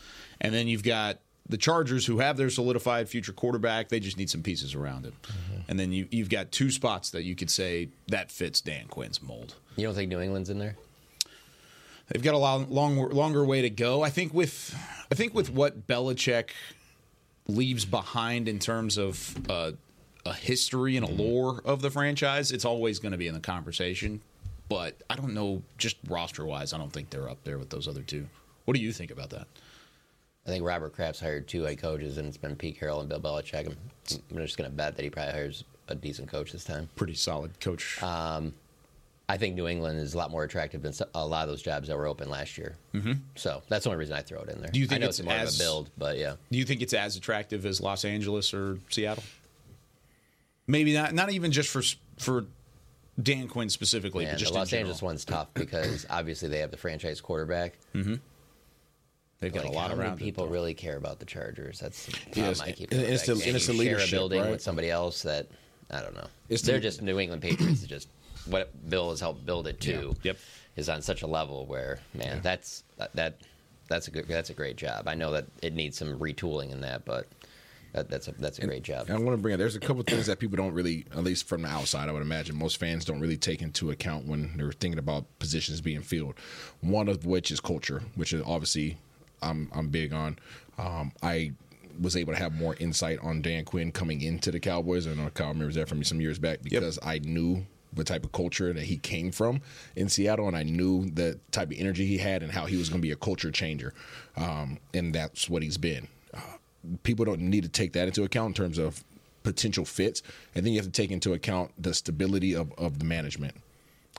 And 0.41 0.55
then 0.55 0.69
you've 0.69 0.83
got 0.83 1.19
the 1.49 1.59
Chargers 1.59 2.07
who 2.07 2.19
have 2.21 2.37
their 2.37 2.51
solidified 2.51 3.09
future 3.09 3.33
quarterback. 3.33 3.89
They 3.89 4.01
just 4.01 4.17
need 4.17 4.31
some 4.31 4.43
pieces 4.43 4.75
around 4.75 5.05
it. 5.07 5.15
Mm-hmm. 5.23 5.61
And 5.69 5.79
then 5.79 5.93
you, 5.93 6.07
you've 6.11 6.31
got 6.31 6.53
two 6.53 6.71
spots 6.71 7.11
that 7.11 7.25
you 7.25 7.35
could 7.35 7.51
say 7.51 7.89
that 8.09 8.31
fits 8.31 8.61
Dan 8.61 8.87
Quinn's 8.87 9.23
mold. 9.23 9.55
You 9.77 9.87
don't 9.87 9.95
think 9.95 10.09
New 10.09 10.21
England's 10.21 10.51
in 10.51 10.59
there? 10.59 10.77
They've 12.11 12.23
got 12.23 12.35
a 12.35 12.39
long, 12.39 12.69
long, 12.71 12.97
longer 13.11 13.45
way 13.45 13.63
to 13.63 13.71
go. 13.71 14.03
I 14.03 14.11
think 14.11 14.35
with, 14.35 14.75
I 15.11 15.15
think 15.15 15.33
with 15.35 15.51
what 15.51 15.87
Belichick 15.87 16.51
leaves 17.47 17.85
behind 17.85 18.49
in 18.49 18.59
terms 18.59 18.99
of 18.99 19.37
uh, 19.49 19.73
a 20.27 20.35
history 20.35 20.97
and 20.97 21.07
a 21.07 21.11
lore 21.11 21.63
of 21.65 21.83
the 21.83 21.91
franchise, 21.91 22.53
it's 22.53 22.65
always 22.65 22.99
going 22.99 23.13
to 23.13 23.19
be 23.19 23.27
in 23.29 23.35
the 23.35 23.41
conversation. 23.41 24.21
but 24.71 24.95
I 25.11 25.17
don't 25.17 25.35
know. 25.35 25.63
Just 25.77 25.97
roster 26.09 26.47
wise, 26.47 26.73
I 26.73 26.79
don't 26.79 26.93
think 26.93 27.11
they're 27.11 27.29
up 27.29 27.43
there 27.45 27.59
with 27.59 27.71
those 27.71 27.87
other 27.89 28.03
two. 28.03 28.27
What 28.65 28.75
do 28.75 28.81
you 28.81 28.93
think 28.93 29.11
about 29.11 29.31
that? 29.31 29.47
I 30.47 30.49
think 30.51 30.65
Robert 30.65 30.95
Kraft's 30.95 31.21
hired 31.21 31.47
two 31.49 31.65
head 31.65 31.79
coaches, 31.79 32.17
and 32.17 32.27
it's 32.27 32.37
been 32.39 32.57
Pete 32.57 32.79
Carroll 32.79 33.01
and 33.01 33.09
Bill 33.09 33.21
Belichick. 33.21 33.67
I'm, 33.67 33.77
I'm 34.31 34.37
just 34.39 34.57
going 34.57 34.71
to 34.71 34.75
bet 34.75 34.97
that 34.97 35.03
he 35.03 35.11
probably 35.11 35.33
hires 35.33 35.65
a 35.89 35.95
decent 35.95 36.29
coach 36.29 36.53
this 36.53 36.65
time. 36.65 36.89
Pretty 36.97 37.15
solid 37.15 37.59
coach. 37.61 38.03
Um, 38.03 38.55
I 39.33 39.37
think 39.37 39.55
New 39.55 39.69
England 39.69 40.01
is 40.01 40.15
a 40.15 40.19
lot 40.19 40.31
more 40.33 40.43
attractive 40.43 40.83
than 40.83 40.93
a 41.15 41.25
lot 41.25 41.45
of 41.45 41.49
those 41.51 41.63
jobs 41.63 41.87
that 41.87 41.97
were 41.97 42.07
open 42.09 42.29
last 42.29 42.59
year. 42.59 42.75
Mm-hmm. 42.93 43.13
So 43.37 43.63
that's 43.69 43.85
the 43.85 43.91
only 43.91 44.01
reason 44.01 44.17
I 44.17 44.23
throw 44.23 44.41
it 44.41 44.49
in 44.49 44.61
there. 44.61 44.71
Do 44.73 44.81
you 44.81 44.87
think 44.87 44.97
I 44.97 45.01
know 45.03 45.09
it's 45.09 45.21
it's, 45.21 45.25
more 45.27 45.35
as- 45.35 45.55
of 45.55 45.61
a 45.61 45.63
build, 45.65 45.91
but 45.97 46.19
yeah. 46.19 46.35
do 46.51 46.59
you 46.59 46.65
think 46.65 46.83
it's 46.83 46.93
as 46.95 47.15
attractive 47.17 47.65
as 47.65 47.81
Los 47.81 48.05
Angeles 48.05 48.53
or 48.53 48.79
Seattle? 48.91 49.23
Maybe 50.67 50.93
not. 50.95 51.15
Not 51.15 51.31
even 51.31 51.53
just 51.53 51.69
for 51.69 51.83
for 52.19 52.47
Dan 53.23 53.47
Quinn 53.49 53.69
specifically, 53.71 54.25
Man, 54.25 54.35
but 54.35 54.39
just 54.39 54.53
the 54.53 54.59
Los 54.59 54.71
general. 54.71 54.89
Angeles 54.89 55.03
one's 55.03 55.25
tough 55.25 55.49
because 55.55 56.07
obviously 56.11 56.49
they 56.49 56.59
have 56.59 56.71
the 56.73 56.77
franchise 56.77 57.21
quarterback. 57.21 57.79
They've 57.95 59.53
got 59.55 59.65
Like, 59.65 59.73
a 59.73 59.77
lot 59.77 59.91
around 59.93 60.15
it, 60.15 60.19
people 60.19 60.45
though. 60.47 60.53
really 60.53 60.75
care 60.75 60.97
about 60.97 61.19
the 61.19 61.25
Chargers? 61.25 61.79
That's 61.81 62.05
the 62.07 62.13
problem 62.13 62.45
Yes, 62.45 62.61
I 62.61 62.73
keep 62.73 62.93
it's 62.93 63.27
the- 63.27 63.33
it's 63.33 63.47
the 63.47 63.53
you 63.53 63.59
share 63.59 63.75
leadership, 63.75 64.09
a 64.09 64.11
building 64.17 64.41
right? 64.43 64.51
with 64.51 64.61
somebody 64.61 64.91
else 64.91 65.23
that 65.23 65.49
I 65.91 66.03
don't 66.03 66.15
know. 66.15 66.27
It's 66.51 66.63
They're 66.63 66.77
the- 66.77 66.83
just 66.83 67.01
New 67.01 67.19
England 67.19 67.41
Patriots. 67.43 67.83
just 67.85 68.09
what 68.47 68.89
Bill 68.89 69.11
has 69.11 69.21
helped 69.21 69.45
build 69.45 69.67
it 69.67 69.81
to. 69.83 70.17
Yep. 70.23 70.39
Is 70.77 70.89
on 70.89 71.03
such 71.03 71.23
a 71.23 71.27
level 71.27 71.67
where 71.67 71.99
man, 72.15 72.41
that's 72.43 72.85
that, 72.97 73.15
that 73.15 73.41
that's 73.89 74.09
a 74.09 74.11
good 74.11 74.29
that's 74.29 74.51
a 74.51 74.55
great 74.55 74.77
job. 74.77 75.09
I 75.09 75.15
know 75.15 75.33
that 75.33 75.47
it 75.63 75.75
needs 75.75 75.99
some 75.99 76.19
retooling 76.19 76.71
in 76.71 76.81
that, 76.83 77.05
but 77.05 77.27
that, 77.93 78.09
that's 78.09 78.29
a 78.29 78.33
that's 78.33 78.59
a 78.59 78.67
great 78.67 78.83
job. 78.83 79.09
And 79.09 79.17
I 79.17 79.21
want 79.21 79.37
to 79.37 79.43
bring 79.43 79.53
up. 79.53 79.59
There's 79.59 79.77
a 79.77 79.81
couple 79.81 80.03
things 80.05 80.27
that 80.27 80.39
people 80.39 80.57
don't 80.57 80.73
really, 80.73 81.07
at 81.13 81.25
least 81.25 81.49
from 81.49 81.63
the 81.63 81.69
outside, 81.69 82.09
I 82.09 82.13
would 82.13 82.23
imagine 82.23 82.57
most 82.57 82.79
fans 82.79 83.05
don't 83.05 83.21
really 83.21 83.37
take 83.37 83.63
into 83.63 83.91
account 83.91 84.27
when 84.27 84.57
they're 84.57 84.73
thinking 84.73 84.99
about 84.99 85.27
positions 85.39 85.81
being 85.81 86.03
filled. 86.03 86.35
One 86.81 87.09
of 87.09 87.27
which 87.27 87.51
is 87.51 87.61
culture, 87.61 88.03
which 88.15 88.33
is 88.33 88.43
obviously 88.47 88.97
I'm 89.43 89.71
I'm 89.75 89.89
big 89.89 90.13
on. 90.13 90.39
Um, 90.79 91.13
I 91.23 91.53
was 92.01 92.17
able 92.17 92.33
to 92.33 92.39
have 92.39 92.53
more 92.53 92.77
insight 92.79 93.19
on 93.23 93.43
Dan 93.43 93.65
Quinn 93.65 93.91
coming 93.93 94.23
into 94.23 94.51
the 94.51 94.61
Cowboys. 94.61 95.07
I 95.07 95.15
know 95.15 95.29
Kyle 95.31 95.49
remembers 95.49 95.75
that 95.75 95.89
from 95.89 95.99
me 95.99 96.05
some 96.05 96.21
years 96.21 96.39
back 96.39 96.63
because 96.63 96.99
I 97.03 97.19
knew 97.19 97.67
the 97.93 98.05
type 98.05 98.25
of 98.25 98.33
culture 98.33 98.73
that 98.73 98.85
he 98.85 98.97
came 98.97 99.33
from 99.33 99.61
in 99.97 100.09
Seattle, 100.09 100.47
and 100.47 100.57
I 100.57 100.63
knew 100.63 101.11
the 101.11 101.39
type 101.51 101.71
of 101.71 101.77
energy 101.79 102.07
he 102.07 102.19
had 102.19 102.43
and 102.43 102.53
how 102.53 102.67
he 102.67 102.77
was 102.77 102.89
going 102.89 103.01
to 103.01 103.07
be 103.07 103.13
a 103.13 103.17
culture 103.17 103.51
changer, 103.51 103.95
um, 104.37 104.79
and 104.95 105.15
that's 105.15 105.51
what 105.51 105.63
he's 105.63 105.79
been 105.79 106.09
people 107.03 107.25
don't 107.25 107.41
need 107.41 107.63
to 107.63 107.69
take 107.69 107.93
that 107.93 108.09
into 108.09 108.25
account 108.25 108.49
in 108.49 108.65
terms 108.65 108.79
of 108.79 109.05
potential 109.43 109.85
fits. 109.85 110.23
And 110.55 110.65
then 110.65 110.73
you 110.73 110.79
have 110.79 110.87
to 110.87 110.93
take 110.93 111.11
into 111.11 111.33
account 111.33 111.73
the 111.79 111.95
stability 111.95 112.55
of, 112.55 112.73
of 112.79 112.99
the 112.99 113.05
management. 113.05 113.55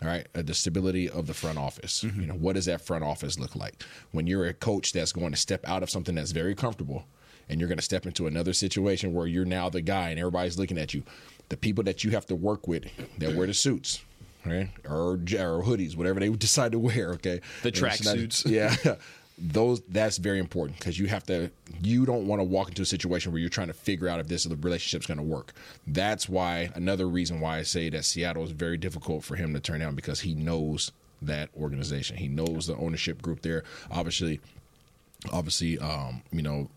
All 0.01 0.07
right, 0.07 0.27
uh, 0.33 0.41
the 0.41 0.55
stability 0.55 1.07
of 1.07 1.27
the 1.27 1.33
front 1.33 1.59
office. 1.59 2.03
You 2.03 2.25
know, 2.25 2.33
what 2.33 2.55
does 2.55 2.65
that 2.65 2.81
front 2.81 3.03
office 3.03 3.37
look 3.37 3.55
like 3.55 3.83
when 4.11 4.25
you're 4.25 4.47
a 4.47 4.53
coach 4.53 4.93
that's 4.93 5.11
going 5.11 5.31
to 5.31 5.37
step 5.37 5.63
out 5.67 5.83
of 5.83 5.91
something 5.91 6.15
that's 6.15 6.31
very 6.31 6.55
comfortable, 6.55 7.05
and 7.47 7.59
you're 7.59 7.67
going 7.67 7.77
to 7.77 7.83
step 7.83 8.07
into 8.07 8.25
another 8.25 8.53
situation 8.53 9.13
where 9.13 9.27
you're 9.27 9.45
now 9.45 9.69
the 9.69 9.81
guy 9.81 10.09
and 10.09 10.17
everybody's 10.17 10.57
looking 10.57 10.79
at 10.79 10.95
you. 10.95 11.03
The 11.51 11.57
people 11.57 11.83
that 11.83 12.05
you 12.05 12.11
have 12.11 12.25
to 12.27 12.35
work 12.35 12.65
with 12.65 12.85
that 13.17 13.35
wear 13.35 13.45
the 13.45 13.53
suits, 13.53 14.01
right, 14.45 14.69
or, 14.87 15.11
or 15.15 15.17
hoodies, 15.63 15.97
whatever 15.97 16.19
they 16.21 16.29
decide 16.47 16.71
to 16.71 16.79
wear. 16.79 17.09
Okay, 17.15 17.41
The 17.61 17.67
And 17.67 17.77
it's 17.77 17.81
not- 18.05 18.15
tracksuits. 18.15 18.49
Yeah, 18.49 18.95
those 19.37 19.81
that's 19.89 20.17
very 20.17 20.39
important 20.39 20.77
because 20.79 20.97
you 20.97 21.07
have 21.07 21.25
to 21.25 21.51
you 21.81 22.05
don't 22.05 22.25
want 22.27 22.39
to 22.39 22.43
walk 22.43 22.69
into 22.69 22.83
a 22.83 22.85
situation 22.85 23.31
where 23.33 23.41
you're 23.41 23.49
trying 23.49 23.67
to 23.67 23.73
figure 23.73 24.07
out 24.07 24.19
if 24.21 24.27
this 24.27 24.45
the 24.45 24.55
relationship's 24.55 25.07
going 25.07 25.17
to 25.17 25.23
work. 25.23 25.51
That's 25.87 26.29
why 26.29 26.69
another 26.75 27.07
reason 27.09 27.39
why 27.41 27.57
i 27.57 27.63
say 27.63 27.89
that 27.89 28.05
seattle 28.05 28.43
is 28.43 28.51
very 28.51 28.77
difficult 28.77 29.23
for 29.25 29.35
him 29.35 29.53
to 29.53 29.59
turn 29.59 29.79
down 29.81 29.93
because 29.95 30.21
he 30.21 30.33
knows 30.35 30.91
that 31.21 31.49
organization. 31.59 32.15
He 32.17 32.27
knows 32.27 32.67
the 32.67 32.75
ownership 32.77 33.21
group 33.21 33.41
there. 33.41 33.63
Obviously 33.91 34.39
obviously 35.31 35.77
um, 35.79 36.21
you 36.31 36.41
know 36.41 36.69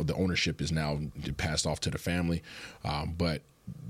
the 0.00 0.14
ownership 0.14 0.60
is 0.60 0.70
now 0.70 1.00
passed 1.36 1.66
off 1.66 1.80
to 1.80 1.90
the 1.90 1.98
family 1.98 2.42
um, 2.84 3.14
but 3.18 3.42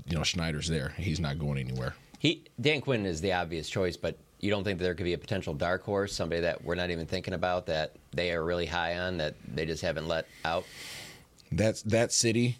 you 0.09 0.17
know 0.17 0.23
schneider's 0.23 0.67
there 0.67 0.89
he's 0.97 1.19
not 1.19 1.37
going 1.39 1.57
anywhere 1.57 1.93
He 2.19 2.43
Dan 2.59 2.81
Quinn 2.81 3.05
is 3.05 3.21
the 3.21 3.31
obvious 3.33 3.69
choice, 3.69 3.95
but 3.95 4.17
you 4.41 4.49
don't 4.49 4.63
think 4.63 4.79
there 4.79 4.93
could 4.93 5.03
be 5.03 5.13
a 5.13 5.17
potential 5.17 5.53
dark 5.53 5.83
horse, 5.83 6.13
somebody 6.13 6.41
that 6.41 6.63
we're 6.63 6.75
not 6.75 6.89
even 6.91 7.05
thinking 7.05 7.33
about 7.33 7.65
that 7.67 7.95
they 8.11 8.31
are 8.31 8.43
really 8.43 8.65
high 8.65 8.97
on 8.97 9.17
that 9.17 9.35
they 9.53 9.65
just 9.65 9.81
haven't 9.81 10.07
let 10.07 10.27
out. 10.45 10.65
that's 11.51 11.81
that 11.83 12.11
city. 12.11 12.57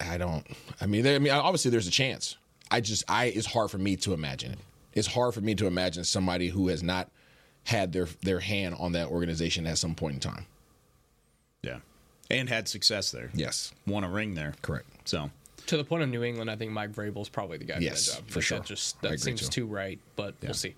I 0.00 0.18
don't. 0.18 0.46
I 0.80 0.86
mean, 0.86 1.02
there, 1.04 1.14
I 1.14 1.18
mean, 1.18 1.32
obviously, 1.32 1.70
there's 1.70 1.86
a 1.86 1.92
chance. 1.92 2.36
I 2.70 2.80
just, 2.80 3.04
I. 3.08 3.26
It's 3.26 3.46
hard 3.46 3.70
for 3.70 3.78
me 3.78 3.96
to 3.96 4.12
imagine 4.14 4.52
it. 4.52 4.58
It's 4.94 5.06
hard 5.08 5.32
for 5.34 5.40
me 5.40 5.54
to 5.56 5.66
imagine 5.66 6.04
somebody 6.04 6.48
who 6.48 6.68
has 6.68 6.82
not 6.82 7.10
had 7.64 7.92
their 7.92 8.08
their 8.22 8.40
hand 8.40 8.74
on 8.78 8.92
that 8.92 9.08
organization 9.08 9.66
at 9.66 9.78
some 9.78 9.94
point 9.94 10.14
in 10.14 10.20
time. 10.20 10.46
Yeah, 11.62 11.78
and 12.32 12.48
had 12.48 12.66
success 12.68 13.10
there. 13.12 13.30
Yes, 13.34 13.72
won 13.86 14.02
a 14.04 14.08
ring 14.10 14.34
there. 14.34 14.54
correct. 14.62 14.86
So 15.08 15.30
To 15.66 15.76
the 15.76 15.84
point 15.84 16.02
of 16.02 16.08
New 16.08 16.24
England, 16.24 16.50
I 16.50 16.56
think 16.56 16.72
Mike 16.72 16.92
Vrabel's 16.92 17.28
probably 17.28 17.58
the 17.58 17.64
guy 17.64 17.78
Yes, 17.78 18.06
for 18.06 18.10
that 18.12 18.16
job. 18.22 18.30
for 18.30 18.38
Like, 18.40 18.44
sure. 18.46 18.58
That 18.58 18.66
just 18.66 19.02
that 19.02 19.20
seems 19.20 19.40
too. 19.42 19.48
too 19.48 19.66
right, 19.66 19.98
but 20.16 20.34
we'll 20.42 20.54
see. 20.54 20.74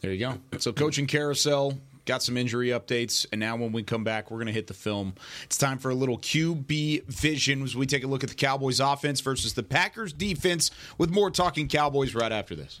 there 0.00 0.12
you 0.12 0.18
go. 0.18 0.58
So 0.58 0.72
coaching 0.72 1.06
carousel 1.06 1.74
got 2.06 2.22
some 2.22 2.36
injury 2.36 2.68
updates, 2.68 3.24
and 3.32 3.40
now 3.40 3.56
when 3.56 3.72
we 3.72 3.82
come 3.82 4.04
back, 4.04 4.30
we're 4.30 4.36
going 4.36 4.46
to 4.46 4.52
hit 4.52 4.66
the 4.66 4.74
film. 4.74 5.14
It's 5.44 5.56
time 5.56 5.78
for 5.78 5.90
a 5.90 5.94
little 5.94 6.18
QB 6.18 7.04
vision 7.06 7.62
as 7.62 7.74
we 7.74 7.86
take 7.86 8.04
a 8.04 8.06
look 8.06 8.22
at 8.22 8.28
the 8.28 8.36
Cowboys 8.36 8.78
offense 8.78 9.20
versus 9.22 9.54
the 9.54 9.62
Packers 9.62 10.12
defense. 10.12 10.70
With 10.98 11.10
more 11.10 11.30
talking 11.30 11.66
Cowboys 11.66 12.14
right 12.14 12.30
after 12.32 12.54
this. 12.54 12.80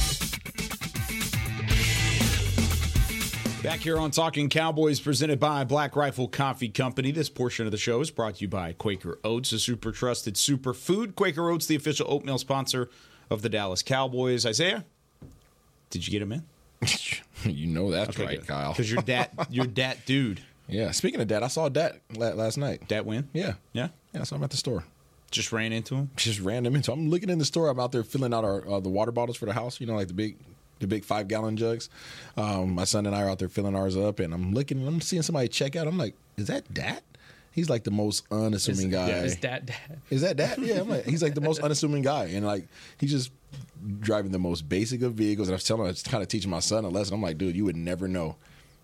Back 3.63 3.79
here 3.81 3.99
on 3.99 4.09
Talking 4.09 4.49
Cowboys, 4.49 4.99
presented 4.99 5.39
by 5.39 5.63
Black 5.63 5.95
Rifle 5.95 6.27
Coffee 6.27 6.69
Company. 6.69 7.11
This 7.11 7.29
portion 7.29 7.67
of 7.67 7.71
the 7.71 7.77
show 7.77 8.01
is 8.01 8.09
brought 8.09 8.35
to 8.35 8.41
you 8.41 8.47
by 8.47 8.73
Quaker 8.73 9.19
Oats, 9.23 9.51
a 9.51 9.59
super 9.59 9.91
trusted 9.91 10.33
superfood. 10.33 11.13
Quaker 11.13 11.47
Oats, 11.47 11.67
the 11.67 11.75
official 11.75 12.07
oatmeal 12.09 12.39
sponsor 12.39 12.89
of 13.29 13.43
the 13.43 13.49
Dallas 13.49 13.83
Cowboys. 13.83 14.47
Isaiah, 14.47 14.83
did 15.91 16.07
you 16.07 16.11
get 16.11 16.23
him 16.23 16.31
in? 16.31 16.43
you 17.43 17.67
know 17.67 17.91
that's 17.91 18.09
Okay, 18.17 18.25
right, 18.25 18.39
good. 18.39 18.47
Kyle. 18.47 18.71
Because 18.71 18.91
you're 18.91 19.03
dat, 19.03 19.31
you're 19.51 19.67
dat 19.67 19.99
dude. 20.07 20.41
Yeah. 20.67 20.89
Speaking 20.89 21.21
of 21.21 21.27
that, 21.27 21.43
I 21.43 21.47
saw 21.47 21.69
la- 22.15 22.29
last 22.29 22.57
night. 22.57 22.87
Dat 22.87 23.05
win? 23.05 23.29
Yeah. 23.31 23.53
Yeah. 23.73 23.89
Yeah. 24.13 24.21
I 24.21 24.23
saw 24.23 24.37
him 24.37 24.43
at 24.43 24.49
the 24.49 24.57
store. 24.57 24.85
Just 25.29 25.51
ran 25.51 25.71
into 25.71 25.95
him. 25.95 26.09
Just 26.15 26.39
ran 26.39 26.65
him 26.65 26.75
into. 26.75 26.91
I'm 26.91 27.09
looking 27.11 27.29
in 27.29 27.37
the 27.37 27.45
store. 27.45 27.69
I'm 27.69 27.79
out 27.79 27.91
there 27.91 28.03
filling 28.03 28.33
out 28.33 28.43
our 28.43 28.67
uh, 28.67 28.79
the 28.79 28.89
water 28.89 29.11
bottles 29.11 29.37
for 29.37 29.45
the 29.45 29.53
house. 29.53 29.79
You 29.79 29.85
know, 29.85 29.95
like 29.95 30.07
the 30.07 30.13
big. 30.15 30.37
The 30.81 30.87
big 30.87 31.05
five 31.05 31.27
gallon 31.27 31.55
jugs. 31.55 31.89
Um, 32.35 32.75
my 32.75 32.83
son 32.83 33.05
and 33.05 33.15
I 33.15 33.21
are 33.21 33.29
out 33.29 33.39
there 33.39 33.49
filling 33.49 33.75
ours 33.75 33.95
up, 33.95 34.19
and 34.19 34.33
I'm 34.33 34.53
looking. 34.53 34.85
I'm 34.85 34.99
seeing 34.99 35.21
somebody 35.21 35.47
check 35.47 35.75
out. 35.75 35.87
I'm 35.87 35.97
like, 35.97 36.15
"Is 36.37 36.47
that 36.47 36.73
Dat?" 36.73 37.03
He's 37.53 37.69
like 37.69 37.83
the 37.83 37.91
most 37.91 38.23
unassuming 38.31 38.89
guy. 38.89 39.09
Yeah, 39.09 39.23
is 39.23 39.37
that 39.37 39.65
dad? 39.65 40.01
Is 40.09 40.21
that 40.21 40.37
that? 40.37 40.57
Yeah, 40.59 40.79
I'm 40.81 40.89
like, 40.89 41.05
he's 41.05 41.21
like 41.21 41.35
the 41.35 41.41
most 41.41 41.59
unassuming 41.63 42.01
guy, 42.01 42.25
and 42.25 42.45
like 42.45 42.67
he's 42.97 43.11
just 43.11 43.31
driving 43.99 44.31
the 44.31 44.39
most 44.39 44.69
basic 44.69 45.01
of 45.01 45.13
vehicles. 45.13 45.49
And 45.49 45.53
I 45.53 45.57
was 45.57 45.63
telling 45.65 45.81
him, 45.81 45.87
I 45.87 45.89
was 45.89 46.03
kind 46.03 46.21
of 46.23 46.29
teaching 46.29 46.49
my 46.49 46.59
son 46.59 46.85
a 46.85 46.89
lesson. 46.89 47.13
I'm 47.13 47.21
like, 47.21 47.37
dude, 47.37 47.55
you 47.55 47.65
would 47.65 47.75
never 47.75 48.07
know, 48.07 48.37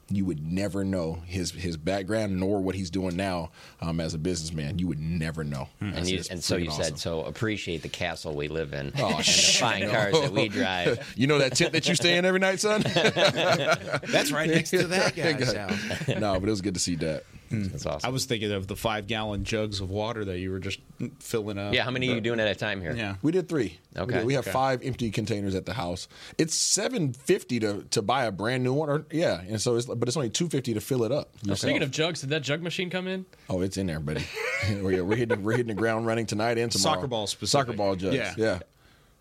you 0.09 0.23
would 0.25 0.41
never 0.41 0.85
know 0.85 1.19
his 1.25 1.51
his 1.51 1.75
background 1.75 2.39
nor 2.39 2.61
what 2.61 2.75
he's 2.75 2.89
doing 2.89 3.15
now 3.17 3.51
um, 3.81 3.99
as 3.99 4.13
a 4.13 4.17
businessman. 4.17 4.79
You 4.79 4.87
would 4.87 4.99
never 4.99 5.43
know. 5.43 5.67
And, 5.81 5.93
That's 5.93 6.09
you, 6.09 6.23
and 6.31 6.43
so 6.43 6.55
freaking 6.55 6.63
you 6.63 6.69
awesome. 6.69 6.83
said, 6.83 6.99
so 6.99 7.23
appreciate 7.23 7.81
the 7.81 7.89
castle 7.89 8.33
we 8.33 8.47
live 8.47 8.73
in 8.73 8.93
Oh, 8.97 9.07
and 9.07 9.17
the 9.25 9.57
fine 9.59 9.89
cars 9.89 10.13
that 10.19 10.31
we 10.31 10.47
drive. 10.47 11.13
you 11.17 11.27
know 11.27 11.39
that 11.39 11.55
tent 11.55 11.73
that 11.73 11.87
you 11.87 11.95
stay 11.95 12.17
in 12.17 12.25
every 12.25 12.39
night, 12.39 12.59
son? 12.59 12.81
That's 12.83 14.31
right 14.31 14.49
next 14.49 14.69
to 14.71 14.87
that 14.87 15.15
guy's 15.15 15.53
house. 15.53 16.07
no, 16.07 16.39
but 16.39 16.47
it 16.47 16.51
was 16.51 16.61
good 16.61 16.75
to 16.75 16.79
see 16.79 16.95
that. 16.95 17.23
Mm. 17.51 17.71
That's 17.71 17.85
awesome. 17.85 18.07
I 18.07 18.11
was 18.11 18.25
thinking 18.25 18.51
of 18.51 18.67
the 18.67 18.75
five 18.75 19.07
gallon 19.07 19.43
jugs 19.43 19.79
of 19.79 19.89
water 19.89 20.25
that 20.25 20.39
you 20.39 20.51
were 20.51 20.59
just 20.59 20.79
filling 21.19 21.57
up. 21.57 21.73
Yeah, 21.73 21.83
how 21.83 21.91
many 21.91 22.09
are 22.11 22.15
you 22.15 22.21
doing 22.21 22.39
at 22.39 22.47
a 22.47 22.55
time 22.55 22.81
here? 22.81 22.93
Yeah. 22.95 23.15
We 23.21 23.31
did 23.31 23.47
three. 23.47 23.79
We 23.95 24.01
Okay. 24.01 24.13
did- 24.17 24.25
We, 24.25 24.33
have 24.33 24.43
Okay. 24.45 24.51
five 24.51 24.83
empty 24.83 25.11
containers 25.11 25.55
at 25.55 25.65
the 25.65 25.73
house. 25.73 26.07
It's 26.37 26.53
seven 26.55 27.13
fifty 27.13 27.59
to 27.61 27.83
to 27.91 28.01
buy 28.01 28.25
a 28.25 28.31
brand 28.31 28.63
new 28.63 28.73
one. 28.73 28.89
Or, 28.89 29.05
yeah, 29.11 29.41
and 29.47 29.61
so 29.61 29.75
it's 29.75 29.85
but 29.85 30.07
it's 30.07 30.17
only 30.17 30.29
two 30.29 30.49
fifty 30.49 30.73
to 30.73 30.81
fill 30.81 31.03
it 31.03 31.11
up. 31.11 31.29
yourself. 31.41 31.59
Speaking 31.59 31.83
of 31.83 31.91
jugs, 31.91 32.21
did 32.21 32.29
that 32.31 32.41
jug 32.41 32.61
machine 32.61 32.89
come 32.89 33.07
in? 33.07 33.25
oh, 33.49 33.61
it's 33.61 33.77
in 33.77 33.87
there, 33.87 33.99
buddy. 33.99 34.25
we're, 34.81 35.03
we're 35.05 35.15
hitting 35.15 35.41
we're 35.43 35.53
hitting 35.53 35.67
the 35.67 35.73
ground 35.73 36.05
running 36.05 36.25
tonight 36.25 36.57
and 36.57 36.71
tomorrow. 36.71 36.95
Soccer 36.97 37.07
ball 37.07 37.27
specific. 37.27 37.49
Soccer 37.67 37.73
ball 37.77 37.95
jugs. 37.95 38.15
Yeah. 38.15 38.33
Yeah. 38.37 38.59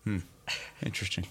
Hmm. 0.03 0.17
Interesting. 0.85 1.25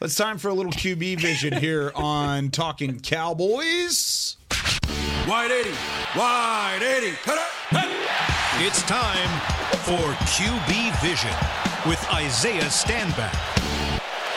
It's 0.00 0.16
time 0.16 0.38
for 0.38 0.48
a 0.48 0.54
little 0.54 0.72
QB 0.72 1.20
vision 1.20 1.52
here 1.58 1.92
on 1.94 2.50
Talking 2.50 2.98
Cowboys. 2.98 4.36
Wide 5.28 5.50
80. 5.50 5.70
Wide 6.16 6.82
80. 6.82 7.16
It's 8.64 8.82
time 8.82 9.28
for 9.84 10.12
QB 10.26 11.00
Vision 11.02 11.32
with 11.88 12.04
Isaiah 12.12 12.64
Stanback. 12.64 13.34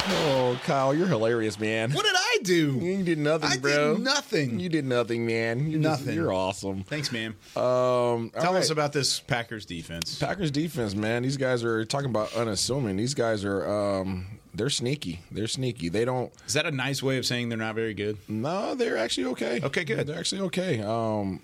Oh, 0.07 0.59
Kyle, 0.63 0.93
you're 0.93 1.07
hilarious, 1.07 1.59
man. 1.59 1.91
What 1.91 2.05
did 2.05 2.13
I 2.15 2.37
do? 2.43 2.73
You 2.73 3.03
did 3.03 3.17
nothing, 3.17 3.49
I 3.51 3.57
bro. 3.57 3.95
did 3.95 4.03
nothing. 4.03 4.59
You 4.59 4.69
did 4.69 4.85
nothing, 4.85 5.25
man. 5.25 5.67
You're 5.69 5.81
just- 5.81 6.01
Nothing. 6.01 6.15
you're 6.15 6.31
awesome. 6.31 6.83
Thanks, 6.83 7.11
man. 7.11 7.31
Um, 7.55 8.31
Tell 8.39 8.49
all 8.49 8.57
us 8.57 8.69
about 8.69 8.93
this 8.93 9.19
Packers 9.19 9.65
defense. 9.65 10.19
Packers 10.19 10.51
defense, 10.51 10.93
man. 10.95 11.23
These 11.23 11.37
guys 11.37 11.63
are 11.63 11.83
talking 11.85 12.09
about 12.09 12.33
unassuming. 12.35 12.97
These 12.97 13.15
guys 13.15 13.43
are 13.43 13.67
um 13.67 14.27
they're 14.55 14.69
sneaky. 14.69 15.21
They're 15.31 15.47
sneaky. 15.47 15.89
They 15.89 16.05
don't 16.05 16.31
Is 16.47 16.53
that 16.53 16.65
a 16.65 16.71
nice 16.71 17.03
way 17.03 17.17
of 17.17 17.25
saying 17.25 17.49
they're 17.49 17.57
not 17.57 17.75
very 17.75 17.93
good? 17.93 18.17
No, 18.27 18.75
they're 18.75 18.97
actually 18.97 19.27
okay. 19.27 19.59
Okay, 19.63 19.83
good. 19.83 20.07
They're 20.07 20.17
actually 20.19 20.41
okay. 20.41 20.81
Um 20.81 21.41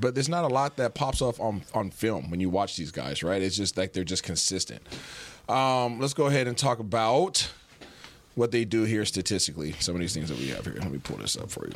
but 0.00 0.14
there's 0.14 0.28
not 0.28 0.44
a 0.44 0.48
lot 0.48 0.76
that 0.76 0.94
pops 0.94 1.22
off 1.22 1.40
on 1.40 1.62
on 1.72 1.90
film 1.90 2.30
when 2.30 2.40
you 2.40 2.50
watch 2.50 2.76
these 2.76 2.90
guys, 2.90 3.22
right? 3.22 3.40
It's 3.40 3.56
just 3.56 3.76
like 3.76 3.92
they're 3.92 4.04
just 4.04 4.22
consistent. 4.22 4.82
Um, 5.48 6.00
let's 6.00 6.14
go 6.14 6.26
ahead 6.26 6.46
and 6.46 6.56
talk 6.56 6.78
about 6.78 7.50
what 8.34 8.50
they 8.50 8.64
do 8.64 8.84
here 8.84 9.04
statistically. 9.04 9.72
Some 9.78 9.94
of 9.94 10.00
these 10.00 10.14
things 10.14 10.28
that 10.28 10.38
we 10.38 10.48
have 10.48 10.64
here. 10.64 10.74
Let 10.74 10.90
me 10.90 10.98
pull 10.98 11.18
this 11.18 11.36
up 11.36 11.50
for 11.50 11.66
you. 11.66 11.74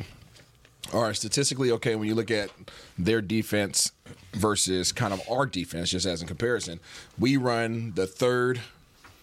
All 0.93 1.03
right, 1.03 1.15
statistically, 1.15 1.71
okay, 1.71 1.95
when 1.95 2.07
you 2.07 2.15
look 2.15 2.31
at 2.31 2.49
their 2.97 3.21
defense 3.21 3.91
versus 4.33 4.91
kind 4.91 5.13
of 5.13 5.21
our 5.29 5.45
defense, 5.45 5.91
just 5.91 6.05
as 6.05 6.21
in 6.21 6.27
comparison, 6.27 6.79
we 7.17 7.37
run 7.37 7.93
the 7.93 8.07
third 8.07 8.61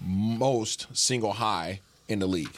most 0.00 0.86
single 0.96 1.32
high 1.34 1.80
in 2.08 2.18
the 2.20 2.26
league. 2.26 2.54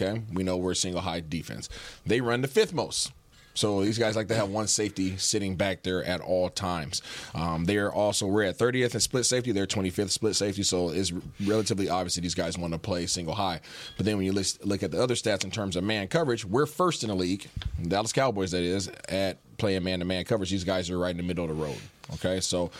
Okay, 0.00 0.22
we 0.32 0.42
know 0.42 0.56
we're 0.56 0.74
single 0.74 1.00
high 1.00 1.20
defense. 1.26 1.68
They 2.06 2.20
run 2.20 2.42
the 2.42 2.48
fifth 2.48 2.72
most. 2.72 3.12
So 3.54 3.82
these 3.82 3.98
guys 3.98 4.14
like 4.14 4.28
to 4.28 4.36
have 4.36 4.50
one 4.50 4.68
safety 4.68 5.16
sitting 5.16 5.56
back 5.56 5.82
there 5.82 6.04
at 6.04 6.20
all 6.20 6.48
times. 6.48 7.02
Um, 7.34 7.64
they're 7.64 7.92
also 7.92 8.24
we're 8.24 8.44
at 8.44 8.56
30th 8.56 8.94
in 8.94 9.00
split 9.00 9.26
safety. 9.26 9.50
They're 9.50 9.66
25th 9.66 10.10
split 10.10 10.36
safety. 10.36 10.62
So 10.62 10.90
it's 10.90 11.12
relatively 11.44 11.88
obvious 11.88 12.14
that 12.14 12.20
these 12.20 12.36
guys 12.36 12.56
want 12.56 12.72
to 12.72 12.78
play 12.78 13.06
single 13.06 13.34
high. 13.34 13.60
But 13.96 14.06
then 14.06 14.16
when 14.16 14.26
you 14.26 14.32
list, 14.32 14.64
look 14.64 14.84
at 14.84 14.92
the 14.92 15.02
other 15.02 15.14
stats 15.16 15.42
in 15.42 15.50
terms 15.50 15.74
of 15.74 15.82
man 15.82 16.06
coverage, 16.06 16.44
we're 16.44 16.66
first 16.66 17.02
in 17.02 17.08
the 17.08 17.16
league. 17.16 17.48
Dallas 17.88 18.12
Cowboys, 18.12 18.52
that 18.52 18.62
is, 18.62 18.92
at 19.08 19.38
playing 19.58 19.82
man 19.82 19.98
to 19.98 20.04
man 20.04 20.24
coverage. 20.24 20.50
These 20.50 20.62
guys 20.62 20.88
are 20.88 20.98
right 20.98 21.10
in 21.10 21.16
the 21.16 21.24
middle 21.24 21.42
of 21.42 21.48
the 21.50 21.60
road. 21.60 21.78
Okay, 22.14 22.38
so 22.38 22.70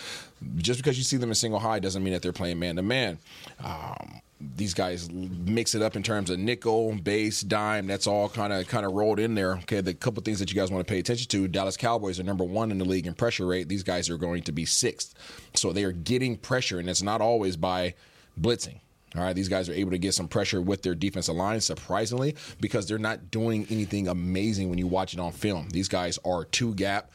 just 0.56 0.78
because 0.78 0.98
you 0.98 1.04
see 1.04 1.16
them 1.16 1.30
in 1.30 1.34
single 1.34 1.60
high 1.60 1.78
doesn't 1.78 2.02
mean 2.02 2.12
that 2.12 2.22
they're 2.22 2.32
playing 2.32 2.58
man 2.58 2.76
to 2.76 2.82
man. 2.82 3.18
Um, 3.62 4.20
these 4.40 4.72
guys 4.72 5.10
mix 5.10 5.74
it 5.74 5.82
up 5.82 5.96
in 5.96 6.02
terms 6.02 6.30
of 6.30 6.38
nickel, 6.38 6.94
base, 6.94 7.40
dime. 7.40 7.86
That's 7.86 8.06
all 8.06 8.28
kind 8.28 8.52
of 8.52 8.68
kind 8.68 8.86
of 8.86 8.92
rolled 8.92 9.18
in 9.18 9.34
there. 9.34 9.54
Okay, 9.58 9.80
the 9.80 9.94
couple 9.94 10.22
things 10.22 10.38
that 10.38 10.50
you 10.52 10.56
guys 10.56 10.70
want 10.70 10.86
to 10.86 10.90
pay 10.90 11.00
attention 11.00 11.28
to. 11.30 11.48
Dallas 11.48 11.76
Cowboys 11.76 12.20
are 12.20 12.22
number 12.22 12.44
one 12.44 12.70
in 12.70 12.78
the 12.78 12.84
league 12.84 13.06
in 13.06 13.14
pressure 13.14 13.46
rate. 13.46 13.68
These 13.68 13.82
guys 13.82 14.08
are 14.08 14.16
going 14.16 14.42
to 14.44 14.52
be 14.52 14.64
sixth, 14.64 15.14
so 15.54 15.72
they 15.72 15.84
are 15.84 15.92
getting 15.92 16.36
pressure, 16.36 16.78
and 16.78 16.88
it's 16.88 17.02
not 17.02 17.20
always 17.20 17.56
by 17.56 17.94
blitzing. 18.40 18.78
All 19.16 19.22
right, 19.22 19.34
these 19.34 19.48
guys 19.48 19.68
are 19.68 19.74
able 19.74 19.90
to 19.92 19.98
get 19.98 20.14
some 20.14 20.28
pressure 20.28 20.60
with 20.60 20.82
their 20.82 20.94
defensive 20.94 21.34
line, 21.34 21.60
surprisingly, 21.60 22.36
because 22.60 22.86
they're 22.86 22.98
not 22.98 23.30
doing 23.30 23.66
anything 23.70 24.06
amazing 24.06 24.68
when 24.68 24.78
you 24.78 24.86
watch 24.86 25.14
it 25.14 25.20
on 25.20 25.32
film. 25.32 25.68
These 25.70 25.88
guys 25.88 26.18
are 26.26 26.44
two 26.44 26.74
gap, 26.74 27.10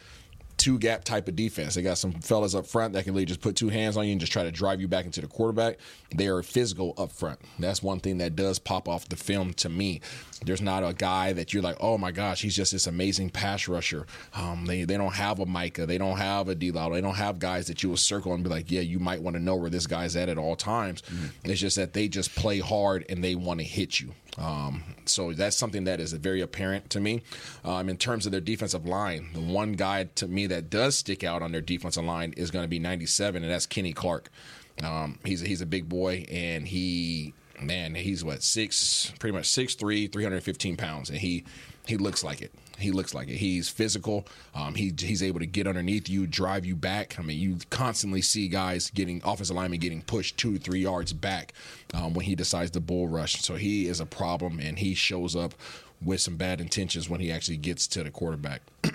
two 0.63 0.79
gap 0.79 1.03
type 1.03 1.27
of 1.27 1.35
defense. 1.35 1.75
They 1.75 1.81
got 1.81 1.97
some 1.97 2.13
fellas 2.13 2.55
up 2.55 2.65
front 2.65 2.93
that 2.93 3.03
can 3.03 3.13
really 3.13 3.25
just 3.25 3.41
put 3.41 3.57
two 3.57 3.67
hands 3.67 3.97
on 3.97 4.05
you 4.05 4.13
and 4.13 4.21
just 4.21 4.31
try 4.31 4.43
to 4.43 4.51
drive 4.51 4.79
you 4.79 4.87
back 4.87 5.03
into 5.03 5.19
the 5.19 5.27
quarterback. 5.27 5.77
They 6.15 6.27
are 6.27 6.41
physical 6.41 6.93
up 6.97 7.11
front. 7.11 7.41
That's 7.59 7.83
one 7.83 7.99
thing 7.99 8.19
that 8.19 8.37
does 8.37 8.59
pop 8.59 8.87
off 8.87 9.09
the 9.09 9.17
film 9.17 9.53
to 9.55 9.67
me. 9.67 9.99
There's 10.45 10.61
not 10.61 10.83
a 10.83 10.93
guy 10.93 11.33
that 11.33 11.53
you're 11.53 11.63
like, 11.63 11.75
oh 11.81 11.97
my 11.97 12.11
gosh, 12.11 12.41
he's 12.41 12.55
just 12.55 12.71
this 12.71 12.87
amazing 12.87 13.31
pass 13.31 13.67
rusher. 13.67 14.05
Um, 14.33 14.65
they 14.65 14.85
they 14.85 14.95
don't 14.95 15.13
have 15.13 15.41
a 15.41 15.45
Micah, 15.45 15.85
they 15.85 15.97
don't 15.97 16.17
have 16.17 16.47
a 16.47 16.55
D 16.55 16.71
They 16.71 17.01
don't 17.01 17.15
have 17.15 17.39
guys 17.39 17.67
that 17.67 17.83
you 17.83 17.89
will 17.89 17.97
circle 17.97 18.33
and 18.33 18.41
be 18.41 18.49
like, 18.49 18.71
yeah, 18.71 18.81
you 18.81 18.99
might 18.99 19.21
want 19.21 19.35
to 19.35 19.43
know 19.43 19.57
where 19.57 19.69
this 19.69 19.85
guy's 19.85 20.15
at 20.15 20.29
at 20.29 20.37
all 20.37 20.55
times. 20.55 21.03
It's 21.43 21.59
just 21.59 21.75
that 21.75 21.91
they 21.91 22.07
just 22.07 22.33
play 22.35 22.59
hard 22.59 23.05
and 23.09 23.21
they 23.21 23.35
want 23.35 23.59
to 23.59 23.65
hit 23.65 23.99
you. 23.99 24.13
Um, 24.37 24.83
so 25.05 25.33
that's 25.33 25.55
something 25.57 25.83
that 25.83 25.99
is 25.99 26.13
very 26.13 26.41
apparent 26.41 26.89
to 26.91 26.99
me. 26.99 27.21
Um, 27.63 27.89
in 27.89 27.97
terms 27.97 28.25
of 28.25 28.31
their 28.31 28.41
defensive 28.41 28.85
line, 28.85 29.29
the 29.33 29.41
one 29.41 29.73
guy 29.73 30.05
to 30.15 30.27
me 30.27 30.47
that 30.47 30.52
does 30.61 30.97
stick 30.97 31.23
out 31.23 31.41
on 31.41 31.51
their 31.51 31.61
defensive 31.61 32.03
line 32.03 32.33
is 32.37 32.51
going 32.51 32.63
to 32.63 32.69
be 32.69 32.79
97, 32.79 33.43
and 33.43 33.51
that's 33.51 33.65
Kenny 33.65 33.93
Clark. 33.93 34.29
Um, 34.83 35.19
he's 35.23 35.43
a, 35.43 35.47
he's 35.47 35.61
a 35.61 35.65
big 35.65 35.87
boy, 35.87 36.25
and 36.31 36.67
he 36.67 37.33
man, 37.61 37.95
he's 37.95 38.23
what 38.23 38.43
six, 38.43 39.11
pretty 39.19 39.35
much 39.35 39.47
six 39.47 39.75
three, 39.75 40.07
315 40.07 40.77
pounds, 40.77 41.09
and 41.09 41.19
he 41.19 41.43
he 41.85 41.97
looks 41.97 42.23
like 42.23 42.41
it. 42.41 42.51
He 42.77 42.91
looks 42.91 43.13
like 43.13 43.27
it. 43.27 43.35
He's 43.35 43.69
physical. 43.69 44.25
Um, 44.55 44.73
he 44.75 44.93
he's 44.97 45.21
able 45.21 45.39
to 45.39 45.45
get 45.45 45.67
underneath 45.67 46.09
you, 46.09 46.25
drive 46.25 46.65
you 46.65 46.75
back. 46.75 47.19
I 47.19 47.21
mean, 47.21 47.39
you 47.39 47.57
constantly 47.69 48.21
see 48.21 48.47
guys 48.47 48.89
getting 48.89 49.21
offensive 49.23 49.55
linemen 49.55 49.79
getting 49.79 50.01
pushed 50.01 50.37
two, 50.37 50.57
three 50.57 50.81
yards 50.81 51.13
back 51.13 51.53
um, 51.93 52.13
when 52.13 52.25
he 52.25 52.35
decides 52.35 52.71
to 52.71 52.79
bull 52.79 53.07
rush. 53.07 53.41
So 53.41 53.55
he 53.55 53.87
is 53.87 53.99
a 53.99 54.05
problem, 54.05 54.59
and 54.59 54.79
he 54.79 54.95
shows 54.95 55.35
up 55.35 55.53
with 56.01 56.21
some 56.21 56.35
bad 56.35 56.59
intentions 56.59 57.09
when 57.09 57.21
he 57.21 57.31
actually 57.31 57.57
gets 57.57 57.87
to 57.87 58.03
the 58.03 58.11
quarterback. 58.11 58.61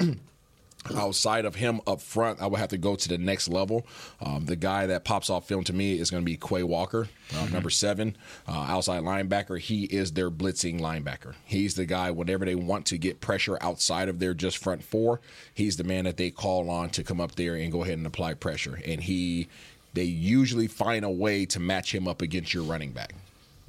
outside 0.96 1.44
of 1.44 1.54
him 1.54 1.80
up 1.86 2.00
front, 2.00 2.40
I 2.40 2.46
would 2.46 2.60
have 2.60 2.70
to 2.70 2.78
go 2.78 2.96
to 2.96 3.08
the 3.08 3.18
next 3.18 3.48
level. 3.48 3.86
Um, 4.20 4.44
the 4.44 4.56
guy 4.56 4.86
that 4.86 5.04
pops 5.04 5.30
off 5.30 5.46
film 5.46 5.64
to 5.64 5.72
me 5.72 5.98
is 5.98 6.10
going 6.10 6.22
to 6.22 6.24
be 6.24 6.36
Quay 6.36 6.62
Walker, 6.62 7.08
uh, 7.36 7.46
number 7.46 7.70
seven, 7.70 8.16
uh, 8.46 8.66
outside 8.68 9.02
linebacker. 9.02 9.58
He 9.58 9.84
is 9.84 10.12
their 10.12 10.30
blitzing 10.30 10.80
linebacker. 10.80 11.34
He's 11.44 11.74
the 11.74 11.86
guy 11.86 12.10
whenever 12.10 12.44
they 12.44 12.54
want 12.54 12.86
to 12.86 12.98
get 12.98 13.20
pressure 13.20 13.58
outside 13.60 14.08
of 14.08 14.18
their 14.18 14.34
just 14.34 14.58
front 14.58 14.82
four. 14.82 15.20
He's 15.54 15.76
the 15.76 15.84
man 15.84 16.04
that 16.04 16.16
they 16.16 16.30
call 16.30 16.70
on 16.70 16.90
to 16.90 17.04
come 17.04 17.20
up 17.20 17.34
there 17.34 17.54
and 17.54 17.72
go 17.72 17.82
ahead 17.82 17.98
and 17.98 18.06
apply 18.06 18.34
pressure. 18.34 18.80
And 18.86 19.02
he, 19.02 19.48
they 19.94 20.04
usually 20.04 20.68
find 20.68 21.04
a 21.04 21.10
way 21.10 21.44
to 21.46 21.60
match 21.60 21.94
him 21.94 22.08
up 22.08 22.22
against 22.22 22.54
your 22.54 22.64
running 22.64 22.92
back. 22.92 23.14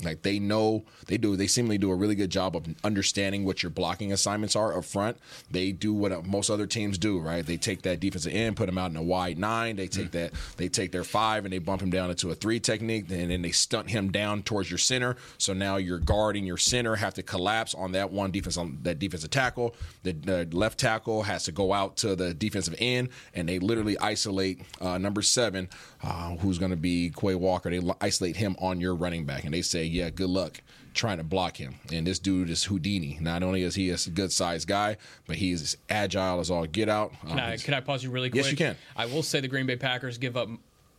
Like 0.04 0.22
they 0.22 0.40
know 0.40 0.86
they 1.08 1.18
do. 1.18 1.36
They 1.36 1.48
seemingly 1.48 1.78
do 1.78 1.92
a 1.92 1.96
really 1.96 2.16
good 2.16 2.30
job 2.30 2.56
of 2.56 2.66
understanding 2.84 3.46
what 3.46 3.64
your 3.64 3.70
blocking 3.70 4.12
assignments 4.12 4.56
are 4.56 4.78
up 4.78 4.86
front. 4.86 5.18
They 5.52 5.72
do 5.72 5.94
what 5.94 6.26
most 6.26 6.50
other 6.50 6.68
teams 6.68 6.98
do, 6.98 7.20
right? 7.20 7.46
They 7.46 7.58
take 7.58 7.82
that 7.84 8.00
defensive 8.00 8.34
end, 8.34 8.56
put 8.56 8.70
him 8.70 8.78
out 8.78 8.92
in 8.92 8.98
a 8.98 9.04
wide 9.04 9.38
nine. 9.38 9.76
They 9.76 9.88
take 9.88 10.12
that. 10.12 10.32
They 10.58 10.70
take 10.70 10.92
their 10.92 11.04
five 11.04 11.46
and 11.46 11.54
they 11.54 11.60
bump 11.60 11.82
him 11.82 11.90
down 11.90 12.10
into 12.10 12.30
a 12.30 12.36
three 12.36 12.60
technique, 12.60 13.10
and 13.10 13.32
then 13.32 13.42
they 13.42 13.52
stunt 13.52 13.90
him 13.90 14.12
down 14.12 14.44
towards 14.44 14.70
your 14.70 14.78
center. 14.78 15.16
So 15.38 15.54
now 15.54 15.78
your 15.78 16.00
guard 16.00 16.36
and 16.36 16.46
your 16.46 16.58
center 16.58 16.96
have 16.96 17.14
to 17.16 17.24
collapse 17.24 17.74
on 17.76 17.92
that 17.94 18.12
one 18.12 18.32
defense 18.32 18.58
on 18.58 18.80
that 18.84 19.00
defensive 19.00 19.30
tackle. 19.30 19.76
The, 20.04 20.14
the 20.14 20.48
left 20.52 20.80
tackle 20.80 21.24
has 21.24 21.44
to 21.44 21.52
go 21.52 21.74
out 21.74 21.98
to 21.98 22.16
the 22.16 22.34
defensive 22.34 22.76
end, 22.80 23.10
and 23.34 23.48
they 23.48 23.60
literally 23.60 23.98
isolate 24.00 24.62
uh, 24.82 24.98
number 24.98 25.22
seven, 25.22 25.70
uh, 26.04 26.36
who's 26.38 26.58
going 26.58 26.72
to 26.72 26.78
be 26.78 27.12
Quay 27.12 27.36
Walker. 27.36 27.70
They 27.70 27.82
isolate 28.02 28.36
him 28.36 28.56
on 28.60 28.80
your 28.80 28.96
running 28.96 29.26
back, 29.26 29.44
and 29.44 29.54
they 29.54 29.62
say, 29.62 29.84
"Yeah, 29.89 30.10
good 30.10 30.30
luck." 30.30 30.62
Trying 30.95 31.17
to 31.19 31.23
block 31.23 31.58
him, 31.58 31.75
and 31.93 32.06
this 32.06 32.17
dude 32.17 32.49
is 32.49 32.63
Houdini. 32.63 33.19
Not 33.21 33.43
only 33.43 33.62
is 33.62 33.75
he 33.75 33.91
a 33.91 33.97
good 34.13 34.32
sized 34.32 34.67
guy, 34.67 34.97
but 35.28 35.36
he's 35.38 35.62
as 35.62 35.78
agile 35.88 36.39
as 36.39 36.49
all 36.49 36.65
get 36.65 36.89
out. 36.89 37.13
Can 37.28 37.39
I 37.39 37.58
can 37.58 37.73
I 37.75 37.80
pause 37.80 38.04
you 38.04 38.10
really 38.10 38.30
quick? 38.30 38.43
Yes, 38.43 38.52
you 38.52 38.58
can. 38.58 38.75
I 38.97 39.06
will 39.06 39.21
say 39.23 39.39
the 39.39 39.47
Green 39.47 39.67
Bay 39.67 39.75
Packers 39.75 40.17
give 40.17 40.36
up 40.36 40.49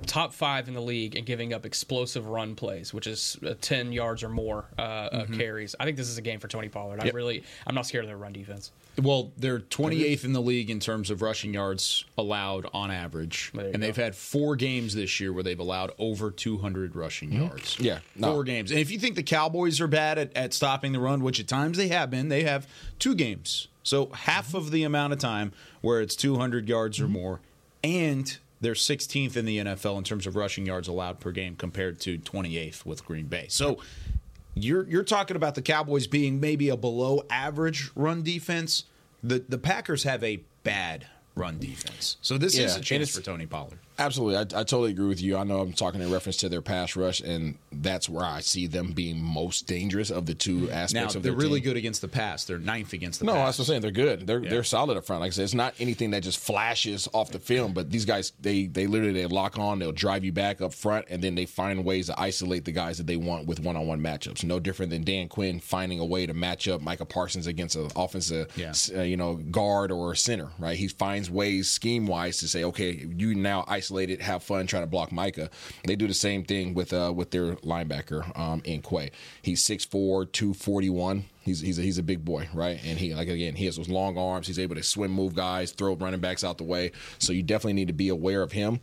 top 0.06 0.32
five 0.32 0.68
in 0.68 0.74
the 0.74 0.80
league 0.80 1.16
and 1.16 1.26
giving 1.26 1.52
up 1.52 1.66
explosive 1.66 2.28
run 2.28 2.54
plays, 2.54 2.94
which 2.94 3.06
is 3.08 3.36
uh, 3.44 3.54
ten 3.60 3.92
yards 3.92 4.22
or 4.22 4.28
more 4.30 4.66
uh, 4.78 5.10
Mhm. 5.10 5.22
of 5.24 5.32
carries. 5.32 5.74
I 5.78 5.84
think 5.84 5.96
this 5.96 6.08
is 6.08 6.16
a 6.16 6.22
game 6.22 6.38
for 6.38 6.48
Tony 6.48 6.68
Pollard. 6.68 7.00
I 7.00 7.06
Yep. 7.06 7.14
really, 7.14 7.42
I'm 7.66 7.74
not 7.74 7.84
scared 7.84 8.04
of 8.04 8.08
their 8.08 8.16
run 8.16 8.32
defense. 8.32 8.70
Well, 9.00 9.32
they're 9.36 9.60
28th 9.60 10.24
in 10.24 10.32
the 10.32 10.42
league 10.42 10.68
in 10.70 10.80
terms 10.80 11.10
of 11.10 11.22
rushing 11.22 11.54
yards 11.54 12.04
allowed 12.18 12.66
on 12.74 12.90
average, 12.90 13.52
and 13.54 13.82
they've 13.82 13.96
had 13.96 14.14
four 14.14 14.56
games 14.56 14.94
this 14.94 15.20
year 15.20 15.32
where 15.32 15.42
they've 15.42 15.58
allowed 15.58 15.92
over 15.98 16.30
200 16.30 16.94
rushing 16.96 17.32
yards. 17.32 17.78
Yeah, 17.78 18.00
no. 18.16 18.32
four 18.32 18.44
games. 18.44 18.70
And 18.70 18.80
if 18.80 18.90
you 18.90 18.98
think 18.98 19.16
the 19.16 19.22
Cowboys 19.22 19.80
are 19.80 19.86
bad 19.86 20.18
at, 20.18 20.36
at 20.36 20.52
stopping 20.52 20.92
the 20.92 21.00
run, 21.00 21.22
which 21.22 21.40
at 21.40 21.48
times 21.48 21.76
they 21.78 21.88
have 21.88 22.10
been, 22.10 22.28
they 22.28 22.42
have 22.42 22.66
two 22.98 23.14
games, 23.14 23.68
so 23.82 24.06
half 24.06 24.54
of 24.54 24.70
the 24.70 24.84
amount 24.84 25.12
of 25.12 25.18
time 25.18 25.52
where 25.80 26.00
it's 26.00 26.16
200 26.16 26.68
yards 26.68 27.00
or 27.00 27.08
more, 27.08 27.40
and 27.82 28.38
they're 28.60 28.74
16th 28.74 29.36
in 29.36 29.46
the 29.46 29.58
NFL 29.58 29.96
in 29.98 30.04
terms 30.04 30.26
of 30.26 30.36
rushing 30.36 30.66
yards 30.66 30.86
allowed 30.88 31.20
per 31.20 31.32
game 31.32 31.56
compared 31.56 31.98
to 32.00 32.18
28th 32.18 32.84
with 32.84 33.04
Green 33.06 33.26
Bay. 33.26 33.46
So 33.48 33.78
you're 34.54 34.84
you're 34.88 35.04
talking 35.04 35.36
about 35.36 35.54
the 35.54 35.62
Cowboys 35.62 36.06
being 36.06 36.40
maybe 36.40 36.68
a 36.68 36.76
below 36.76 37.24
average 37.30 37.90
run 37.94 38.22
defense. 38.22 38.84
The 39.22 39.44
the 39.48 39.58
Packers 39.58 40.02
have 40.04 40.22
a 40.24 40.40
bad 40.62 41.06
run 41.34 41.58
defense. 41.58 42.16
So 42.22 42.38
this 42.38 42.56
Yeah, 42.56 42.66
is 42.66 42.76
a 42.76 42.80
chance 42.80 43.14
for 43.14 43.22
Tony 43.22 43.46
Pollard. 43.46 43.78
Absolutely, 44.00 44.36
I, 44.38 44.40
I 44.40 44.64
totally 44.64 44.90
agree 44.92 45.08
with 45.08 45.20
you. 45.20 45.36
I 45.36 45.44
know 45.44 45.60
I'm 45.60 45.72
talking 45.74 46.00
in 46.00 46.10
reference 46.10 46.38
to 46.38 46.48
their 46.48 46.62
pass 46.62 46.96
rush, 46.96 47.20
and 47.20 47.56
that's 47.70 48.08
where 48.08 48.24
I 48.24 48.40
see 48.40 48.66
them 48.66 48.92
being 48.92 49.20
most 49.22 49.66
dangerous 49.66 50.10
of 50.10 50.24
the 50.24 50.34
two 50.34 50.60
Now 50.68 50.72
aspects 50.72 51.14
of 51.14 51.22
they're 51.22 51.32
really 51.34 51.60
team. 51.60 51.64
good 51.70 51.76
against 51.76 52.00
the 52.00 52.08
pass. 52.08 52.44
They're 52.44 52.58
ninth 52.58 52.94
against 52.94 53.20
the 53.20 53.26
No, 53.26 53.34
pass. 53.34 53.58
that's 53.58 53.58
what 53.58 53.62
I'm 53.64 53.66
saying. 53.66 53.82
They're 53.82 53.90
good. 53.90 54.26
They're 54.26 54.42
Yeah. 54.42 54.48
they're 54.50 54.64
solid 54.64 54.96
up 54.96 55.04
front. 55.04 55.20
Like 55.20 55.28
I 55.28 55.32
said, 55.32 55.44
it's 55.44 55.52
not 55.54 55.74
anything 55.78 56.12
that 56.12 56.22
just 56.22 56.38
flashes 56.38 57.08
off 57.12 57.30
the 57.30 57.38
film. 57.38 57.74
But 57.74 57.90
these 57.90 58.06
guys, 58.06 58.32
they 58.40 58.66
they 58.68 58.86
literally 58.86 59.12
they 59.12 59.26
lock 59.26 59.58
on. 59.58 59.78
They'll 59.78 59.92
drive 59.92 60.24
you 60.24 60.32
back 60.32 60.62
up 60.62 60.72
front, 60.72 61.04
and 61.10 61.22
then 61.22 61.34
they 61.34 61.44
find 61.44 61.84
ways 61.84 62.06
to 62.06 62.18
isolate 62.18 62.64
the 62.64 62.72
guys 62.72 62.96
that 62.96 63.06
they 63.06 63.16
want 63.16 63.46
with 63.46 63.60
one 63.60 63.76
on 63.76 63.86
one 63.86 64.00
matchups. 64.00 64.44
No 64.44 64.58
different 64.60 64.90
than 64.90 65.04
Dan 65.04 65.28
Quinn 65.28 65.60
finding 65.60 66.00
a 66.00 66.04
way 66.06 66.24
to 66.24 66.32
match 66.32 66.68
up 66.68 66.80
Micah 66.80 67.04
Parsons 67.04 67.46
against 67.46 67.76
an 67.76 67.90
offensive, 67.96 68.48
Yeah. 68.56 68.72
uh, 68.96 69.02
you 69.02 69.18
know, 69.18 69.34
guard 69.34 69.92
or 69.92 70.12
a 70.12 70.16
center. 70.16 70.48
Right? 70.58 70.78
He 70.78 70.88
finds 70.88 71.30
ways 71.30 71.70
scheme 71.70 72.06
wise 72.06 72.38
to 72.38 72.48
say, 72.48 72.64
okay, 72.64 73.06
you 73.14 73.34
now 73.34 73.64
isolate 73.68 73.89
have 74.20 74.42
fun 74.42 74.66
trying 74.66 74.82
to 74.82 74.88
block 74.88 75.12
Micah. 75.12 75.50
They 75.84 75.96
do 75.96 76.06
the 76.06 76.14
same 76.14 76.44
thing 76.44 76.74
with 76.74 76.92
uh 76.92 77.12
with 77.14 77.30
their 77.30 77.56
linebacker 77.56 78.38
um 78.38 78.62
in 78.64 78.82
Quay. 78.82 79.10
He's 79.42 79.62
6'4", 79.64 80.30
241. 80.32 81.24
He's 81.42 81.60
he's 81.60 81.78
a, 81.78 81.82
he's 81.82 81.98
a 81.98 82.02
big 82.02 82.24
boy, 82.24 82.48
right? 82.52 82.80
And 82.84 82.98
he 82.98 83.14
like 83.14 83.28
again, 83.28 83.54
he 83.54 83.64
has 83.66 83.76
those 83.76 83.88
long 83.88 84.18
arms. 84.18 84.46
He's 84.46 84.58
able 84.58 84.74
to 84.76 84.82
swim, 84.82 85.10
move 85.10 85.34
guys, 85.34 85.72
throw 85.72 85.94
running 85.94 86.20
backs 86.20 86.44
out 86.44 86.58
the 86.58 86.64
way. 86.64 86.92
So 87.18 87.32
you 87.32 87.42
definitely 87.42 87.74
need 87.74 87.88
to 87.88 87.94
be 87.94 88.08
aware 88.08 88.42
of 88.42 88.52
him. 88.52 88.80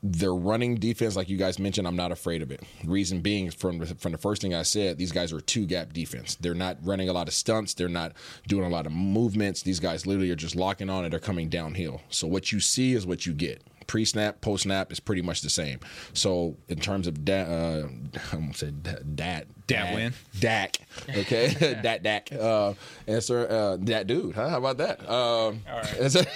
Their 0.00 0.32
running 0.32 0.76
defense, 0.76 1.16
like 1.16 1.28
you 1.28 1.36
guys 1.36 1.58
mentioned, 1.58 1.88
I'm 1.88 1.96
not 1.96 2.12
afraid 2.12 2.40
of 2.40 2.52
it. 2.52 2.62
Reason 2.84 3.20
being, 3.20 3.50
from 3.50 3.84
from 3.84 4.12
the 4.12 4.18
first 4.18 4.40
thing 4.40 4.54
I 4.54 4.62
said, 4.62 4.96
these 4.96 5.10
guys 5.10 5.32
are 5.32 5.40
two 5.40 5.66
gap 5.66 5.92
defense. 5.92 6.36
They're 6.36 6.54
not 6.54 6.78
running 6.82 7.08
a 7.08 7.12
lot 7.12 7.26
of 7.26 7.34
stunts. 7.34 7.74
They're 7.74 7.88
not 7.88 8.12
doing 8.46 8.64
a 8.64 8.68
lot 8.68 8.86
of 8.86 8.92
movements. 8.92 9.62
These 9.62 9.80
guys 9.80 10.06
literally 10.06 10.30
are 10.30 10.36
just 10.36 10.54
locking 10.54 10.88
on 10.88 11.02
and 11.02 11.12
they're 11.12 11.18
coming 11.18 11.48
downhill. 11.48 12.00
So 12.10 12.28
what 12.28 12.52
you 12.52 12.60
see 12.60 12.92
is 12.92 13.06
what 13.08 13.26
you 13.26 13.32
get. 13.32 13.64
Pre 13.88 14.04
snap, 14.04 14.40
post 14.40 14.62
snap 14.62 14.92
is 14.92 15.00
pretty 15.00 15.22
much 15.22 15.40
the 15.40 15.50
same. 15.50 15.80
So 16.12 16.56
in 16.68 16.78
terms 16.78 17.06
of 17.08 17.24
da- 17.24 17.42
uh, 17.42 17.88
I'm 18.32 18.40
gonna 18.40 18.54
say 18.54 18.70
da- 18.70 19.00
dat 19.14 19.46
Dat 19.66 19.94
win? 19.94 20.14
Dak, 20.38 20.76
okay, 21.08 21.76
dat 21.82 22.02
Dak, 22.02 22.30
uh, 22.32 22.74
and 23.06 23.22
sir, 23.22 23.46
uh, 23.48 23.76
that 23.86 24.06
dude. 24.06 24.34
Huh? 24.34 24.48
How 24.50 24.58
about 24.58 24.78
that? 24.78 25.00
Um, 25.02 25.62
All 25.68 25.80
right. 25.82 26.26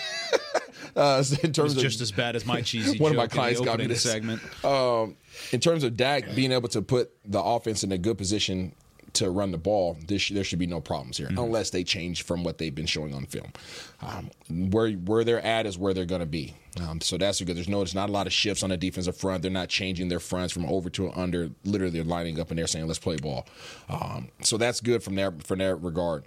uh, 0.97 1.23
so 1.23 1.37
in 1.43 1.53
terms 1.53 1.77
of 1.77 1.83
just 1.83 2.01
as 2.01 2.11
bad 2.13 2.37
as 2.37 2.45
my 2.45 2.61
cheesy 2.63 2.99
one 2.99 3.13
of 3.13 3.17
my 3.17 3.25
joke 3.27 3.33
in 3.33 3.37
the 3.37 3.37
clients 3.37 3.61
got 3.61 3.79
me 3.79 3.87
this 3.87 4.03
segment. 4.03 4.43
Um, 4.65 5.17
in 5.53 5.61
terms 5.61 5.85
of 5.85 5.97
Dak 5.97 6.35
being 6.35 6.53
able 6.53 6.69
to 6.71 6.83
put 6.83 7.11
the 7.25 7.41
offense 7.43 7.85
in 7.85 7.93
a 7.93 7.99
good 7.99 8.19
position 8.19 8.75
to 9.15 9.31
run 9.31 9.51
the 9.51 9.59
ball, 9.59 9.97
this, 10.07 10.29
there 10.29 10.45
should 10.45 10.59
be 10.59 10.67
no 10.67 10.81
problems 10.81 11.19
here, 11.19 11.29
unless 11.31 11.71
they 11.71 11.85
change 11.85 12.23
from 12.23 12.45
what 12.45 12.59
they've 12.59 12.75
been 12.75 12.87
showing 12.87 13.15
on 13.15 13.27
film. 13.27 13.53
Um, 14.01 14.31
where 14.71 14.91
where 14.93 15.25
they're 15.25 15.45
at 15.45 15.67
is 15.67 15.77
where 15.79 15.95
they're 15.95 16.05
going 16.05 16.21
to 16.21 16.27
be. 16.27 16.55
Um, 16.81 17.01
so 17.01 17.19
that's 17.19 17.41
good. 17.41 17.57
There's 17.57 17.69
no, 17.69 17.79
there's 17.79 17.95
not 17.95 18.09
a 18.09 18.13
lot 18.13 18.27
of 18.27 18.33
shifts 18.33 18.63
on 18.63 18.71
the 18.71 18.77
defensive 18.77 19.17
front. 19.17 19.43
They're 19.43 19.51
not 19.51 19.69
changing 19.69 20.09
their 20.09 20.21
fronts 20.21 20.53
from 20.53 20.65
over 20.67 20.89
to 20.91 21.13
under. 21.13 21.51
Literally, 21.65 21.93
they're 21.93 22.05
lining 22.05 22.41
up 22.41 22.51
and 22.51 22.59
they're 22.59 22.67
saying, 22.67 22.87
"Let's 22.87 22.99
play 22.99 23.17
ball." 23.17 23.47
Um, 23.89 24.29
so 24.43 24.57
that's 24.57 24.81
good 24.81 25.03
from 25.03 25.15
there 25.15 25.33
from 25.45 25.59
that 25.59 25.77
regard. 25.77 26.25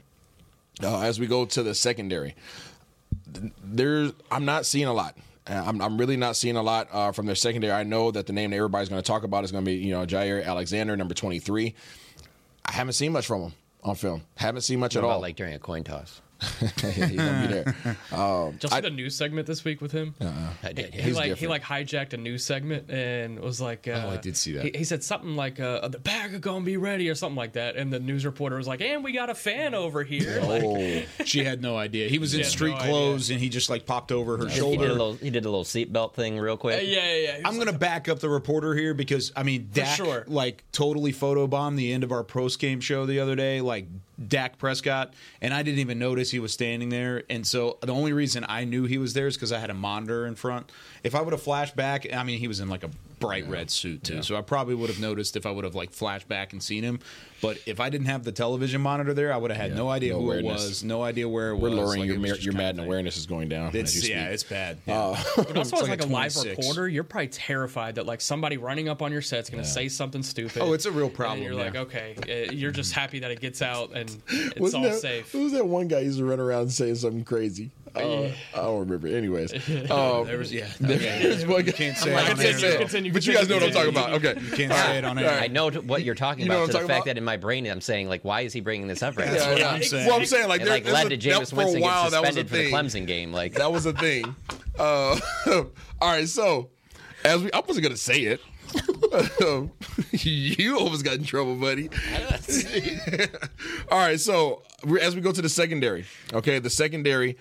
Uh, 0.84 1.02
as 1.02 1.20
we 1.20 1.28
go 1.28 1.46
to 1.46 1.64
the 1.64 1.74
secondary, 1.74 2.36
there's 3.64 4.14
I'm 4.30 4.46
not 4.46 4.66
seeing 4.66 4.88
a 4.88 4.94
lot. 4.94 5.18
Uh, 5.48 5.64
I'm, 5.66 5.82
I'm 5.82 5.98
really 5.98 6.18
not 6.18 6.36
seeing 6.36 6.56
a 6.56 6.64
lot 6.64 6.88
uh, 6.92 7.12
from 7.12 7.28
their 7.28 7.36
secondary. 7.36 7.72
I 7.74 7.84
know 7.84 8.12
that 8.12 8.26
the 8.26 8.34
name 8.34 8.50
that 8.52 8.58
everybody's 8.58 8.90
going 8.90 9.02
to 9.02 9.08
talk 9.08 9.24
about 9.24 9.44
is 9.44 9.52
going 9.52 9.64
to 9.64 9.70
be 9.70 9.78
you 9.78 9.92
know 9.92 10.06
Jaire 10.06 10.44
Alexander, 10.46 10.96
number 10.96 11.14
23. 11.14 11.74
I 12.68 12.72
haven't 12.74 12.94
seen 12.94 13.12
much 13.12 13.26
from 13.26 13.42
him 13.44 13.54
on 13.84 13.96
film. 13.96 14.22
Haven't 14.36 14.62
seen 14.62 14.80
much 14.80 14.96
What 14.96 15.04
at 15.04 15.06
about 15.06 15.16
all. 15.16 15.22
like 15.22 15.36
during 15.36 15.54
a 15.54 15.60
coin 15.60 15.84
toss? 15.84 16.22
He's 16.60 16.72
gonna 16.96 17.08
be 17.48 17.54
there. 17.54 17.76
Um, 18.12 18.52
Did 18.54 18.64
you 18.64 18.70
see 18.70 18.82
the 18.82 18.90
news 18.90 19.16
segment 19.16 19.48
this 19.48 19.64
week 19.64 19.82
with 19.82 19.92
him? 19.92 20.16
Uh-uh. 20.22 20.50
I 20.64 20.72
did. 20.74 20.94
He. 20.94 21.02
He's 21.02 21.16
like 21.16 21.36
he 21.38 21.48
like 21.48 21.64
hijacked 21.64 22.14
a 22.14 22.18
news 22.18 22.46
segment 22.46 22.90
and 22.90 23.40
was 23.40 23.60
like, 23.60 23.88
uh, 23.88 24.04
Oh, 24.06 24.10
I 24.12 24.18
did 24.18 24.38
see 24.38 24.54
that. 24.54 24.64
He, 24.66 24.72
he 24.80 24.84
said 24.84 25.04
something 25.04 25.36
like, 25.36 25.60
uh, 25.60 25.88
"The 25.88 26.00
bag 26.00 26.34
are 26.34 26.40
gonna 26.40 26.64
be 26.66 26.78
ready" 26.78 27.10
or 27.10 27.16
something 27.16 27.36
like 27.36 27.54
that, 27.54 27.76
and 27.76 27.92
the 27.92 28.00
news 28.00 28.26
reporter 28.26 28.56
was 28.58 28.68
like, 28.68 28.82
"And 28.82 29.04
we 29.04 29.12
got 29.12 29.30
a 29.30 29.36
fan 29.36 29.74
over 29.74 30.04
here." 30.04 30.42
Like, 30.46 30.64
oh, 30.64 31.24
She 31.26 31.44
had 31.44 31.62
no 31.62 31.78
idea. 31.78 32.08
He 32.10 32.20
was 32.20 32.34
in 32.34 32.44
street 32.44 32.72
no 32.72 32.78
idea. 32.78 32.90
clothes 32.92 33.30
and 33.32 33.40
he 33.40 33.50
just 33.50 33.70
like 33.70 33.86
popped 33.86 34.12
over 34.12 34.38
her 34.38 34.44
He 34.48 34.50
did 34.50 34.58
a 34.58 34.60
shoulder. 34.60 34.88
little. 34.90 35.14
He 35.16 35.30
did 35.30 35.46
a 35.46 35.50
little 35.50 35.64
seatbelt 35.64 36.14
thing 36.14 36.38
real 36.38 36.54
uh, 36.54 36.58
quick. 36.58 36.84
yeah, 36.86 37.16
yeah, 37.16 37.38
yeah. 37.40 37.48
I'm 37.48 37.56
going 37.56 37.68
to 37.68 37.74
back 37.78 38.08
up 38.10 38.20
the 38.20 38.30
reporter 38.30 38.76
here 38.76 38.94
because 38.94 39.32
I 39.36 39.44
mean 39.44 39.70
Dak 39.74 39.96
sure. 39.98 40.24
like 40.28 40.64
totally 40.72 41.12
photobombed 41.14 41.78
the 41.78 41.92
end 41.94 42.04
of 42.04 42.12
our 42.12 42.24
post 42.24 42.60
game 42.60 42.80
show 42.82 43.06
the 43.06 43.20
other 43.20 43.36
day, 43.36 43.62
like 43.62 43.88
Dak 44.28 44.58
Prescott, 44.58 45.14
and 45.42 45.54
I 45.54 45.64
didn't 45.64 45.80
even 45.80 46.00
notice 46.00 46.32
he 46.32 46.40
was 46.40 46.54
standing 46.54 46.90
there. 46.90 47.24
And 47.30 47.46
so 47.46 47.78
the 47.82 47.94
only 47.94 48.14
reason 48.14 48.46
I 48.48 48.64
knew 48.64 48.86
he 48.86 48.98
was 48.98 49.14
there 49.14 49.28
is 49.28 49.36
because 49.36 49.52
I 49.52 49.60
had 49.60 49.70
a 49.70 49.74
monitor 49.74 50.26
in 50.26 50.36
front. 50.36 50.72
If 51.04 51.16
I 51.16 51.22
would 51.22 51.34
have 51.34 51.42
flashed 51.42 51.76
back, 51.76 52.12
I 52.14 52.24
mean 52.24 52.40
he 52.40 52.48
was 52.48 52.60
in 52.60 52.70
like 52.70 52.84
a 52.84 52.90
bright 53.20 53.48
red 53.48 53.70
suit 53.72 54.04
too, 54.04 54.22
so 54.24 54.36
I 54.36 54.42
probably 54.42 54.76
would 54.76 54.90
have 54.90 55.00
noticed 55.00 55.36
if 55.36 55.46
I 55.46 55.52
would 55.52 55.64
have 55.64 55.76
like 55.76 55.92
flashed 55.92 56.28
back 56.28 56.54
and 56.54 56.62
seen 56.62 56.84
him. 56.84 57.00
But 57.42 57.58
if 57.66 57.80
I 57.80 57.90
didn't 57.90 58.08
have 58.08 58.24
the 58.24 58.32
television 58.32 58.82
monitor 58.82 59.14
there, 59.14 59.32
I 59.32 59.38
would 59.38 59.52
have 59.52 59.60
had 59.60 59.76
no 59.76 59.90
idea 59.90 60.14
no 60.14 60.20
who 60.20 60.26
awareness. 60.26 60.64
it 60.64 60.68
was, 60.70 60.84
no 60.84 61.04
idea 61.04 61.28
where 61.30 61.50
it 61.50 61.56
was. 61.56 61.62
we're 61.62 61.70
was. 61.70 61.78
lowering 61.80 62.00
Like, 62.02 62.08
your 62.08 62.16
it 62.16 62.32
was 62.32 62.46
your 62.46 62.54
Madden 62.56 62.78
thing. 62.78 62.86
awareness 62.86 63.18
is 63.18 63.26
going 63.26 63.50
down. 63.50 63.76
It's 63.76 63.96
yeah, 64.08 64.24
speak. 64.24 64.34
it's 64.34 64.44
bad. 64.44 64.78
Uh, 64.88 64.92
Yeah. 64.92 65.24
But 65.36 65.58
also, 65.58 65.60
It's 65.60 65.74
as 65.74 65.82
like 65.82 65.90
like, 65.90 66.02
a 66.02 66.06
a 66.06 66.12
live 66.12 66.34
26. 66.34 66.58
reporter, 66.58 66.88
you're 66.88 67.04
probably 67.04 67.28
terrified 67.28 67.96
that 67.96 68.06
like 68.06 68.22
somebody 68.22 68.58
running 68.58 68.90
up 68.90 69.02
on 69.02 69.12
your 69.12 69.22
set's 69.22 69.50
going 69.50 69.64
to 69.64 69.70
say 69.70 69.90
something 69.90 70.24
stupid. 70.24 70.62
Oh, 70.62 70.74
it's 70.74 70.86
a 70.86 70.92
real 70.92 71.06
And 71.08 71.14
problem, 71.14 71.44
you're 71.44 71.54
yeah. 71.54 71.60
like, 71.66 71.76
okay, 71.76 72.16
uh, 72.50 72.52
you're 72.54 72.72
just 72.72 72.94
happy 72.94 73.20
that 73.20 73.32
it 73.32 73.42
gets 73.42 73.62
out 73.62 73.92
and 73.94 74.10
it's 74.30 74.60
Wasn't 74.60 74.84
all 74.86 74.90
that, 74.92 75.00
safe. 75.00 75.32
Who 75.32 75.44
was 75.44 75.52
that 75.52 75.68
one 75.68 75.88
guy 75.88 76.00
who 76.00 76.06
used 76.06 76.20
to 76.20 76.26
run 76.26 76.40
around 76.40 76.70
saying 76.70 76.96
something 76.96 77.26
crazy? 77.26 77.70
Uh, 77.96 78.32
I 78.54 78.58
don't 78.58 78.80
remember. 78.82 79.08
Anyways, 79.08 79.54
um, 79.92 80.28
There 80.28 80.38
was 80.38 80.52
yeah. 80.54 80.68
there's 80.80 81.46
one 81.46 81.64
guy. 81.64 81.72
can't 81.72 81.98
say 81.98 82.14
I 82.14 82.20
it 82.22 82.30
on 82.32 82.36
can't 82.38 82.40
air, 82.42 82.58
say 82.60 82.68
it. 82.68 82.72
though. 82.74 82.78
Continue, 82.80 83.14
but 83.14 83.26
you 83.26 83.34
guys 83.34 83.48
know 83.50 83.56
what 83.56 83.64
I'm 83.64 83.72
talking 83.72 83.90
about. 83.90 84.14
Okay, 84.14 84.40
You 84.42 84.52
can't 84.56 84.74
say 84.74 84.98
it 84.98 85.06
on 85.06 85.18
air. 85.20 85.40
I 85.40 85.48
know 85.48 85.70
what 85.72 86.04
you're 86.04 86.16
talking 86.16 86.44
You 86.44 86.50
know 86.50 86.64
about. 86.64 86.68
what 86.68 86.72
to 86.74 86.78
I'm 86.80 86.84
the 86.84 86.88
talking 86.88 86.88
fact 86.88 87.00
about? 87.02 87.06
that 87.06 87.18
in 87.18 87.24
my 87.24 87.38
brain, 87.38 87.66
I'm 87.68 87.82
saying 87.82 88.10
like, 88.10 88.24
why 88.26 88.42
is 88.42 88.54
he 88.54 88.60
bringing 88.62 88.88
this 88.88 89.02
up 89.04 89.18
right 89.18 89.30
That's 89.30 89.44
now? 89.44 89.50
what 89.52 89.60
yeah. 89.60 89.70
I'm 89.70 89.84
saying. 89.84 90.08
Well, 90.08 90.16
I'm 90.20 90.26
saying 90.26 90.48
like 90.50 90.62
It 90.62 90.66
there- 90.66 90.74
like 90.74 90.84
there's 90.84 90.94
led 90.94 91.06
a- 91.12 91.18
to 91.18 91.30
that- 91.30 91.42
Jameis 91.42 91.50
for 91.50 91.56
a 91.56 91.58
Winston 91.64 91.82
while, 91.82 92.10
getting 92.10 92.12
that 92.12 92.22
was 92.22 92.30
a 92.30 92.34
suspended 92.42 92.50
for 92.50 92.56
the 92.58 92.64
thing. 92.64 92.74
Clemson 92.74 93.08
game. 93.08 93.32
Like 93.34 93.54
That 93.54 93.72
was 93.72 93.86
a 93.86 93.94
thing. 93.94 94.36
Uh, 94.78 95.18
all 95.48 95.72
right, 96.02 96.28
so 96.28 96.70
as 97.24 97.42
we, 97.44 97.52
I 97.54 97.60
wasn't 97.62 97.84
gonna 97.84 97.96
say 97.98 98.20
it. 98.22 98.42
you 100.12 100.78
almost 100.78 101.04
got 101.06 101.16
in 101.16 101.24
trouble, 101.24 101.56
buddy. 101.56 101.90
all 103.92 104.00
right, 104.00 104.20
so 104.20 104.64
we- 104.84 105.00
as 105.02 105.16
we 105.16 105.22
go 105.22 105.32
to 105.32 105.42
the 105.42 105.50
secondary, 105.50 106.06
okay, 106.34 106.60
the 106.60 106.70
secondary. 106.70 107.38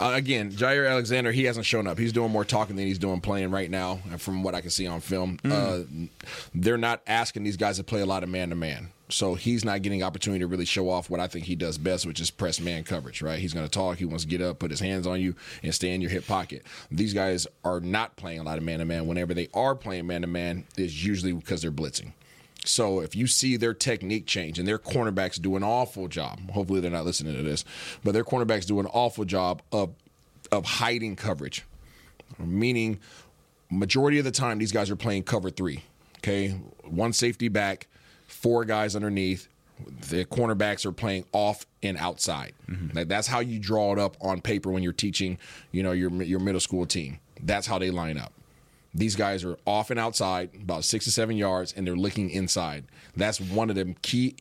Uh, 0.00 0.12
again, 0.14 0.50
Jaire 0.50 0.90
Alexander, 0.90 1.30
he 1.30 1.44
hasn't 1.44 1.66
shown 1.66 1.86
up. 1.86 1.98
He's 1.98 2.12
doing 2.12 2.32
more 2.32 2.44
talking 2.44 2.76
than 2.76 2.86
he's 2.86 2.98
doing 2.98 3.20
playing 3.20 3.50
right 3.50 3.70
now, 3.70 4.00
from 4.18 4.42
what 4.42 4.54
I 4.54 4.60
can 4.60 4.70
see 4.70 4.86
on 4.86 5.00
film. 5.00 5.38
Uh, 5.44 5.80
they're 6.54 6.76
not 6.76 7.00
asking 7.06 7.44
these 7.44 7.56
guys 7.56 7.76
to 7.76 7.84
play 7.84 8.00
a 8.00 8.06
lot 8.06 8.22
of 8.22 8.28
man 8.28 8.48
to 8.50 8.54
man. 8.56 8.88
So 9.10 9.34
he's 9.34 9.64
not 9.64 9.82
getting 9.82 10.02
opportunity 10.02 10.40
to 10.40 10.46
really 10.46 10.64
show 10.64 10.88
off 10.88 11.10
what 11.10 11.20
I 11.20 11.28
think 11.28 11.44
he 11.44 11.54
does 11.54 11.76
best, 11.78 12.06
which 12.06 12.20
is 12.20 12.30
press 12.30 12.58
man 12.58 12.84
coverage, 12.84 13.22
right? 13.22 13.38
He's 13.38 13.52
going 13.52 13.66
to 13.66 13.70
talk. 13.70 13.98
He 13.98 14.04
wants 14.06 14.24
to 14.24 14.30
get 14.30 14.40
up, 14.40 14.58
put 14.58 14.70
his 14.70 14.80
hands 14.80 15.06
on 15.06 15.20
you, 15.20 15.34
and 15.62 15.74
stay 15.74 15.94
in 15.94 16.00
your 16.00 16.10
hip 16.10 16.26
pocket. 16.26 16.64
These 16.90 17.12
guys 17.12 17.46
are 17.64 17.80
not 17.80 18.16
playing 18.16 18.40
a 18.40 18.42
lot 18.42 18.58
of 18.58 18.64
man 18.64 18.78
to 18.78 18.84
man. 18.84 19.06
Whenever 19.06 19.34
they 19.34 19.48
are 19.54 19.74
playing 19.74 20.06
man 20.06 20.22
to 20.22 20.26
man, 20.26 20.64
it's 20.76 21.04
usually 21.04 21.32
because 21.32 21.60
they're 21.62 21.70
blitzing. 21.70 22.12
So 22.64 23.00
if 23.00 23.14
you 23.14 23.26
see 23.26 23.56
their 23.56 23.74
technique 23.74 24.26
change 24.26 24.58
and 24.58 24.66
their 24.66 24.78
cornerbacks 24.78 25.40
do 25.40 25.54
an 25.56 25.62
awful 25.62 26.08
job, 26.08 26.50
hopefully 26.50 26.80
they're 26.80 26.90
not 26.90 27.04
listening 27.04 27.36
to 27.36 27.42
this, 27.42 27.64
but 28.02 28.12
their 28.12 28.24
cornerbacks 28.24 28.66
do 28.66 28.80
an 28.80 28.86
awful 28.86 29.24
job 29.24 29.62
of 29.70 29.94
of 30.50 30.64
hiding 30.64 31.16
coverage. 31.16 31.64
Meaning 32.38 32.98
majority 33.70 34.18
of 34.18 34.24
the 34.24 34.30
time 34.30 34.58
these 34.58 34.72
guys 34.72 34.90
are 34.90 34.96
playing 34.96 35.24
cover 35.24 35.50
3. 35.50 35.82
Okay? 36.18 36.50
One 36.84 37.12
safety 37.12 37.48
back, 37.48 37.86
four 38.26 38.64
guys 38.64 38.96
underneath. 38.96 39.48
The 40.08 40.24
cornerbacks 40.24 40.86
are 40.86 40.92
playing 40.92 41.24
off 41.32 41.66
and 41.82 41.98
outside. 41.98 42.54
Mm-hmm. 42.70 42.96
Like, 42.96 43.08
that's 43.08 43.26
how 43.26 43.40
you 43.40 43.58
draw 43.58 43.92
it 43.92 43.98
up 43.98 44.16
on 44.20 44.40
paper 44.40 44.70
when 44.70 44.82
you're 44.82 44.92
teaching, 44.92 45.36
you 45.72 45.82
know, 45.82 45.92
your 45.92 46.10
your 46.22 46.38
middle 46.38 46.60
school 46.60 46.86
team. 46.86 47.18
That's 47.42 47.66
how 47.66 47.78
they 47.78 47.90
line 47.90 48.16
up. 48.16 48.32
These 48.94 49.16
guys 49.16 49.44
are 49.44 49.58
off 49.66 49.90
and 49.90 49.98
outside, 49.98 50.50
about 50.54 50.84
six 50.84 51.04
to 51.06 51.10
seven 51.10 51.36
yards, 51.36 51.72
and 51.72 51.86
they're 51.86 51.96
looking 51.96 52.30
inside. 52.30 52.84
That's 53.16 53.40
one 53.40 53.70
of 53.70 53.76
them 53.76 53.96
key 54.02 54.36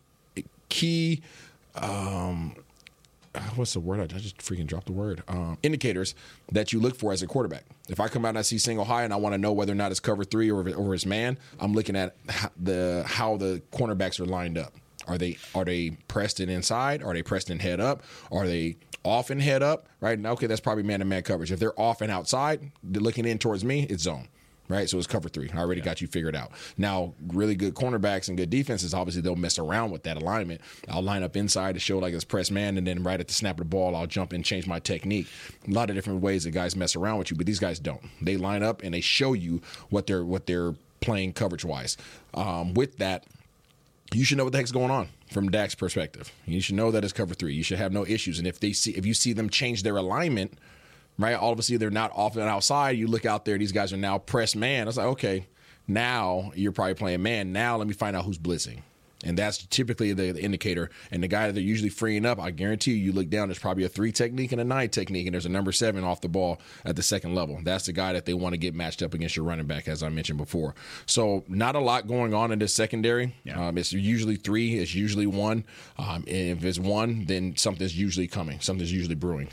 key 0.69 1.21
um 1.75 2.55
what's 3.55 3.73
the 3.73 3.79
word? 3.79 4.13
I 4.13 4.17
just 4.17 4.37
freaking 4.37 4.67
dropped 4.67 4.85
the 4.87 4.91
word. 4.91 5.23
Um, 5.27 5.57
indicators 5.63 6.15
that 6.51 6.71
you 6.71 6.79
look 6.79 6.95
for 6.95 7.11
as 7.11 7.21
a 7.21 7.27
quarterback. 7.27 7.65
If 7.89 7.99
I 7.99 8.07
come 8.07 8.25
out 8.25 8.29
and 8.29 8.37
I 8.37 8.41
see 8.43 8.57
single 8.57 8.85
high 8.85 9.03
and 9.03 9.13
I 9.13 9.17
want 9.17 9.33
to 9.33 9.37
know 9.37 9.51
whether 9.51 9.71
or 9.71 9.75
not 9.75 9.91
it's 9.91 9.99
cover 9.99 10.23
three 10.23 10.51
or, 10.51 10.67
or 10.75 10.93
it's 10.93 11.05
man, 11.05 11.37
I'm 11.59 11.73
looking 11.73 11.95
at 11.95 12.15
the 12.61 13.03
how 13.07 13.37
the 13.37 13.61
cornerbacks 13.71 14.19
are 14.19 14.25
lined 14.25 14.57
up. 14.57 14.73
Are 15.07 15.17
they 15.17 15.37
are 15.53 15.65
they 15.65 15.91
pressed 16.07 16.39
in 16.39 16.49
inside? 16.49 17.03
Are 17.03 17.13
they 17.13 17.23
pressed 17.23 17.49
in 17.49 17.59
head 17.59 17.79
up? 17.79 18.03
Are 18.31 18.45
they 18.47 18.77
off 19.03 19.29
and 19.29 19.41
head 19.41 19.63
up? 19.63 19.87
Right 19.99 20.23
okay, 20.23 20.47
that's 20.47 20.61
probably 20.61 20.83
man 20.83 20.99
to 20.99 21.05
man 21.05 21.23
coverage. 21.23 21.51
If 21.51 21.59
they're 21.59 21.79
off 21.79 22.01
and 22.01 22.11
outside, 22.11 22.71
they're 22.83 23.01
looking 23.01 23.25
in 23.25 23.39
towards 23.39 23.65
me, 23.65 23.83
it's 23.89 24.03
zone 24.03 24.27
right? 24.73 24.89
So 24.89 24.97
it's 24.97 25.07
cover 25.07 25.29
three. 25.29 25.49
I 25.53 25.59
already 25.59 25.81
got 25.81 26.01
you 26.01 26.07
figured 26.07 26.35
out. 26.35 26.51
Now, 26.77 27.13
really 27.27 27.55
good 27.55 27.75
cornerbacks 27.75 28.27
and 28.27 28.37
good 28.37 28.49
defenses, 28.49 28.93
obviously 28.93 29.21
they'll 29.21 29.35
mess 29.35 29.59
around 29.59 29.91
with 29.91 30.03
that 30.03 30.17
alignment. 30.17 30.61
I'll 30.89 31.01
line 31.01 31.23
up 31.23 31.37
inside 31.37 31.73
to 31.75 31.79
show 31.79 31.99
like 31.99 32.13
it's 32.13 32.23
press 32.23 32.51
man, 32.51 32.77
and 32.77 32.85
then 32.85 33.03
right 33.03 33.19
at 33.19 33.27
the 33.27 33.33
snap 33.33 33.55
of 33.55 33.65
the 33.65 33.69
ball, 33.69 33.95
I'll 33.95 34.07
jump 34.07 34.33
and 34.33 34.43
change 34.43 34.67
my 34.67 34.79
technique. 34.79 35.27
A 35.67 35.71
lot 35.71 35.89
of 35.89 35.95
different 35.95 36.21
ways 36.21 36.43
that 36.43 36.51
guys 36.51 36.75
mess 36.75 36.95
around 36.95 37.19
with 37.19 37.31
you, 37.31 37.37
but 37.37 37.45
these 37.45 37.59
guys 37.59 37.79
don't. 37.79 38.01
They 38.21 38.37
line 38.37 38.63
up 38.63 38.83
and 38.83 38.93
they 38.93 39.01
show 39.01 39.33
you 39.33 39.61
what 39.89 40.07
they're 40.07 40.25
what 40.25 40.47
they're 40.47 40.73
playing 41.01 41.33
coverage 41.33 41.65
wise. 41.65 41.97
Um, 42.33 42.73
with 42.73 42.97
that, 42.97 43.25
you 44.13 44.25
should 44.25 44.37
know 44.37 44.45
what 44.45 44.53
the 44.53 44.59
heck's 44.59 44.71
going 44.71 44.91
on 44.91 45.09
from 45.31 45.49
Dak's 45.49 45.75
perspective. 45.75 46.31
You 46.45 46.61
should 46.61 46.75
know 46.75 46.91
that 46.91 47.03
it's 47.03 47.13
cover 47.13 47.33
three. 47.33 47.53
You 47.53 47.63
should 47.63 47.79
have 47.79 47.91
no 47.91 48.05
issues. 48.05 48.39
And 48.39 48.47
if 48.47 48.59
they 48.59 48.73
see 48.73 48.91
if 48.91 49.05
you 49.05 49.13
see 49.13 49.33
them 49.33 49.49
change 49.49 49.83
their 49.83 49.97
alignment, 49.97 50.57
right? 51.17 51.35
All 51.35 51.51
of 51.51 51.59
a 51.59 51.63
sudden 51.63 51.79
they're 51.79 51.89
not 51.89 52.11
off 52.13 52.35
and 52.35 52.47
outside. 52.47 52.91
You 52.91 53.07
look 53.07 53.25
out 53.25 53.45
there, 53.45 53.57
these 53.57 53.71
guys 53.71 53.93
are 53.93 53.97
now 53.97 54.17
press 54.17 54.55
man. 54.55 54.83
I 54.83 54.85
was 54.85 54.97
like, 54.97 55.07
okay, 55.07 55.47
now 55.87 56.51
you're 56.55 56.71
probably 56.71 56.95
playing 56.95 57.21
man. 57.23 57.51
Now 57.51 57.77
let 57.77 57.87
me 57.87 57.93
find 57.93 58.15
out 58.15 58.25
who's 58.25 58.37
blitzing. 58.37 58.81
And 59.23 59.37
that's 59.37 59.65
typically 59.67 60.13
the, 60.13 60.31
the 60.33 60.41
indicator. 60.41 60.89
And 61.11 61.23
the 61.23 61.27
guy 61.27 61.47
that 61.47 61.53
they're 61.53 61.63
usually 61.63 61.89
freeing 61.89 62.25
up, 62.25 62.39
I 62.39 62.51
guarantee 62.51 62.91
you, 62.91 62.97
you 62.97 63.11
look 63.13 63.29
down, 63.29 63.47
there's 63.47 63.59
probably 63.59 63.83
a 63.85 63.89
three 63.89 64.11
technique 64.11 64.51
and 64.51 64.59
a 64.59 64.63
nine 64.63 64.89
technique, 64.89 65.27
and 65.27 65.33
there's 65.33 65.45
a 65.45 65.49
number 65.49 65.71
seven 65.71 66.03
off 66.03 66.21
the 66.21 66.27
ball 66.29 66.59
at 66.85 66.95
the 66.95 67.03
second 67.03 67.33
level. 67.35 67.59
That's 67.63 67.85
the 67.85 67.93
guy 67.93 68.13
that 68.13 68.25
they 68.25 68.33
want 68.33 68.53
to 68.53 68.57
get 68.57 68.73
matched 68.75 69.01
up 69.01 69.13
against 69.13 69.35
your 69.35 69.45
running 69.45 69.65
back, 69.65 69.87
as 69.87 70.03
I 70.03 70.09
mentioned 70.09 70.37
before. 70.37 70.75
So, 71.05 71.43
not 71.47 71.75
a 71.75 71.79
lot 71.79 72.07
going 72.07 72.33
on 72.33 72.51
in 72.51 72.59
this 72.59 72.73
secondary. 72.73 73.35
Um, 73.55 73.77
it's 73.77 73.93
usually 73.93 74.35
three, 74.35 74.79
it's 74.79 74.93
usually 74.93 75.27
one. 75.27 75.63
Um, 75.97 76.23
if 76.27 76.63
it's 76.65 76.79
one, 76.79 77.25
then 77.25 77.55
something's 77.55 77.97
usually 77.97 78.27
coming, 78.27 78.59
something's 78.59 78.91
usually 78.91 79.15
brewing. 79.15 79.47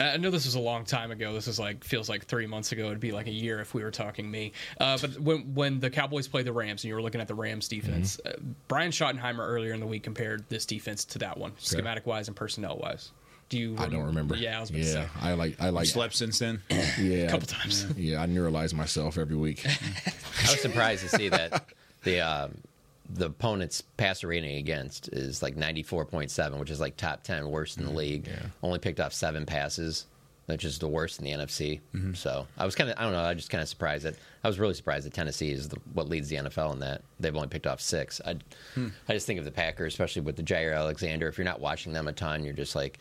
I 0.00 0.16
know 0.16 0.30
this 0.30 0.44
was 0.46 0.54
a 0.56 0.60
long 0.60 0.84
time 0.84 1.10
ago. 1.10 1.32
This 1.32 1.48
is 1.48 1.58
like 1.58 1.84
feels 1.84 2.08
like 2.08 2.26
three 2.26 2.46
months 2.46 2.72
ago. 2.72 2.86
It'd 2.86 3.00
be 3.00 3.12
like 3.12 3.26
a 3.28 3.32
year 3.32 3.60
if 3.60 3.72
we 3.74 3.82
were 3.82 3.90
talking 3.90 4.30
me. 4.30 4.52
Uh, 4.80 4.98
but 5.00 5.18
when 5.20 5.54
when 5.54 5.80
the 5.80 5.90
Cowboys 5.90 6.28
played 6.28 6.44
the 6.46 6.52
Rams 6.52 6.82
and 6.84 6.88
you 6.88 6.94
were 6.94 7.02
looking 7.02 7.20
at 7.20 7.28
the 7.28 7.34
Rams 7.34 7.68
defense, 7.68 8.18
Mm-hmm. 8.26 8.50
uh, 8.50 8.52
Brian 8.68 8.90
Schottenheimer 9.14 9.46
earlier 9.46 9.72
in 9.72 9.80
the 9.80 9.86
week 9.86 10.02
compared 10.02 10.48
this 10.48 10.66
defense 10.66 11.04
to 11.06 11.18
that 11.20 11.38
one, 11.38 11.52
schematic 11.58 12.06
wise 12.06 12.28
and 12.28 12.36
personnel 12.36 12.78
wise. 12.78 13.10
Do 13.48 13.58
you? 13.58 13.76
I 13.78 13.88
don't 13.88 14.06
remember. 14.06 14.36
Yeah, 14.36 14.58
I 14.58 14.60
was 14.60 14.70
about 14.70 14.82
to 14.82 14.88
yeah, 14.88 14.92
say. 14.92 15.08
I 15.20 15.34
like. 15.34 15.60
I 15.60 15.68
like. 15.68 15.86
Slept 15.86 16.14
since 16.14 16.38
then. 16.38 16.62
Yeah, 16.98 17.26
A 17.26 17.30
couple 17.30 17.46
times. 17.46 17.86
Yeah, 17.96 18.22
I 18.22 18.26
neuralize 18.26 18.74
myself 18.74 19.18
every 19.18 19.36
week. 19.36 19.64
I 19.66 20.50
was 20.50 20.60
surprised 20.60 21.02
to 21.02 21.16
see 21.16 21.28
that 21.28 21.66
the 22.02 22.20
um, 22.20 22.58
the 23.08 23.26
opponent's 23.26 23.82
passer 23.82 24.26
rating 24.26 24.56
against 24.56 25.08
is 25.08 25.42
like 25.42 25.54
94.7, 25.56 26.58
which 26.58 26.70
is 26.70 26.80
like 26.80 26.96
top 26.96 27.22
10 27.22 27.48
worst 27.48 27.78
in 27.78 27.84
the 27.84 27.92
league. 27.92 28.28
Only 28.62 28.80
picked 28.80 28.98
off 28.98 29.12
seven 29.12 29.46
passes, 29.46 30.06
which 30.46 30.64
is 30.64 30.78
the 30.78 30.88
worst 30.88 31.18
in 31.20 31.24
the 31.24 31.32
NFC. 31.32 31.80
So 32.16 32.46
I 32.56 32.64
was 32.64 32.74
kind 32.74 32.88
of, 32.90 32.96
I 32.98 33.02
don't 33.02 33.12
know, 33.12 33.20
I 33.20 33.28
was 33.34 33.36
just 33.38 33.50
kind 33.50 33.62
of 33.62 33.68
surprised 33.68 34.04
that 34.04 34.14
I 34.44 34.48
was 34.48 34.58
really 34.58 34.74
surprised 34.74 35.06
that 35.06 35.12
Tennessee 35.14 35.50
is 35.50 35.68
the, 35.68 35.78
what 35.92 36.08
leads 36.08 36.28
the 36.28 36.36
NFL 36.36 36.72
in 36.72 36.80
that. 36.80 37.02
They've 37.20 37.34
only 37.34 37.48
picked 37.48 37.66
off 37.66 37.80
six. 37.80 38.20
I, 38.24 38.36
Hmm. 38.74 38.88
I 39.08 39.12
just 39.12 39.26
think 39.26 39.38
of 39.38 39.44
the 39.44 39.50
Packers, 39.50 39.92
especially 39.94 40.22
with 40.22 40.36
the 40.36 40.42
Jaire 40.42 40.74
Alexander. 40.76 41.28
If 41.28 41.36
you're 41.38 41.44
not 41.44 41.60
watching 41.60 41.92
them 41.92 42.06
a 42.08 42.12
ton, 42.12 42.44
you're 42.44 42.52
just 42.54 42.74
like, 42.76 42.98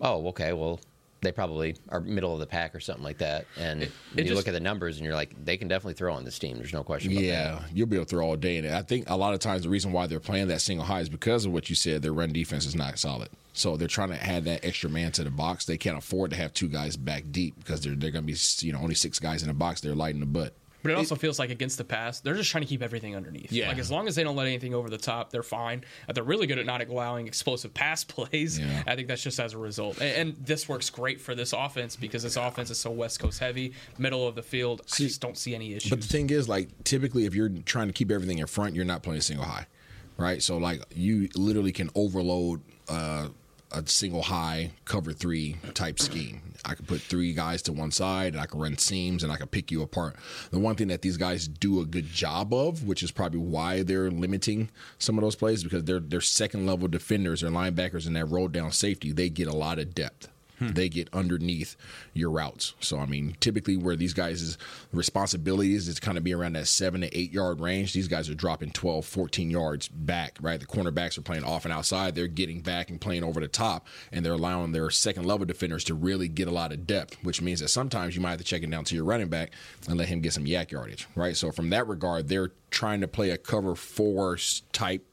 oh, 0.00 0.26
okay, 0.28 0.52
well, 0.52 0.78
they 1.26 1.32
probably 1.32 1.76
are 1.88 2.00
middle 2.00 2.32
of 2.32 2.38
the 2.40 2.46
pack 2.46 2.74
or 2.74 2.80
something 2.80 3.04
like 3.04 3.18
that. 3.18 3.46
And 3.58 3.82
it 3.82 3.90
you 4.16 4.24
just- 4.24 4.34
look 4.36 4.48
at 4.48 4.52
the 4.52 4.60
numbers 4.60 4.96
and 4.96 5.04
you're 5.04 5.14
like, 5.14 5.34
they 5.44 5.56
can 5.56 5.68
definitely 5.68 5.94
throw 5.94 6.14
on 6.14 6.24
this 6.24 6.38
team. 6.38 6.56
There's 6.56 6.72
no 6.72 6.82
question 6.84 7.12
about 7.12 7.20
that. 7.20 7.26
Yeah, 7.26 7.62
you'll 7.74 7.86
be 7.86 7.96
able 7.96 8.06
to 8.06 8.10
throw 8.10 8.26
all 8.26 8.36
day. 8.36 8.58
And 8.58 8.68
I 8.68 8.82
think 8.82 9.10
a 9.10 9.16
lot 9.16 9.34
of 9.34 9.40
times 9.40 9.62
the 9.62 9.68
reason 9.68 9.92
why 9.92 10.06
they're 10.06 10.20
playing 10.20 10.48
that 10.48 10.60
single 10.60 10.86
high 10.86 11.00
is 11.00 11.08
because 11.08 11.44
of 11.44 11.52
what 11.52 11.68
you 11.68 11.74
said. 11.76 12.02
Their 12.02 12.12
run 12.12 12.32
defense 12.32 12.64
is 12.66 12.74
not 12.74 12.98
solid. 12.98 13.28
So 13.52 13.76
they're 13.76 13.88
trying 13.88 14.10
to 14.10 14.22
add 14.22 14.44
that 14.44 14.64
extra 14.64 14.90
man 14.90 15.12
to 15.12 15.24
the 15.24 15.30
box. 15.30 15.64
They 15.64 15.78
can't 15.78 15.96
afford 15.96 16.30
to 16.30 16.36
have 16.36 16.52
two 16.52 16.68
guys 16.68 16.96
back 16.96 17.24
deep 17.30 17.56
because 17.58 17.80
they're 17.80 17.94
they're 17.94 18.10
going 18.10 18.26
to 18.26 18.32
be 18.32 18.38
you 18.66 18.72
know 18.72 18.80
only 18.80 18.94
six 18.94 19.18
guys 19.18 19.42
in 19.42 19.48
the 19.48 19.54
box. 19.54 19.80
They're 19.80 19.94
lighting 19.94 20.20
the 20.20 20.26
butt. 20.26 20.54
But 20.86 20.92
it 20.92 20.98
also 20.98 21.14
feels 21.14 21.38
like 21.38 21.50
against 21.50 21.78
the 21.78 21.84
pass, 21.84 22.20
they're 22.20 22.34
just 22.34 22.50
trying 22.50 22.62
to 22.62 22.68
keep 22.68 22.82
everything 22.82 23.16
underneath. 23.16 23.52
Yeah. 23.52 23.68
Like 23.68 23.78
as 23.78 23.90
long 23.90 24.08
as 24.08 24.14
they 24.14 24.24
don't 24.24 24.36
let 24.36 24.46
anything 24.46 24.74
over 24.74 24.88
the 24.88 24.98
top, 24.98 25.30
they're 25.30 25.42
fine. 25.42 25.84
Uh, 26.08 26.12
They're 26.12 26.24
really 26.24 26.46
good 26.46 26.58
at 26.58 26.66
not 26.66 26.86
allowing 26.86 27.26
explosive 27.26 27.72
pass 27.74 28.04
plays. 28.14 28.58
Yeah. 28.58 28.82
I 28.86 28.94
think 28.96 29.08
that's 29.08 29.22
just 29.22 29.40
as 29.40 29.52
a 29.52 29.58
result. 29.58 30.00
And, 30.00 30.30
and 30.30 30.46
this 30.46 30.68
works 30.68 30.90
great 30.90 31.20
for 31.20 31.34
this 31.34 31.52
offense 31.52 31.96
because 31.96 32.22
this 32.22 32.36
offense 32.36 32.70
is 32.70 32.78
so 32.78 32.90
West 32.90 33.20
Coast 33.20 33.38
heavy, 33.38 33.72
middle 33.98 34.26
of 34.26 34.34
the 34.34 34.42
field. 34.42 34.82
I 34.92 34.96
just 34.96 35.20
don't 35.20 35.36
see 35.36 35.54
any 35.54 35.74
issues. 35.74 35.90
But 35.90 36.00
the 36.00 36.08
thing 36.08 36.30
is, 36.30 36.48
like, 36.48 36.68
typically, 36.84 37.26
if 37.26 37.34
you're 37.34 37.48
trying 37.48 37.86
to 37.88 37.92
keep 37.92 38.10
everything 38.10 38.38
in 38.38 38.46
front, 38.46 38.74
you're 38.74 38.84
not 38.84 39.02
playing 39.02 39.18
a 39.18 39.22
single 39.22 39.44
high, 39.46 39.66
right? 40.16 40.42
So, 40.42 40.56
like, 40.58 40.82
you 40.94 41.28
literally 41.34 41.72
can 41.72 41.90
overload 41.94 42.60
uh, 42.88 43.28
a 43.72 43.86
single 43.86 44.22
high 44.22 44.72
cover 44.84 45.12
three 45.12 45.56
type 45.74 45.98
scheme. 45.98 46.40
I 46.64 46.74
could 46.74 46.86
put 46.86 47.00
three 47.00 47.32
guys 47.32 47.62
to 47.62 47.72
one 47.72 47.90
side, 47.90 48.32
and 48.32 48.40
I 48.40 48.46
can 48.46 48.60
run 48.60 48.78
seams, 48.78 49.22
and 49.22 49.32
I 49.32 49.36
can 49.36 49.46
pick 49.46 49.70
you 49.70 49.82
apart. 49.82 50.16
The 50.50 50.58
one 50.58 50.74
thing 50.74 50.88
that 50.88 51.02
these 51.02 51.16
guys 51.16 51.46
do 51.46 51.80
a 51.80 51.84
good 51.84 52.06
job 52.06 52.52
of, 52.52 52.84
which 52.84 53.02
is 53.02 53.10
probably 53.10 53.40
why 53.40 53.82
they're 53.82 54.10
limiting 54.10 54.70
some 54.98 55.18
of 55.18 55.22
those 55.22 55.36
plays, 55.36 55.62
because 55.62 55.84
they're 55.84 56.00
they're 56.00 56.20
second 56.20 56.66
level 56.66 56.88
defenders 56.88 57.42
or 57.42 57.48
linebackers 57.48 58.06
in 58.06 58.14
that 58.14 58.26
roll 58.26 58.48
down 58.48 58.72
safety. 58.72 59.12
They 59.12 59.28
get 59.28 59.48
a 59.48 59.56
lot 59.56 59.78
of 59.78 59.94
depth 59.94 60.28
they 60.60 60.88
get 60.88 61.08
underneath 61.12 61.76
your 62.12 62.30
routes. 62.30 62.74
So 62.80 62.98
I 62.98 63.06
mean, 63.06 63.36
typically 63.40 63.76
where 63.76 63.96
these 63.96 64.14
guys' 64.14 64.58
responsibilities 64.92 65.88
is 65.88 66.00
kind 66.00 66.18
of 66.18 66.24
be 66.24 66.34
around 66.34 66.54
that 66.54 66.68
seven 66.68 67.02
to 67.02 67.18
eight 67.18 67.32
yard 67.32 67.60
range. 67.60 67.92
These 67.92 68.08
guys 68.08 68.28
are 68.30 68.34
dropping 68.34 68.70
12, 68.70 69.04
14 69.04 69.50
yards 69.50 69.88
back, 69.88 70.38
right? 70.40 70.58
The 70.60 70.66
cornerbacks 70.66 71.18
are 71.18 71.22
playing 71.22 71.44
off 71.44 71.64
and 71.64 71.72
outside. 71.72 72.14
They're 72.14 72.26
getting 72.26 72.60
back 72.60 72.90
and 72.90 73.00
playing 73.00 73.24
over 73.24 73.40
the 73.40 73.48
top, 73.48 73.86
and 74.12 74.24
they're 74.24 74.32
allowing 74.32 74.72
their 74.72 74.90
second 74.90 75.24
level 75.26 75.46
defenders 75.46 75.84
to 75.84 75.94
really 75.94 76.28
get 76.28 76.48
a 76.48 76.52
lot 76.52 76.72
of 76.72 76.86
depth, 76.86 77.16
which 77.22 77.40
means 77.42 77.60
that 77.60 77.68
sometimes 77.68 78.14
you 78.14 78.20
might 78.20 78.30
have 78.30 78.38
to 78.38 78.44
check 78.44 78.62
it 78.62 78.70
down 78.70 78.84
to 78.84 78.94
your 78.94 79.04
running 79.04 79.28
back 79.28 79.52
and 79.88 79.98
let 79.98 80.08
him 80.08 80.20
get 80.20 80.32
some 80.32 80.44
YAC 80.44 80.70
yardage, 80.70 81.06
right? 81.14 81.36
So 81.36 81.52
from 81.52 81.70
that 81.70 81.86
regard, 81.86 82.28
they're 82.28 82.52
trying 82.70 83.00
to 83.00 83.08
play 83.08 83.30
a 83.30 83.38
cover 83.38 83.74
four 83.74 84.38
type 84.72 85.04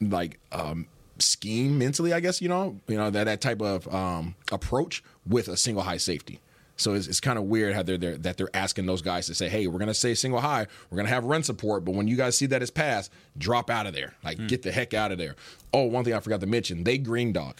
like 0.00 0.38
um 0.52 0.86
scheme 1.20 1.78
mentally, 1.78 2.12
I 2.12 2.20
guess, 2.20 2.40
you 2.40 2.48
know, 2.48 2.80
you 2.88 2.96
know, 2.96 3.10
that, 3.10 3.24
that 3.24 3.40
type 3.40 3.60
of 3.60 3.92
um, 3.92 4.34
approach 4.52 5.02
with 5.26 5.48
a 5.48 5.56
single 5.56 5.82
high 5.82 5.98
safety. 5.98 6.40
So 6.76 6.94
it's, 6.94 7.06
it's 7.06 7.20
kind 7.20 7.38
of 7.38 7.44
weird 7.44 7.74
how 7.74 7.82
they're, 7.82 7.98
they're 7.98 8.16
that 8.16 8.38
they're 8.38 8.48
asking 8.54 8.86
those 8.86 9.02
guys 9.02 9.26
to 9.26 9.34
say, 9.34 9.50
"Hey, 9.50 9.66
we're 9.66 9.78
going 9.78 9.88
to 9.88 9.94
say 9.94 10.14
single 10.14 10.40
high, 10.40 10.66
we're 10.88 10.96
going 10.96 11.06
to 11.06 11.12
have 11.12 11.24
run 11.24 11.42
support, 11.42 11.84
but 11.84 11.94
when 11.94 12.08
you 12.08 12.16
guys 12.16 12.38
see 12.38 12.46
that 12.46 12.62
it's 12.62 12.70
pass, 12.70 13.10
drop 13.36 13.68
out 13.68 13.86
of 13.86 13.92
there, 13.92 14.14
like 14.24 14.46
get 14.48 14.62
the 14.62 14.72
heck 14.72 14.94
out 14.94 15.12
of 15.12 15.18
there." 15.18 15.36
Oh, 15.74 15.84
one 15.84 16.04
thing 16.04 16.14
I 16.14 16.20
forgot 16.20 16.40
to 16.40 16.46
mention: 16.46 16.84
they 16.84 16.96
green 16.96 17.34
dog. 17.34 17.56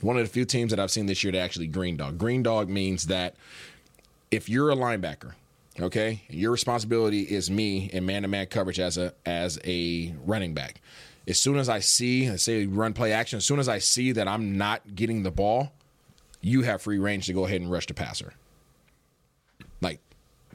One 0.00 0.16
of 0.16 0.24
the 0.24 0.28
few 0.28 0.44
teams 0.44 0.70
that 0.70 0.80
I've 0.80 0.90
seen 0.90 1.06
this 1.06 1.22
year 1.22 1.30
to 1.30 1.38
actually 1.38 1.68
green 1.68 1.96
dog. 1.96 2.18
Green 2.18 2.42
dog 2.42 2.68
means 2.68 3.06
that 3.06 3.36
if 4.32 4.48
you're 4.48 4.70
a 4.70 4.74
linebacker, 4.76 5.34
okay, 5.80 6.22
your 6.28 6.50
responsibility 6.50 7.22
is 7.22 7.48
me 7.48 7.88
in 7.92 8.04
man-to-man 8.04 8.46
coverage 8.46 8.80
as 8.80 8.98
a 8.98 9.14
as 9.24 9.60
a 9.64 10.12
running 10.24 10.54
back. 10.54 10.80
As 11.26 11.40
soon 11.40 11.56
as 11.56 11.68
I 11.68 11.80
see, 11.80 12.30
let's 12.30 12.44
say 12.44 12.66
run 12.66 12.92
play 12.92 13.12
action, 13.12 13.36
as 13.38 13.44
soon 13.44 13.58
as 13.58 13.68
I 13.68 13.78
see 13.78 14.12
that 14.12 14.28
I'm 14.28 14.56
not 14.56 14.94
getting 14.94 15.22
the 15.22 15.30
ball, 15.30 15.72
you 16.40 16.62
have 16.62 16.82
free 16.82 16.98
range 16.98 17.26
to 17.26 17.32
go 17.32 17.46
ahead 17.46 17.60
and 17.60 17.70
rush 17.70 17.86
the 17.86 17.94
passer. 17.94 18.34
Like 19.80 20.00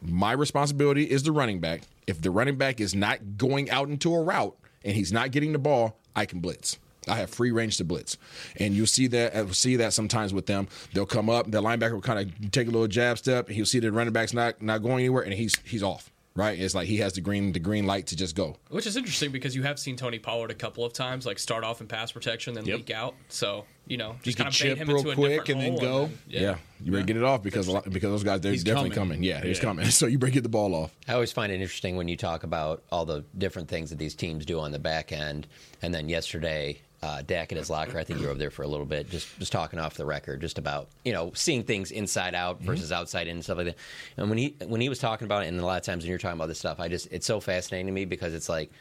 my 0.01 0.31
responsibility 0.31 1.03
is 1.03 1.23
the 1.23 1.31
running 1.31 1.59
back. 1.59 1.81
If 2.07 2.21
the 2.21 2.31
running 2.31 2.55
back 2.55 2.79
is 2.79 2.95
not 2.95 3.37
going 3.37 3.69
out 3.69 3.89
into 3.89 4.13
a 4.13 4.21
route 4.21 4.57
and 4.83 4.95
he's 4.95 5.11
not 5.11 5.31
getting 5.31 5.51
the 5.51 5.59
ball, 5.59 5.97
I 6.15 6.25
can 6.25 6.39
blitz. 6.39 6.77
I 7.07 7.15
have 7.15 7.31
free 7.31 7.51
range 7.51 7.77
to 7.77 7.83
blitz, 7.83 8.15
and 8.57 8.75
you'll 8.75 8.85
see 8.85 9.07
that 9.07 9.35
uh, 9.35 9.51
see 9.53 9.75
that 9.77 9.91
sometimes 9.91 10.35
with 10.35 10.45
them. 10.45 10.67
They'll 10.93 11.07
come 11.07 11.31
up, 11.31 11.49
the 11.49 11.61
linebacker 11.61 11.93
will 11.93 12.01
kind 12.01 12.19
of 12.19 12.51
take 12.51 12.67
a 12.67 12.71
little 12.71 12.87
jab 12.87 13.17
step. 13.17 13.47
And 13.47 13.55
he'll 13.55 13.65
see 13.65 13.79
the 13.79 13.91
running 13.91 14.13
back's 14.13 14.33
not 14.33 14.61
not 14.61 14.83
going 14.83 14.99
anywhere, 14.99 15.23
and 15.23 15.33
he's 15.33 15.57
he's 15.65 15.81
off. 15.81 16.10
Right? 16.33 16.57
It's 16.57 16.73
like 16.73 16.87
he 16.87 16.97
has 16.97 17.11
the 17.13 17.19
green 17.21 17.51
the 17.51 17.59
green 17.59 17.85
light 17.85 18.07
to 18.07 18.15
just 18.15 18.35
go. 18.37 18.55
Which 18.69 18.87
is 18.87 18.95
interesting 18.95 19.31
because 19.31 19.53
you 19.53 19.63
have 19.63 19.77
seen 19.77 19.97
Tony 19.97 20.17
Pollard 20.17 20.49
a 20.49 20.53
couple 20.53 20.85
of 20.85 20.93
times, 20.93 21.25
like 21.25 21.37
start 21.37 21.65
off 21.65 21.81
in 21.81 21.87
pass 21.87 22.13
protection, 22.13 22.53
then 22.53 22.63
Yep. 22.65 22.77
leak 22.77 22.91
out. 22.91 23.15
So 23.27 23.65
you 23.85 23.97
know, 23.97 24.11
You 24.23 24.31
just 24.31 24.37
can 24.37 24.43
kind 24.45 24.53
of 24.53 24.57
chip 24.57 24.77
him 24.77 24.87
real 24.87 24.97
into 24.99 25.11
a 25.11 25.15
quick 25.15 25.43
different 25.45 25.49
and 25.49 25.77
then 25.77 25.85
hole 25.89 26.07
go. 26.07 26.13
Yeah, 26.27 26.55
you 26.81 26.93
better 26.93 27.03
get 27.03 27.17
it 27.17 27.23
off 27.23 27.43
because 27.43 27.67
a 27.67 27.73
lot, 27.73 27.83
because 27.83 28.11
those 28.11 28.23
guys 28.23 28.39
they're 28.39 28.53
He's 28.53 28.63
definitely 28.63 28.91
coming. 28.91 29.17
coming. 29.17 29.23
Yeah, 29.23 29.41
he's 29.43 29.57
Yeah. 29.57 29.63
coming. 29.63 29.85
So 29.91 30.05
you 30.07 30.17
better 30.17 30.31
get 30.31 30.43
the 30.43 30.49
ball 30.49 30.73
off. 30.73 30.95
I 31.05 31.13
always 31.15 31.33
find 31.33 31.51
it 31.51 31.55
interesting 31.59 31.97
when 31.97 32.07
you 32.07 32.15
talk 32.15 32.43
about 32.43 32.83
all 32.93 33.03
the 33.05 33.25
different 33.37 33.67
things 33.67 33.89
that 33.89 33.99
these 33.99 34.15
teams 34.15 34.45
do 34.45 34.57
on 34.61 34.71
the 34.71 34.79
back 34.79 35.11
end. 35.11 35.47
And 35.81 35.93
then 35.93 36.07
yesterday, 36.07 36.81
uh, 37.03 37.21
Dak 37.23 37.51
at 37.51 37.57
his 37.57 37.69
locker, 37.69 37.97
I 37.97 38.03
think 38.03 38.19
you 38.19 38.25
were 38.25 38.31
over 38.31 38.39
there 38.39 38.51
for 38.51 38.61
a 38.63 38.67
little 38.67 38.85
bit, 38.85 39.09
just 39.09 39.27
just 39.39 39.51
talking 39.51 39.79
off 39.79 39.95
the 39.95 40.05
record, 40.05 40.39
just 40.41 40.57
about 40.59 40.87
you 41.03 41.13
know 41.13 41.31
seeing 41.33 41.63
things 41.63 41.89
inside 41.91 42.35
out 42.35 42.57
Mm-hmm. 42.57 42.65
versus 42.67 42.91
outside 42.91 43.27
in 43.27 43.37
and 43.37 43.43
stuff 43.43 43.57
like 43.57 43.65
that. 43.67 43.77
And 44.17 44.29
when 44.29 44.37
he 44.37 44.55
when 44.67 44.81
he 44.81 44.89
was 44.89 44.99
talking 44.99 45.25
about 45.25 45.43
it, 45.43 45.47
and 45.47 45.59
a 45.59 45.65
lot 45.65 45.77
of 45.77 45.83
times 45.83 46.03
when 46.03 46.09
you're 46.09 46.19
talking 46.19 46.37
about 46.37 46.47
this 46.47 46.59
stuff, 46.59 46.79
I 46.79 46.87
just 46.87 47.07
it's 47.11 47.25
so 47.25 47.39
fascinating 47.39 47.87
to 47.87 47.91
me 47.91 48.05
because 48.05 48.33
it's 48.33 48.47
like 48.49 48.71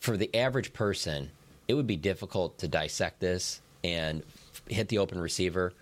for 0.00 0.16
the 0.16 0.34
average 0.36 0.72
person, 0.72 1.30
it 1.68 1.74
would 1.74 1.86
be 1.86 1.96
difficult 1.96 2.58
to 2.58 2.68
dissect 2.68 3.20
this 3.20 3.60
and 3.84 4.22
hit 4.68 4.88
the 4.88 4.98
open 4.98 5.18
receiver 5.20 5.72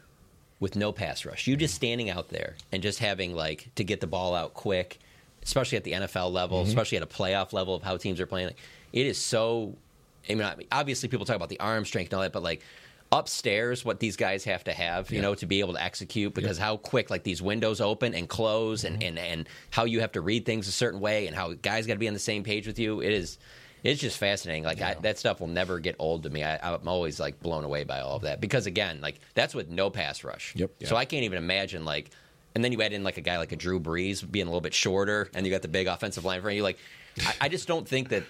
with 0.61 0.77
no 0.77 0.93
pass 0.93 1.25
rush. 1.25 1.47
You 1.47 1.57
just 1.57 1.75
standing 1.75 2.11
out 2.11 2.29
there 2.29 2.55
and 2.71 2.83
just 2.83 2.99
having 2.99 3.35
like 3.35 3.69
to 3.77 3.83
get 3.85 4.01
the 4.01 4.07
ball 4.07 4.35
out 4.35 4.53
quick, 4.55 4.99
especially 5.43 5.79
at 5.79 5.85
the 5.85 5.93
NFL 5.93 6.31
level, 6.33 6.63
Mhm. 6.63 6.69
especially 6.69 6.99
at 6.99 7.03
a 7.03 7.07
playoff 7.07 7.53
level 7.53 7.75
of 7.75 7.83
how 7.83 7.97
teams 7.97 8.21
are 8.21 8.27
playing. 8.27 8.49
Like, 8.49 8.59
it 8.93 9.07
is 9.07 9.19
so. 9.19 9.75
I 10.29 10.35
mean, 10.35 10.67
obviously 10.71 11.09
people 11.09 11.27
talk 11.27 11.37
about 11.37 11.49
the 11.49 11.61
arm 11.61 11.85
strength 11.85 12.09
and 12.09 12.15
all 12.15 12.23
that, 12.23 12.33
but 12.33 12.43
like 12.43 12.63
upstairs, 13.13 13.85
what 13.85 13.99
these 13.99 14.17
guys 14.17 14.45
have 14.45 14.65
to 14.65 14.73
have, 14.73 15.11
you 15.11 15.17
Yeah. 15.17 15.23
know, 15.23 15.35
to 15.35 15.47
be 15.47 15.61
able 15.61 15.75
to 15.75 15.83
execute 15.83 16.35
because 16.35 16.59
how 16.59 16.77
quick 16.77 17.11
like 17.11 17.25
these 17.25 17.43
windows 17.43 17.81
open 17.81 18.15
and 18.15 18.29
close 18.29 18.85
and, 18.85 19.01
mm-hmm. 19.01 19.09
and 19.09 19.19
and 19.19 19.49
how 19.71 19.85
you 19.85 20.01
have 20.01 20.13
to 20.13 20.21
read 20.21 20.47
things 20.47 20.69
a 20.69 20.73
certain 20.73 21.01
way 21.01 21.27
and 21.27 21.35
how 21.35 21.53
guys 21.55 21.87
got 21.87 21.95
to 21.95 21.99
be 21.99 22.09
on 22.09 22.15
the 22.15 22.21
same 22.21 22.43
page 22.43 22.67
with 22.67 22.79
you. 22.79 23.01
It 23.01 23.13
is. 23.13 23.39
It's 23.83 23.99
just 23.99 24.19
fascinating. 24.19 24.63
Like 24.65 24.83
I, 24.83 24.95
that 25.01 25.19
stuff 25.19 25.41
will 25.41 25.47
never 25.47 25.79
get 25.79 25.97
old 25.99 26.25
to 26.25 26.31
me. 26.31 26.45
I, 26.45 26.75
I'm 26.75 26.87
always 26.87 27.19
like 27.19 27.41
blown 27.41 27.65
away 27.65 27.85
by 27.85 28.01
all 28.01 28.17
of 28.17 28.23
that 28.23 28.39
because 28.39 28.67
again, 28.67 29.01
like 29.01 29.21
that's 29.35 29.55
with 29.55 29.71
no 29.71 29.89
pass 29.89 30.23
rush. 30.23 30.55
Yep. 30.55 30.71
So 30.85 30.97
I 30.97 31.07
can't 31.07 31.25
even 31.25 31.39
imagine 31.39 31.87
like, 31.87 32.11
and 32.55 32.63
then 32.63 32.73
you 32.73 32.83
add 32.83 32.93
in 32.93 33.03
like 33.05 33.17
a 33.17 33.23
guy 33.23 33.39
like 33.39 33.53
a 33.53 33.57
Drew 33.57 33.81
Brees 33.81 34.29
being 34.31 34.47
a 34.47 34.51
little 34.51 34.61
bit 34.61 34.75
shorter, 34.75 35.31
and 35.35 35.47
you 35.47 35.51
got 35.51 35.63
the 35.63 35.69
big 35.69 35.87
offensive 35.87 36.27
line 36.27 36.43
for 36.43 36.51
you. 36.51 36.63
Like, 36.63 36.79
I, 37.25 37.35
I 37.43 37.49
just 37.49 37.67
don't 37.67 37.89
think 37.89 38.11
that. 38.11 38.25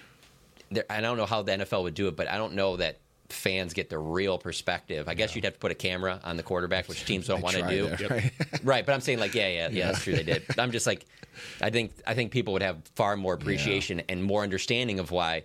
There, 0.71 0.85
I 0.89 1.01
don't 1.01 1.17
know 1.17 1.25
how 1.25 1.41
the 1.41 1.51
NFL 1.51 1.83
would 1.83 1.93
do 1.93 2.07
it, 2.07 2.15
but 2.15 2.27
I 2.27 2.37
don't 2.37 2.53
know 2.53 2.77
that 2.77 2.99
fans 3.31 3.73
get 3.73 3.89
the 3.89 3.97
real 3.97 4.37
perspective. 4.37 5.07
I 5.07 5.13
guess 5.13 5.35
you'd 5.35 5.45
have 5.45 5.53
to 5.53 5.59
put 5.59 5.71
a 5.71 5.75
camera 5.75 6.19
on 6.23 6.37
the 6.37 6.43
quarterback, 6.43 6.87
which 6.87 7.05
teams 7.05 7.27
don't 7.27 7.41
want 7.41 7.55
to 7.55 7.67
do. 7.67 7.87
that, 7.87 8.09
right? 8.09 8.31
right, 8.63 8.85
but 8.85 8.93
I'm 8.93 9.01
saying 9.01 9.19
like, 9.19 9.33
yeah, 9.33 9.47
yeah, 9.47 9.69
yeah, 9.69 9.87
that's 9.87 10.03
true. 10.03 10.15
They 10.15 10.23
did. 10.23 10.43
But 10.47 10.59
I'm 10.59 10.71
just 10.71 10.87
like, 10.87 11.05
I 11.61 11.69
think 11.69 11.93
I 12.05 12.13
think 12.13 12.31
people 12.31 12.53
would 12.53 12.61
have 12.61 12.81
far 12.95 13.15
more 13.17 13.33
appreciation 13.33 14.01
and 14.09 14.23
more 14.23 14.43
understanding 14.43 14.99
of 14.99 15.11
why, 15.11 15.43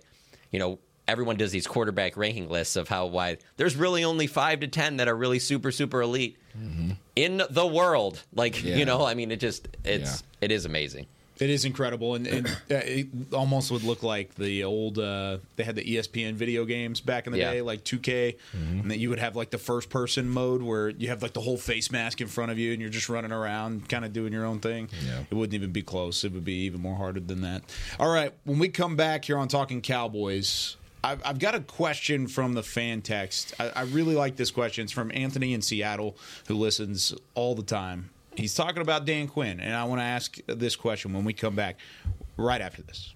you 0.51 0.59
know, 0.59 0.79
everyone 1.07 1.37
does 1.37 1.51
these 1.51 1.65
quarterback 1.65 2.17
ranking 2.17 2.49
lists 2.49 2.75
of 2.75 2.87
how 2.87 3.05
why 3.07 3.37
there's 3.55 3.75
really 3.75 4.03
only 4.03 4.27
five 4.27 4.59
to 4.59 4.67
ten 4.67 4.97
that 4.97 5.07
are 5.07 5.15
really 5.15 5.39
super 5.39 5.71
super 5.71 6.01
elite 6.01 6.37
mm-hmm. 6.57 6.91
in 7.15 7.41
the 7.49 7.65
world. 7.65 8.23
Like 8.33 8.61
Yeah. 8.63 8.75
you 8.75 8.85
know, 8.85 9.05
I 9.05 9.13
mean, 9.13 9.31
it 9.31 9.39
just 9.39 9.67
it's 9.83 10.23
it 10.41 10.51
is 10.51 10.65
amazing. 10.65 11.07
It 11.39 11.49
is 11.49 11.65
incredible, 11.65 12.15
and, 12.15 12.25
and 12.27 12.57
it 12.69 13.07
almost 13.33 13.71
would 13.71 13.83
look 13.83 14.03
like 14.03 14.35
the 14.35 14.63
old. 14.63 14.97
Uh, 14.99 15.37
they 15.55 15.63
had 15.63 15.75
the 15.75 15.83
ESPN 15.83 16.33
video 16.33 16.65
games 16.65 16.99
back 17.01 17.27
in 17.27 17.33
the 17.33 17.39
Yeah. 17.39 17.51
day, 17.51 17.61
like 17.61 17.83
2K, 17.83 18.35
and 18.53 18.89
that 18.91 18.97
you 18.99 19.09
would 19.09 19.19
have 19.19 19.35
like 19.35 19.49
the 19.51 19.57
first 19.57 19.89
person 19.89 20.29
mode 20.29 20.61
where 20.61 20.89
you 20.89 21.09
have 21.09 21.21
like 21.21 21.33
the 21.33 21.41
whole 21.41 21.57
face 21.57 21.91
mask 21.91 22.21
in 22.21 22.27
front 22.27 22.51
of 22.51 22.57
you, 22.57 22.71
and 22.73 22.81
you're 22.81 22.89
just 22.89 23.09
running 23.09 23.31
around, 23.31 23.87
kind 23.89 24.03
of 24.05 24.13
doing 24.13 24.33
your 24.33 24.45
own 24.45 24.59
thing. 24.59 24.89
Yeah. 25.05 25.23
It 25.29 25.35
wouldn't 25.35 25.53
even 25.53 25.71
be 25.71 25.81
close. 25.83 26.23
It 26.23 26.31
would 26.33 26.45
be 26.45 26.65
even 26.65 26.81
more 26.81 26.95
harder 26.95 27.19
than 27.19 27.41
that. 27.41 27.63
All 27.99 28.09
right, 28.11 28.33
when 28.45 28.59
we 28.59 28.69
come 28.69 28.95
back 28.95 29.25
here 29.25 29.37
on 29.37 29.47
Talking 29.47 29.81
Cowboys. 29.81 30.77
I've, 31.03 31.21
I've 31.23 31.39
got 31.39 31.53
a 31.53 31.59
question 31.61 32.27
from 32.27 32.53
the 32.53 32.63
fan 32.63 33.01
text. 33.01 33.53
I, 33.59 33.69
I 33.69 33.81
really 33.83 34.15
like 34.15 34.35
this 34.35 34.49
question. 34.49 34.83
It's 34.83 34.91
from 34.91 35.11
Anthony 35.13 35.53
in 35.53 35.61
Seattle, 35.61 36.17
who 36.47 36.55
listens 36.55 37.13
all 37.35 37.53
the 37.53 37.61
time. 37.63 38.09
He's 38.37 38.53
talking 38.53 38.81
about 38.81 39.05
Dan 39.05 39.27
Quinn, 39.27 39.59
and 39.59 39.75
I 39.75 39.83
want 39.85 39.99
to 39.99 40.05
ask 40.05 40.37
this 40.45 40.75
question 40.75 41.13
when 41.13 41.25
we 41.25 41.33
come 41.33 41.55
back, 41.55 41.79
right 42.37 42.61
after 42.61 42.83
this. 42.83 43.15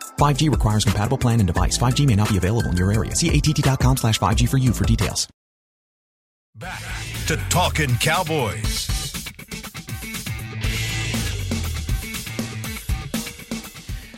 5G 0.21 0.51
requires 0.51 0.85
compatible 0.85 1.17
plan 1.17 1.39
and 1.39 1.47
device. 1.47 1.77
5G 1.77 2.05
may 2.05 2.15
not 2.15 2.29
be 2.29 2.37
available 2.37 2.69
in 2.69 2.77
your 2.77 2.91
area. 2.91 3.15
See 3.15 3.35
att.com 3.35 3.97
slash 3.97 4.19
5G 4.19 4.47
for 4.47 4.57
you 4.57 4.71
for 4.71 4.85
details. 4.85 5.27
Back 6.55 6.83
to 7.27 7.37
Talking 7.49 7.95
Cowboys. 7.95 8.87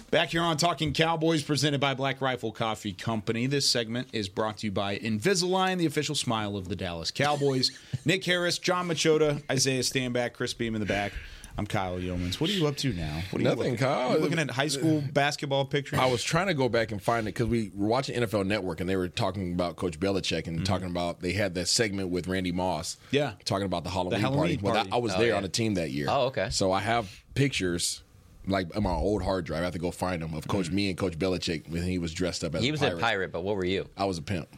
Back 0.10 0.30
here 0.30 0.41
on 0.41 0.58
Talking 0.58 0.93
Cowboys, 0.93 1.41
presented 1.41 1.80
by 1.80 1.93
Black 1.93 2.22
Rifle 2.22 2.51
Coffee 2.51 2.93
Company. 2.93 3.47
This 3.47 3.68
segment 3.68 4.10
is 4.14 4.30
brought 4.30 4.58
to 4.60 4.68
you 4.68 4.72
by 4.72 4.97
Invisalign, 4.97 5.78
the 5.78 5.86
official 5.86 6.14
smile 6.16 6.56
of 6.56 6.68
the 6.68 6.76
Dallas 6.76 7.10
Cowboys. 7.12 7.72
Nick 8.06 8.24
Harris, 8.26 8.60
John 8.60 8.88
Machota, 8.88 9.41
Isaiah 9.49 9.82
Stanback, 9.82 10.34
Chris 10.34 10.54
Beam 10.54 10.76
in 10.76 10.82
the 10.82 10.86
back. 10.86 11.14
I'm 11.56 11.68
Kyle 11.68 11.99
Youmans. 11.99 12.39
What 12.39 12.49
are 12.49 12.54
you 12.54 12.66
up 12.66 12.78
to 12.78 12.93
now? 12.93 13.22
What 13.30 13.34
are 13.36 13.38
you 13.38 13.43
Nothing, 13.43 13.58
looking, 13.60 13.78
Kyle. 13.78 14.14
you 14.14 14.18
looking 14.18 14.39
at 14.39 14.49
high 14.49 14.68
school 14.70 15.04
basketball 15.14 15.66
pictures? 15.66 15.99
I 15.99 16.08
was 16.08 16.24
trying 16.24 16.47
to 16.47 16.56
go 16.56 16.68
back 16.68 16.91
and 16.91 16.99
find 17.01 17.28
it 17.28 17.36
because 17.36 17.45
we 17.45 17.72
were 17.76 17.88
watching 17.88 18.20
NFL 18.20 18.47
Network 18.47 18.80
and 18.82 18.89
they 18.89 18.95
were 18.95 19.08
talking 19.08 19.54
about 19.54 19.76
Coach 19.76 19.99
Belichick 19.99 20.47
and 20.47 20.66
talking 20.66 20.88
about 20.88 21.22
they 21.22 21.34
had 21.34 21.54
that 21.54 21.68
segment 21.68 22.10
with 22.10 22.28
Randy 22.28 22.51
Moss. 22.51 22.95
Mm-hmm. 22.95 23.16
Yeah. 23.18 23.34
talking 23.45 23.68
about 23.68 23.84
the 23.84 23.91
Halloween, 23.91 24.20
Halloween 24.20 24.60
party. 24.60 24.78
Well. 24.80 24.88
I, 24.91 24.95
I 24.95 24.99
was 24.99 25.14
Oh, 25.14 25.20
there 25.20 25.30
yeah. 25.30 25.36
on 25.38 25.43
the 25.43 25.49
team 25.49 25.76
that 25.76 25.91
year. 25.91 26.08
Oh, 26.10 26.26
okay. 26.28 26.47
So 26.49 26.72
I 26.72 26.80
have 26.80 27.12
pictures. 27.36 28.01
Like 28.45 28.76
on 28.76 28.84
my 28.84 28.89
old 28.91 29.22
hard 29.24 29.45
drive, 29.45 29.62
I 29.62 29.64
have 29.66 29.74
to 29.74 29.80
go 29.80 29.89
find 29.91 30.22
them 30.22 30.34
of 30.34 30.45
Coach 30.49 30.70
me 30.70 30.89
and 30.89 30.97
Coach 30.97 31.18
Belichick 31.18 31.70
when 31.70 31.84
he 31.84 31.97
was 31.97 32.14
dressed 32.14 32.43
up 32.43 32.56
as 32.56 32.62
He 32.62 32.68
a 32.68 32.72
was 32.72 32.82
pirate. 32.82 32.97
a 32.97 32.99
pirate, 32.99 33.32
but 33.32 33.41
what 33.43 33.56
were 33.56 33.64
you? 33.64 33.88
I 33.95 34.04
was 34.04 34.18
a 34.18 34.22
pimp. 34.22 34.49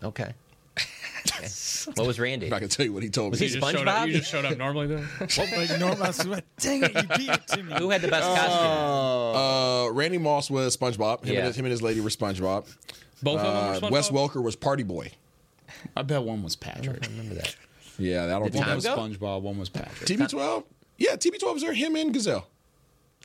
Okay. 0.00 0.32
Okay. 0.78 1.48
what 1.94 2.06
was 2.06 2.18
Randy? 2.18 2.52
I 2.52 2.58
can 2.58 2.68
tell 2.68 2.84
you 2.86 2.92
what 2.92 3.02
he 3.02 3.08
told 3.10 3.30
Was 3.32 3.40
me. 3.40 3.46
he 3.48 3.54
You 3.54 3.60
just, 3.60 3.72
showed 3.72 3.86
up, 3.88 3.94
SpongeBob? 3.96 4.06
you 4.08 4.12
just 4.18 4.30
showed 4.30 4.44
up 4.44 4.58
normally 4.58 4.86
then? 4.88 5.08
like 5.20 5.78
normal. 5.78 6.02
I 6.02 6.06
was 6.08 6.26
like, 6.26 6.44
Dang 6.58 6.82
it, 6.84 6.94
you 6.94 7.02
beat 7.16 7.30
it 7.30 7.46
to 7.48 7.62
me. 7.62 7.74
Who 7.78 7.90
had 7.90 8.02
the 8.02 8.08
best 8.08 8.26
costume? 8.26 9.36
Uh, 9.36 9.90
Randy 9.92 10.18
Moss 10.18 10.50
was 10.50 10.76
SpongeBob. 10.76 11.24
Him, 11.24 11.32
Yeah. 11.34 11.38
and 11.40 11.46
his, 11.48 11.56
him 11.56 11.64
and 11.64 11.70
his 11.72 11.82
lady 11.82 12.00
were 12.00 12.08
SpongeBob. 12.10 12.66
Both 13.22 13.40
of 13.40 13.46
them 13.46 13.56
Uh, 13.56 13.68
were 13.68 13.80
SpongeBob? 13.80 13.90
Wes 13.90 14.10
Welker 14.10 14.42
was 14.42 14.56
Party 14.56 14.82
Boy. 14.82 15.12
I 15.96 16.02
bet 16.02 16.22
one 16.22 16.42
was 16.42 16.56
Patrick. 16.56 17.04
I 17.06 17.10
remember 17.10 17.34
that. 17.36 17.56
Yeah, 17.98 18.24
I 18.24 18.28
don't 18.28 18.44
Did 18.44 18.52
think 18.54 18.66
One 18.66 18.68
Tom 18.68 18.76
was 18.76 18.84
go? 18.84 18.96
SpongeBob. 19.26 19.42
One 19.42 19.58
was 19.58 19.68
Patrick. 19.68 20.08
TB12. 20.08 20.64
Yeah, 20.98 21.16
TB12 21.16 21.52
was 21.54 21.62
there. 21.62 21.72
Him 21.72 21.96
and 21.96 22.12
Gisele. 22.12 22.46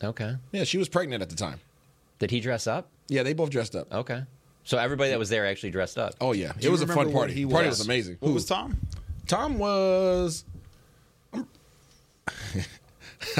Okay. 0.04 0.36
Yeah, 0.52 0.64
she 0.64 0.78
was 0.78 0.88
pregnant 0.90 1.22
at 1.24 1.30
the 1.30 1.36
time. 1.36 1.60
Did 2.20 2.32
he 2.32 2.40
dress 2.40 2.68
up? 2.68 2.90
Yeah, 3.08 3.24
they 3.24 3.34
both 3.34 3.50
dressed 3.50 3.76
up. 3.76 3.92
Okay. 3.94 4.24
So 4.68 4.78
everybody 4.78 5.12
that 5.12 5.20
was 5.20 5.30
there 5.30 5.46
actually 5.46 5.72
dressed 5.72 5.98
up. 5.98 6.16
Oh 6.20 6.34
yeah, 6.34 6.52
Do 6.60 6.68
it 6.68 6.72
was 6.72 6.82
a 6.82 6.88
fun 6.88 7.08
what 7.08 7.14
party. 7.14 7.34
he 7.34 7.46
party 7.46 7.70
was? 7.70 7.80
was 7.80 7.88
amazing. 7.88 8.18
What 8.20 8.28
Who? 8.28 8.34
was 8.34 8.46
Tom? 8.46 8.78
Tom 9.26 9.60
was. 9.60 10.44
I 11.34 11.40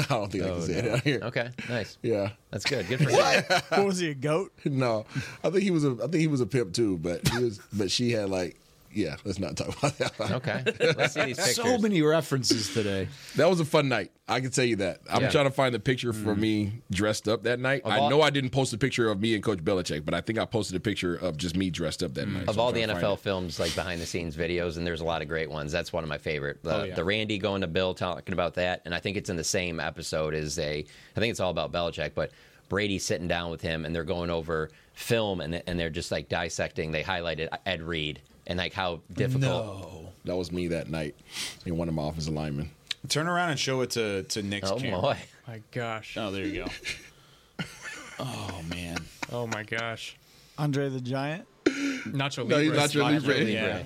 don't 0.08 0.32
think 0.32 0.44
I 0.44 0.46
can 0.46 0.56
oh, 0.56 0.60
say 0.60 0.72
it 0.72 0.88
out 0.88 1.02
here. 1.02 1.20
Okay. 1.24 1.50
Nice. 1.68 1.98
Yeah. 2.00 2.30
That's 2.50 2.64
good. 2.64 2.88
Good 2.88 3.00
for 3.04 3.10
him. 3.10 3.44
What 3.68 3.84
was 3.84 3.98
he, 3.98 4.08
a 4.08 4.14
goat? 4.14 4.52
No, 4.64 5.04
I 5.44 5.50
think 5.50 5.64
he 5.64 5.70
was 5.70 5.84
a. 5.84 5.98
I 6.02 6.06
think 6.06 6.14
he 6.14 6.28
was 6.28 6.40
a 6.40 6.46
pimp 6.46 6.72
too, 6.72 6.96
but 6.96 7.28
he 7.28 7.44
was. 7.44 7.60
but 7.74 7.90
she 7.90 8.12
had 8.12 8.30
like. 8.30 8.58
Yeah, 8.98 9.14
let's 9.24 9.38
not 9.38 9.56
talk 9.56 9.78
about 9.78 9.96
that. 9.98 10.20
Okay. 10.20 10.64
Let's 10.96 11.14
see 11.14 11.22
these 11.26 11.36
pictures. 11.36 11.54
So 11.54 11.78
many 11.78 12.02
references 12.02 12.74
today. 12.74 13.08
That 13.36 13.48
was 13.48 13.60
a 13.60 13.64
fun 13.64 13.88
night. 13.88 14.10
I 14.26 14.40
can 14.40 14.50
tell 14.50 14.64
you 14.64 14.74
that. 14.76 15.00
I'm 15.08 15.22
Yeah. 15.22 15.30
trying 15.30 15.44
to 15.44 15.52
find 15.52 15.72
the 15.72 15.78
picture 15.78 16.12
for 16.12 16.34
mm. 16.34 16.38
me 16.38 16.72
dressed 16.90 17.28
up 17.28 17.44
that 17.44 17.60
night. 17.60 17.82
Of 17.84 17.92
I 17.92 17.98
all- 17.98 18.10
know 18.10 18.22
I 18.22 18.30
didn't 18.30 18.50
post 18.50 18.72
a 18.72 18.78
picture 18.78 19.08
of 19.08 19.20
me 19.20 19.34
and 19.36 19.42
Coach 19.44 19.60
Belichick, 19.60 20.04
but 20.04 20.14
I 20.14 20.20
think 20.20 20.38
I 20.38 20.44
posted 20.46 20.74
a 20.76 20.80
picture 20.80 21.14
of 21.14 21.36
just 21.36 21.56
me 21.56 21.70
dressed 21.70 22.02
up 22.02 22.14
that 22.14 22.26
mm. 22.26 22.34
night. 22.34 22.48
Of 22.48 22.56
So 22.56 22.60
all 22.60 22.68
I'm 22.68 22.74
the 22.74 22.80
trying 22.80 22.88
to 22.88 22.94
find 23.00 23.04
NFL 23.04 23.14
it. 23.14 23.20
films, 23.20 23.60
like 23.60 23.74
behind 23.76 24.00
the 24.00 24.06
scenes 24.06 24.36
videos, 24.36 24.76
and 24.76 24.84
there's 24.84 25.00
a 25.00 25.04
lot 25.04 25.22
of 25.22 25.28
great 25.28 25.48
ones. 25.48 25.70
That's 25.70 25.92
one 25.92 26.02
of 26.02 26.08
my 26.08 26.18
favorite. 26.18 26.62
The, 26.64 26.74
Oh, 26.74 26.82
yeah. 26.82 26.94
the 26.96 27.04
Randy 27.04 27.38
going 27.38 27.60
to 27.60 27.68
Bill 27.68 27.94
talking 27.94 28.32
about 28.32 28.54
that, 28.54 28.82
and 28.84 28.92
I 28.94 28.98
think 28.98 29.16
it's 29.16 29.30
in 29.30 29.36
the 29.36 29.44
same 29.44 29.78
episode 29.78 30.34
as 30.34 30.58
a. 30.58 30.84
I 31.16 31.20
think 31.20 31.30
it's 31.30 31.40
all 31.40 31.50
about 31.52 31.70
Belichick, 31.72 32.12
but 32.14 32.32
Brady 32.68 32.98
sitting 32.98 33.28
down 33.28 33.50
with 33.50 33.60
him, 33.62 33.84
and 33.84 33.94
they're 33.94 34.04
going 34.04 34.28
over 34.30 34.70
film, 34.92 35.40
and 35.40 35.62
and 35.66 35.78
they're 35.80 35.88
just 35.90 36.10
like 36.10 36.28
dissecting. 36.28 36.90
They 36.92 37.02
highlighted 37.02 37.48
Ed 37.64 37.80
Reed 37.82 38.20
and 38.48 38.58
like 38.58 38.72
how 38.72 39.00
difficult. 39.12 39.42
No. 39.42 40.08
That 40.24 40.36
was 40.36 40.50
me 40.50 40.68
that 40.68 40.90
night 40.90 41.14
in 41.64 41.76
one 41.76 41.88
of 41.88 41.94
my 41.94 42.08
offensive 42.08 42.34
linemen. 42.34 42.70
Turn 43.08 43.28
around 43.28 43.50
and 43.50 43.58
show 43.60 43.82
it 43.82 43.90
to 43.90 44.24
to 44.24 44.42
Nick's 44.42 44.70
Oh 44.70 44.76
camera. 44.78 45.00
boy! 45.00 45.16
My 45.46 45.60
gosh. 45.70 46.16
Oh, 46.18 46.30
there 46.32 46.44
you 46.44 46.64
go. 46.64 47.64
oh 48.18 48.60
man. 48.68 48.98
Oh 49.30 49.46
my 49.46 49.62
gosh. 49.62 50.16
Andre 50.58 50.88
the 50.88 51.00
Giant. 51.00 51.46
Nacho 51.64 52.48
No, 52.48 52.58
he's 52.58 52.70
Libre. 52.70 52.76
Nacho 52.78 53.02
Libre. 53.02 53.34
Libre. 53.34 53.50
Yeah. 53.52 53.82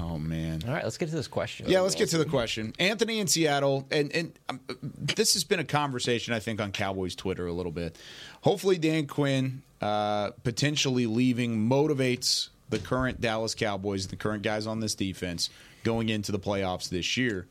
Oh 0.00 0.18
man. 0.18 0.62
All 0.66 0.72
right, 0.72 0.84
let's 0.84 0.96
get 0.96 1.10
to 1.10 1.14
this 1.16 1.28
question. 1.28 1.66
Yeah, 1.68 1.80
let's 1.80 1.94
get 1.94 2.08
to 2.10 2.18
the 2.18 2.24
question. 2.24 2.72
Anthony 2.78 3.18
in 3.18 3.26
Seattle, 3.26 3.86
and 3.90 4.10
and 4.14 4.32
um, 4.48 4.60
this 4.80 5.34
has 5.34 5.44
been 5.44 5.58
a 5.60 5.64
conversation 5.64 6.32
I 6.32 6.38
think 6.38 6.60
on 6.60 6.72
Cowboys 6.72 7.14
Twitter 7.14 7.46
a 7.46 7.52
little 7.52 7.72
bit. 7.72 7.96
Hopefully, 8.42 8.78
Dan 8.78 9.06
Quinn 9.06 9.62
uh, 9.80 10.30
potentially 10.44 11.06
leaving 11.06 11.68
motivates 11.68 12.48
the 12.72 12.78
current 12.78 13.20
Dallas 13.20 13.54
Cowboys, 13.54 14.08
the 14.08 14.16
current 14.16 14.42
guys 14.42 14.66
on 14.66 14.80
this 14.80 14.94
defense, 14.94 15.50
going 15.84 16.08
into 16.08 16.32
the 16.32 16.38
playoffs 16.38 16.88
this 16.88 17.16
year. 17.16 17.46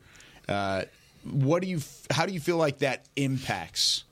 Uh, 0.48 0.82
what 1.30 1.62
do 1.62 1.68
you? 1.68 1.80
How 2.10 2.26
do 2.26 2.34
you 2.34 2.40
feel 2.40 2.56
like 2.56 2.78
that 2.78 3.06
impacts 3.16 4.04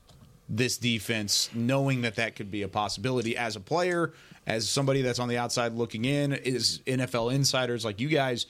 this 0.49 0.77
defense, 0.77 1.49
knowing 1.53 2.01
that 2.01 2.15
that 2.15 2.35
could 2.35 2.49
be 2.49 2.61
a 2.63 2.67
possibility 2.67 3.37
as 3.37 3.55
a 3.55 3.59
player, 3.59 4.13
as 4.47 4.69
somebody 4.69 5.01
that's 5.01 5.19
on 5.19 5.27
the 5.27 5.37
outside 5.37 5.73
looking 5.73 6.05
in, 6.05 6.33
is 6.33 6.79
NFL 6.87 7.33
insiders 7.33 7.85
like 7.85 7.99
you 7.99 8.07
guys? 8.07 8.45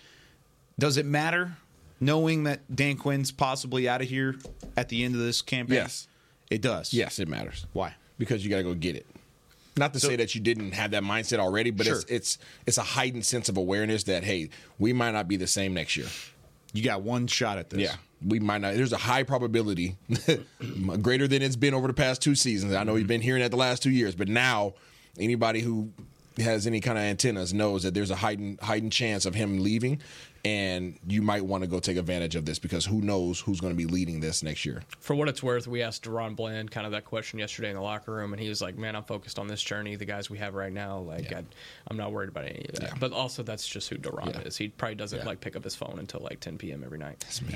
Does 0.80 0.98
it 0.98 1.06
matter 1.06 1.58
knowing 2.00 2.44
that 2.44 2.62
Dan 2.74 2.98
Quinn's 2.98 3.32
possibly 3.32 3.90
out 3.90 4.02
of 4.02 4.08
here 4.08 4.36
at 4.78 4.90
the 4.90 5.04
end 5.04 5.16
of 5.16 5.22
this 5.22 5.42
campaign? 5.42 5.78
Yes. 5.78 6.08
it 6.50 6.62
does. 6.62 6.94
Yes, 6.94 7.20
it 7.20 7.28
matters. 7.28 7.66
Why? 7.74 7.96
Because 8.20 8.44
you 8.44 8.50
got 8.52 8.58
to 8.58 8.64
go 8.64 8.74
get 8.76 8.96
it. 8.96 9.08
Not 9.78 9.94
to 9.94 10.00
say 10.00 10.18
that 10.18 10.36
you 10.36 10.42
didn't 10.42 10.74
have 10.74 10.92
that 10.92 11.04
mindset 11.04 11.40
already, 11.40 11.72
but 11.72 11.88
it's 11.88 12.02
Sure. 12.02 12.16
it's 12.16 12.38
it's 12.66 12.78
a 12.78 12.84
heightened 12.84 13.26
sense 13.26 13.48
of 13.48 13.58
awareness 13.58 14.04
that 14.04 14.24
hey, 14.24 14.50
we 14.80 14.92
might 14.92 15.12
not 15.12 15.28
be 15.28 15.38
the 15.38 15.48
same 15.48 15.74
next 15.74 15.96
year. 15.96 16.08
You 16.74 16.84
got 16.84 17.02
one 17.02 17.28
shot 17.28 17.58
at 17.58 17.70
this. 17.70 17.80
Yeah, 17.80 17.96
we 18.26 18.40
might 18.40 18.62
not. 18.62 18.76
There's 18.76 18.94
a 18.94 18.98
high 18.98 19.24
probability, 19.24 19.98
greater 21.02 21.28
than 21.28 21.42
it's 21.42 21.56
been 21.56 21.74
over 21.74 21.88
the 21.88 21.94
past 21.94 22.22
two 22.22 22.36
seasons. 22.36 22.74
I 22.74 22.84
know 22.84 22.94
you've 22.96 23.04
mm-hmm. 23.04 23.08
been 23.08 23.22
hearing 23.22 23.42
that 23.42 23.52
the 23.52 23.58
last 23.58 23.82
two 23.82 23.92
years, 23.92 24.14
but 24.16 24.28
now 24.28 24.74
anybody 25.18 25.62
who 25.62 25.92
has 26.38 26.66
any 26.68 26.80
kind 26.80 26.98
of 26.98 27.04
antennas 27.04 27.54
knows 27.54 27.84
that 27.84 27.94
there's 27.94 28.12
a 28.12 28.16
heightened 28.16 28.60
heightened 28.62 28.92
chance 28.92 29.26
of 29.26 29.36
him 29.36 29.60
leaving, 29.60 30.02
and 30.44 30.98
you 31.08 31.22
might 31.22 31.46
want 31.46 31.64
to 31.64 31.68
go 31.70 31.80
take 31.80 31.98
advantage 31.98 32.36
of 32.36 32.46
this 32.46 32.60
because 32.60 32.86
who 32.86 33.02
knows 33.02 33.40
who's 33.40 33.60
going 33.62 33.74
to 33.74 33.78
be 33.78 33.86
leading 33.86 34.20
this 34.20 34.42
next 34.44 34.66
year. 34.66 34.82
For 35.00 35.16
what 35.16 35.28
it's 35.28 35.44
worth, 35.44 35.68
we 35.68 35.82
asked 35.82 36.04
DaRon 36.04 36.36
Bland 36.36 36.72
kind 36.72 36.86
of 36.86 36.92
that 36.94 37.06
question 37.06 37.40
yesterday 37.40 37.70
in 37.70 37.76
the 37.76 37.82
locker 37.82 38.12
room, 38.14 38.34
and 38.34 38.42
he 38.42 38.50
was 38.50 38.62
like, 38.62 38.78
"Man, 38.78 38.96
I'm 38.96 39.04
focused 39.04 39.38
on 39.40 39.48
this 39.48 39.62
journey. 39.62 39.96
The 39.96 40.06
guys 40.06 40.30
we 40.30 40.38
have 40.40 40.54
right 40.56 40.72
now, 40.74 41.00
like, 41.00 41.32
I, 41.32 41.44
I'm 41.90 41.98
not 41.98 42.12
worried 42.12 42.30
about 42.30 42.46
any 42.46 42.66
of 42.70 42.80
that." 42.80 43.00
But 43.00 43.12
also, 43.14 43.44
that's 43.44 43.68
just 43.68 43.90
who 43.90 43.98
DaRon 43.98 44.34
Yeah. 44.34 44.42
is. 44.42 44.58
He 44.58 44.70
probably 44.70 44.96
doesn't 44.96 45.20
Yeah. 45.20 45.26
like 45.26 45.42
pick 45.42 45.56
up 45.56 45.64
his 45.64 45.76
phone 45.76 45.98
until 46.00 46.22
like 46.22 46.40
10 46.40 46.58
p.m. 46.58 46.84
every 46.84 46.98
night. 46.98 47.20
That's 47.20 47.42
me. 47.42 47.56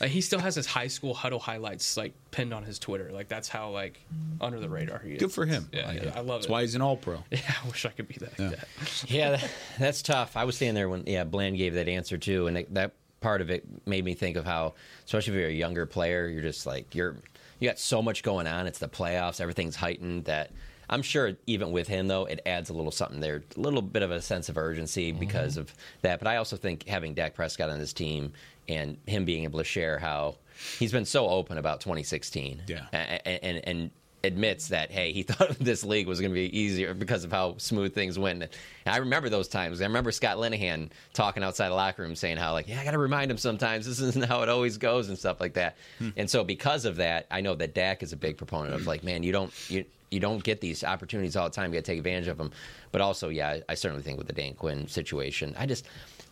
Like, 0.00 0.10
he 0.10 0.20
still 0.20 0.40
has 0.40 0.54
his 0.54 0.66
high 0.66 0.88
school 0.88 1.14
huddle 1.14 1.38
highlights 1.38 1.96
like 1.96 2.12
pinned 2.30 2.52
on 2.52 2.62
his 2.64 2.78
Twitter. 2.78 3.10
Like 3.12 3.28
that's 3.28 3.48
how 3.48 3.70
like 3.70 3.98
under 4.40 4.60
the 4.60 4.68
radar 4.68 4.98
he 4.98 5.12
is. 5.12 5.20
Good 5.20 5.32
for 5.32 5.46
him. 5.46 5.68
Yeah, 5.72 5.86
Like 5.86 6.02
yeah, 6.02 6.08
it. 6.08 6.16
I 6.16 6.20
love 6.20 6.40
That's 6.40 6.46
it. 6.46 6.50
why 6.52 6.60
he's 6.62 6.74
an 6.74 6.82
All 6.82 6.96
Pro. 6.96 7.22
yeah, 7.30 7.38
I 7.64 7.66
wish 7.68 7.86
I 7.86 7.90
could 7.90 8.08
be 8.08 8.16
that. 8.20 8.32
Yeah. 8.38 8.50
dad. 8.50 8.64
Yeah, 9.08 9.30
that, 9.32 9.50
that's 9.78 10.02
tough. 10.02 10.36
I 10.36 10.44
was 10.44 10.56
standing 10.56 10.74
there 10.74 10.88
when 10.88 11.04
yeah 11.06 11.24
Bland 11.24 11.56
gave 11.56 11.74
that 11.74 11.88
answer 11.88 12.18
too, 12.26 12.46
and 12.48 12.56
that, 12.56 12.74
that 12.74 12.92
part 13.20 13.40
of 13.40 13.50
it 13.50 13.64
made 13.86 14.04
me 14.04 14.14
think 14.14 14.36
of 14.36 14.44
how, 14.44 14.74
especially 15.04 15.34
if 15.34 15.40
you're 15.40 15.48
a 15.48 15.52
younger 15.52 15.86
player, 15.86 16.28
you're 16.28 16.42
just 16.42 16.66
like 16.66 16.94
you're 16.94 17.16
you 17.58 17.68
got 17.68 17.78
so 17.78 18.02
much 18.02 18.22
going 18.22 18.46
on. 18.46 18.66
It's 18.66 18.78
the 18.78 18.88
playoffs, 18.88 19.40
everything's 19.40 19.76
heightened. 19.76 20.26
That 20.26 20.50
I'm 20.90 21.02
sure 21.02 21.32
even 21.46 21.72
with 21.72 21.88
him 21.88 22.08
though, 22.08 22.26
it 22.26 22.40
adds 22.44 22.68
a 22.70 22.74
little 22.74 22.90
something 22.90 23.20
there, 23.20 23.42
a 23.56 23.60
little 23.60 23.82
bit 23.82 24.02
of 24.02 24.10
a 24.10 24.20
sense 24.20 24.48
of 24.48 24.58
urgency 24.58 25.10
mm-hmm. 25.10 25.20
because 25.20 25.56
of 25.56 25.72
that. 26.02 26.18
But 26.18 26.28
I 26.28 26.36
also 26.36 26.56
think 26.56 26.86
having 26.86 27.14
Dak 27.14 27.34
Prescott 27.34 27.70
on 27.70 27.78
this 27.78 27.92
team 27.92 28.32
and 28.68 28.98
him 29.06 29.24
being 29.24 29.44
able 29.44 29.58
to 29.60 29.64
share 29.64 29.98
how 29.98 30.36
he's 30.78 30.92
been 30.92 31.04
so 31.04 31.28
open 31.28 31.58
about 31.58 31.80
2016, 31.80 32.62
Yeah. 32.66 32.86
and, 32.92 33.38
and, 33.42 33.60
and 33.64 33.90
admits 34.26 34.68
that 34.68 34.90
hey 34.90 35.12
he 35.12 35.22
thought 35.24 35.58
this 35.58 35.84
league 35.84 36.06
was 36.06 36.20
going 36.20 36.30
to 36.30 36.34
be 36.34 36.58
easier 36.58 36.94
because 36.94 37.24
of 37.24 37.32
how 37.32 37.56
smooth 37.58 37.94
things 37.94 38.18
went. 38.18 38.42
And 38.42 38.50
i 38.86 38.98
remember 38.98 39.28
those 39.28 39.48
times. 39.48 39.80
I 39.80 39.84
remember 39.84 40.12
scott 40.12 40.36
linehan 40.36 40.90
talking 41.12 41.42
outside 41.42 41.70
the 41.70 41.74
locker 41.74 42.02
room 42.02 42.14
saying 42.14 42.36
how 42.36 42.52
like 42.52 42.68
yeah 42.68 42.80
i 42.80 42.84
gotta 42.84 42.98
remind 42.98 43.30
him 43.30 43.38
sometimes. 43.38 43.86
This 43.86 44.00
isn't 44.00 44.24
how 44.24 44.42
it 44.42 44.48
always 44.48 44.76
goes 44.78 45.08
and 45.08 45.18
stuff 45.18 45.40
like 45.40 45.54
that. 45.54 45.76
Hmm. 45.98 46.10
And 46.16 46.28
so 46.28 46.44
because 46.44 46.84
of 46.84 46.96
that 46.96 47.26
i 47.30 47.40
know 47.40 47.54
that 47.54 47.74
dak 47.74 48.02
is 48.02 48.12
a 48.12 48.16
big 48.16 48.36
proponent 48.36 48.74
of 48.74 48.86
like 48.86 49.02
man 49.02 49.22
you 49.22 49.32
don't 49.32 49.52
you 49.70 49.84
you 50.10 50.20
don't 50.20 50.42
get 50.44 50.60
these 50.60 50.84
opportunities 50.84 51.34
all 51.34 51.48
the 51.48 51.54
time. 51.54 51.72
You 51.72 51.78
gotta 51.78 51.86
take 51.86 51.98
advantage 51.98 52.28
of 52.28 52.38
them 52.38 52.52
but 52.92 53.00
also 53.00 53.28
yeah 53.28 53.48
i, 53.50 53.62
I 53.70 53.74
certainly 53.74 54.02
think 54.02 54.18
with 54.18 54.26
the 54.26 54.32
dan 54.32 54.54
quinn 54.54 54.88
situation 54.88 55.54
i 55.58 55.66
just 55.66 55.86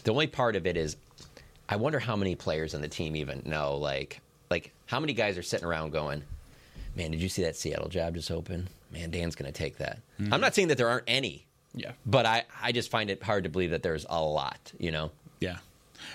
the 0.04 0.12
only 0.12 0.26
part 0.26 0.56
of 0.56 0.66
it 0.66 0.76
is 0.76 0.96
i 1.68 1.76
wonder 1.76 1.98
how 1.98 2.16
many 2.16 2.34
players 2.34 2.74
on 2.74 2.80
the 2.80 2.88
team 2.88 3.16
even 3.16 3.42
know 3.44 3.76
like 3.76 4.20
like 4.50 4.72
how 4.86 5.00
many 5.00 5.12
guys 5.12 5.36
are 5.36 5.42
sitting 5.42 5.66
around 5.66 5.90
going 5.90 6.22
man, 6.96 7.10
did 7.10 7.20
you 7.20 7.28
see 7.28 7.42
that 7.42 7.56
Seattle 7.56 7.88
job 7.88 8.14
just 8.14 8.30
open? 8.30 8.68
Man, 8.92 9.10
Dan's 9.10 9.34
going 9.34 9.52
to 9.52 9.56
take 9.58 9.78
that. 9.78 9.98
I'm 10.30 10.40
not 10.40 10.54
saying 10.54 10.68
that 10.68 10.78
there 10.78 10.88
aren't 10.88 11.04
any, 11.08 11.46
Yeah. 11.74 11.92
but 12.06 12.26
I, 12.26 12.44
I 12.62 12.72
just 12.72 12.90
find 12.90 13.10
it 13.10 13.22
hard 13.22 13.44
to 13.44 13.50
believe 13.50 13.70
that 13.70 13.82
there's 13.82 14.06
a 14.08 14.22
lot, 14.22 14.72
you 14.78 14.90
know? 14.92 15.10
Yeah. 15.40 15.58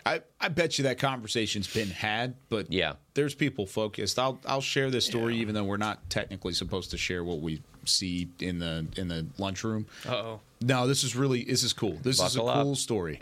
I, 0.06 0.22
I 0.40 0.48
bet 0.50 0.78
you 0.78 0.84
that 0.84 0.98
conversation's 1.00 1.72
been 1.72 1.90
had, 1.90 2.36
but 2.48 2.72
Yeah. 2.72 2.94
there's 3.16 3.36
people 3.36 3.66
focused. 3.66 4.18
I'll 4.20 4.40
I'll 4.46 4.62
share 4.62 4.90
this 4.92 5.06
story 5.06 5.38
even 5.38 5.56
though 5.56 5.64
we're 5.64 5.78
not 5.78 6.10
technically 6.10 6.54
supposed 6.54 6.92
to 6.92 6.98
share 6.98 7.24
what 7.24 7.42
we 7.42 7.62
see 7.86 8.30
in 8.40 8.60
the 8.60 8.86
in 8.98 9.08
the 9.08 9.26
lunchroom. 9.40 9.88
Uh 10.08 10.12
oh. 10.16 10.40
No, 10.62 10.86
this 10.88 11.04
is 11.04 11.16
really 11.16 11.44
this 11.44 11.64
is 11.64 11.74
cool. 11.74 11.98
This 12.04 12.22
is 12.22 12.36
a 12.38 12.44
up. 12.44 12.64
cool 12.64 12.76
story. 12.76 13.20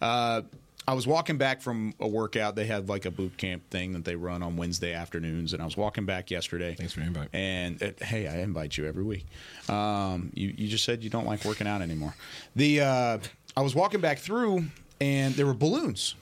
Uh, 0.00 0.42
I 0.90 0.94
was 0.94 1.06
walking 1.06 1.38
back 1.38 1.62
from 1.62 1.94
a 2.00 2.08
workout. 2.08 2.56
They 2.56 2.66
have 2.66 2.88
like 2.88 3.04
a 3.04 3.10
boot 3.10 3.36
camp 3.36 3.68
thing 3.70 3.92
that 3.92 4.04
they 4.04 4.16
run 4.16 4.42
on 4.42 4.56
Wednesday 4.56 4.92
afternoons, 4.92 5.52
and 5.52 5.62
I 5.62 5.64
was 5.64 5.76
walking 5.76 6.04
back 6.04 6.30
yesterday. 6.30 6.74
Thanks 6.74 6.92
for 6.92 7.00
invite. 7.00 7.28
And 7.32 7.82
uh, 7.82 8.04
hey, 8.04 8.26
I 8.26 8.38
invite 8.38 8.76
you 8.76 8.86
every 8.86 9.04
week. 9.04 9.26
Um, 9.68 10.30
you 10.34 10.52
you 10.56 10.68
just 10.68 10.84
said 10.84 11.02
you 11.02 11.10
don't 11.10 11.26
like 11.26 11.44
working 11.44 11.66
out 11.66 11.82
anymore. 11.82 12.14
The 12.56 12.80
uh, 12.80 13.18
I 13.56 13.60
was 13.62 13.74
walking 13.74 14.00
back 14.00 14.18
through, 14.18 14.64
and 15.00 15.34
there 15.34 15.46
were 15.46 15.54
balloons. 15.54 16.14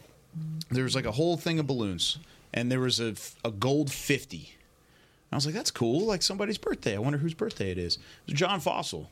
There 0.71 0.85
was 0.85 0.95
like 0.95 1.07
a 1.07 1.13
whole 1.13 1.37
thing 1.37 1.59
of 1.59 1.67
balloons 1.67 2.19
and 2.53 2.71
there 2.71 2.81
was 2.81 3.01
a, 3.01 3.15
a 3.45 3.51
gold 3.51 3.93
50. 3.93 4.55
I 5.31 5.37
was 5.37 5.45
like, 5.45 5.55
that's 5.55 5.71
cool. 5.71 6.07
Like 6.07 6.23
somebody's 6.23 6.59
birthday. 6.59 6.97
I 6.97 6.99
wonder 6.99 7.19
whose 7.19 7.35
birthday 7.35 7.71
it 7.71 7.79
is. 7.79 7.97
It 7.97 8.33
was 8.33 8.35
John 8.35 8.61
Fassel. 8.61 9.09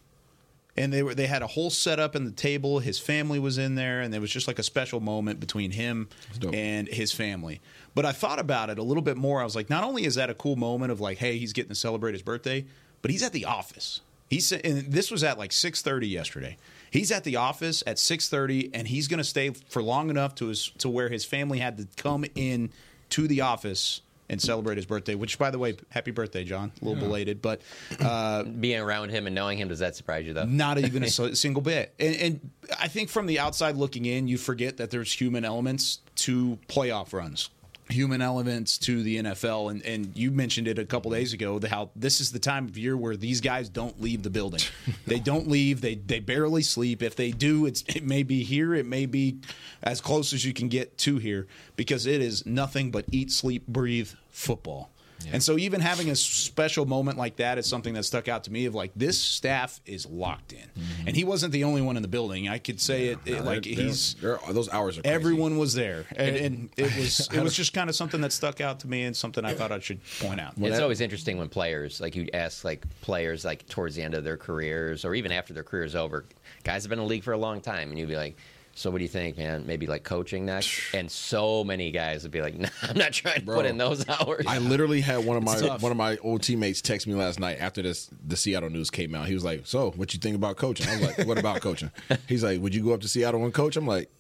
And 0.79 0.93
they 0.93 1.03
were 1.03 1.15
they 1.15 1.27
had 1.27 1.43
a 1.43 1.47
whole 1.47 1.71
setup 1.71 2.15
in 2.15 2.25
the 2.25 2.31
table. 2.31 2.81
His 2.81 2.99
family 2.99 3.39
was 3.39 3.57
in 3.57 3.77
there, 3.77 4.01
and 4.03 4.15
it 4.15 4.21
was 4.21 4.31
just 4.31 4.47
like 4.47 4.59
a 4.59 4.63
special 4.63 5.01
moment 5.01 5.41
between 5.41 5.71
him 5.71 6.09
and 6.53 6.87
his 6.89 7.13
family. 7.13 7.61
But 7.95 8.05
I 8.05 8.13
thought 8.13 8.39
about 8.39 8.69
it 8.69 8.79
a 8.79 8.83
little 8.83 9.03
bit 9.03 9.17
more. 9.17 9.41
I 9.41 9.45
was 9.45 9.57
like, 9.57 9.71
not 9.71 9.85
only 9.85 10.05
is 10.05 10.17
that 10.17 10.29
a 10.29 10.35
cool 10.35 10.57
moment 10.57 10.93
of 10.93 11.01
like, 11.01 11.19
hey, 11.19 11.39
he's 11.39 11.55
getting 11.55 11.71
to 11.71 11.75
celebrate 11.75 12.13
his 12.13 12.23
birthday, 12.23 12.67
but 13.01 13.11
he's 13.11 13.23
at 13.23 13.33
the 13.33 13.47
office. 13.47 14.03
He's 14.29 14.53
and 14.53 14.93
this 14.93 15.11
was 15.11 15.23
at 15.25 15.39
like 15.39 15.53
six 15.53 15.83
thirty 15.83 16.09
yesterday. 16.09 16.57
He's 16.91 17.13
at 17.13 17.25
the 17.25 17.37
office 17.37 17.83
at 17.87 17.99
six 17.99 18.29
thirty, 18.29 18.71
and 18.75 18.89
he's 18.89 19.09
going 19.09 19.19
to 19.19 19.25
stay 19.25 19.51
for 19.51 19.83
long 19.83 20.11
enough 20.11 20.35
to 20.37 20.49
his 20.49 20.71
to 20.79 20.89
where 20.89 21.09
his 21.09 21.25
family 21.25 21.59
had 21.59 21.79
to 21.79 21.87
come 21.97 22.25
in 22.35 22.71
to 23.11 23.29
the 23.29 23.41
office 23.41 24.01
and 24.29 24.41
celebrate 24.41 24.77
his 24.77 24.87
birthday. 24.87 25.15
Which, 25.15 25.39
by 25.39 25.51
the 25.51 25.59
way, 25.59 25.77
happy 25.91 26.11
birthday, 26.11 26.45
John! 26.45 26.73
A 26.81 26.85
little 26.85 27.01
Yeah. 27.01 27.07
belated, 27.09 27.43
but 27.43 27.61
uh, 28.01 28.43
Being 28.45 28.81
around 28.81 29.11
him 29.11 29.27
and 29.27 29.35
knowing 29.35 29.59
him, 29.59 29.69
does 29.69 29.79
that 29.81 29.97
surprise 29.97 30.27
you 30.27 30.33
though? 30.33 30.45
not 30.45 30.79
even 30.79 31.03
a 31.03 31.09
single 31.37 31.63
bit. 31.63 31.95
And, 31.99 32.17
and 32.17 32.51
I 32.81 32.89
think 32.89 33.09
from 33.09 33.27
the 33.27 33.39
outside 33.39 33.77
looking 33.77 34.05
in, 34.05 34.29
you 34.29 34.39
forget 34.39 34.77
that 34.79 34.91
there's 34.91 35.13
human 35.13 35.45
elements 35.45 36.01
to 36.17 36.59
playoff 36.69 37.13
runs, 37.13 37.51
human 37.89 38.21
elements 38.21 38.79
to 38.79 39.03
the 39.03 39.19
NFL. 39.19 39.71
And, 39.71 39.83
and 39.85 40.17
you 40.17 40.31
mentioned 40.31 40.69
it 40.69 40.79
a 40.79 40.85
couple 40.85 41.11
days 41.11 41.33
ago 41.33 41.59
the, 41.59 41.69
how 41.69 41.91
this 41.95 42.21
is 42.21 42.33
the 42.33 42.39
time 42.39 42.67
of 42.67 42.77
year 42.77 42.97
where 42.97 43.17
these 43.17 43.41
guys 43.41 43.69
don't 43.69 44.01
leave 44.01 44.23
the 44.23 44.31
building. 44.31 44.61
they 45.07 45.19
don't 45.19 45.49
leave. 45.49 45.81
They 45.81 45.95
they 45.95 46.21
barely 46.21 46.63
sleep. 46.63 47.03
If 47.03 47.17
they 47.17 47.31
do, 47.31 47.67
it's 47.67 47.85
it 47.89 48.03
may 48.03 48.23
be 48.23 48.43
here. 48.43 48.75
It 48.75 48.87
may 48.87 49.07
be 49.07 49.39
as 49.83 50.01
close 50.01 50.33
as 50.33 50.45
you 50.45 50.53
can 50.53 50.69
get 50.69 50.99
to 50.99 51.19
here 51.19 51.47
because 51.77 52.07
it 52.07 52.21
is 52.21 52.45
nothing 52.47 52.91
but 52.91 53.05
eat, 53.13 53.31
sleep, 53.31 53.67
breathe 53.67 54.11
football. 54.31 54.91
And 55.33 55.43
so 55.43 55.59
even 55.59 55.81
having 55.81 56.09
a 56.11 56.15
special 56.17 56.87
moment 56.87 57.19
like 57.19 57.37
that 57.37 57.59
is 57.59 57.67
something 57.67 57.95
that 57.95 58.05
stuck 58.05 58.29
out 58.29 58.45
to 58.45 58.53
me 58.53 58.67
of 58.67 58.75
like 58.75 58.93
this 58.95 59.21
staff 59.21 59.81
is 59.87 60.07
locked 60.07 60.53
in. 60.53 60.59
Mm-hmm. 60.61 61.09
And 61.09 61.17
he 61.17 61.25
wasn't 61.25 61.53
the 61.53 61.65
only 61.65 61.83
one 61.83 61.97
in 61.97 62.03
the 62.03 62.09
building. 62.09 62.49
I 62.49 62.59
could 62.59 62.81
say 62.81 63.07
it, 63.09 63.19
it 63.25 63.39
No, 63.39 63.43
like 63.43 63.65
they're- 63.65 63.75
he's 63.75 64.15
they're- 64.15 64.39
they're- 64.45 64.53
those 64.55 64.69
hours 64.69 64.99
are 64.99 65.03
crazy. 65.03 65.15
everyone 65.15 65.59
was 65.59 65.75
there. 65.75 66.05
And, 66.17 66.37
and 66.37 66.71
it 66.77 66.97
was 66.97 67.29
it 67.33 67.43
was 67.43 67.55
just 67.55 67.73
kind 67.73 67.91
of 67.91 67.97
something 67.97 68.21
that 68.21 68.33
stuck 68.33 68.61
out 68.61 68.81
to 68.81 68.89
me 68.89 69.03
and 69.05 69.17
something 69.17 69.45
I 69.45 69.55
thought 69.55 69.73
I 69.73 69.81
should 69.81 70.01
point 70.21 70.41
out. 70.41 70.55
it's 70.59 70.79
always 70.81 71.01
interesting 71.01 71.39
when 71.39 71.49
players 71.49 72.01
like 72.01 72.15
you 72.15 72.29
ask 72.33 72.65
like 72.65 72.85
players 73.01 73.45
like 73.45 73.67
towards 73.69 73.97
the 73.97 74.03
end 74.03 74.15
of 74.15 74.23
their 74.25 74.37
careers 74.37 75.05
or 75.05 75.15
even 75.15 75.33
after 75.33 75.53
their 75.53 75.65
career 75.65 75.85
is 75.85 75.97
over 75.97 76.25
guys 76.65 76.83
have 76.85 76.91
been 76.91 76.99
in 76.99 77.05
the 77.05 77.09
league 77.09 77.25
for 77.25 77.33
a 77.33 77.39
long 77.39 77.61
time 77.61 77.91
and 77.91 77.99
you'd 77.99 78.09
be 78.09 78.17
like 78.17 78.37
so 78.77 78.91
what 78.91 78.99
do 78.99 79.05
you 79.05 79.09
think 79.09 79.37
man 79.37 79.67
maybe 79.67 79.87
like 79.87 80.05
coaching 80.05 80.47
next 80.47 80.81
and 80.95 81.11
so 81.11 81.65
many 81.65 81.91
guys 81.91 82.23
would 82.23 82.31
be 82.31 82.41
like 82.41 82.57
nah, 82.59 82.69
i'm 82.83 82.97
not 82.97 83.13
trying 83.13 83.41
to 83.41 83.45
Bro, 83.45 83.57
put 83.57 83.67
in 83.67 83.79
those 83.79 84.09
hours 84.21 84.45
I 84.47 84.59
literally 84.59 85.01
had 85.01 85.25
one 85.25 85.37
of 85.37 85.43
my 85.43 85.59
one 85.79 85.91
of 85.91 85.99
my 85.99 86.17
old 86.19 86.43
teammates 86.43 86.81
text 86.81 87.07
me 87.07 87.15
last 87.15 87.41
night 87.41 87.59
after 87.61 87.83
this 87.83 88.09
the 88.27 88.37
Seattle 88.37 88.71
news 88.71 88.91
came 88.91 89.15
out. 89.15 89.27
He 89.27 89.35
was 89.35 89.45
like, 89.45 89.67
"So, 89.67 89.91
what 89.93 90.13
you 90.15 90.21
think 90.21 90.37
about 90.37 90.57
coaching?" 90.57 90.89
I 90.89 90.93
was 90.93 91.03
like, 91.03 91.27
"What 91.27 91.39
about 91.39 91.61
coaching?" 91.61 91.91
He's 92.29 92.45
like, 92.45 92.61
"Would 92.61 92.75
you 92.75 92.85
go 92.85 92.95
up 92.95 93.01
to 93.01 93.09
Seattle 93.09 93.45
and 93.45 93.53
coach?" 93.53 93.77
I'm 93.77 93.87
like, 93.87 94.11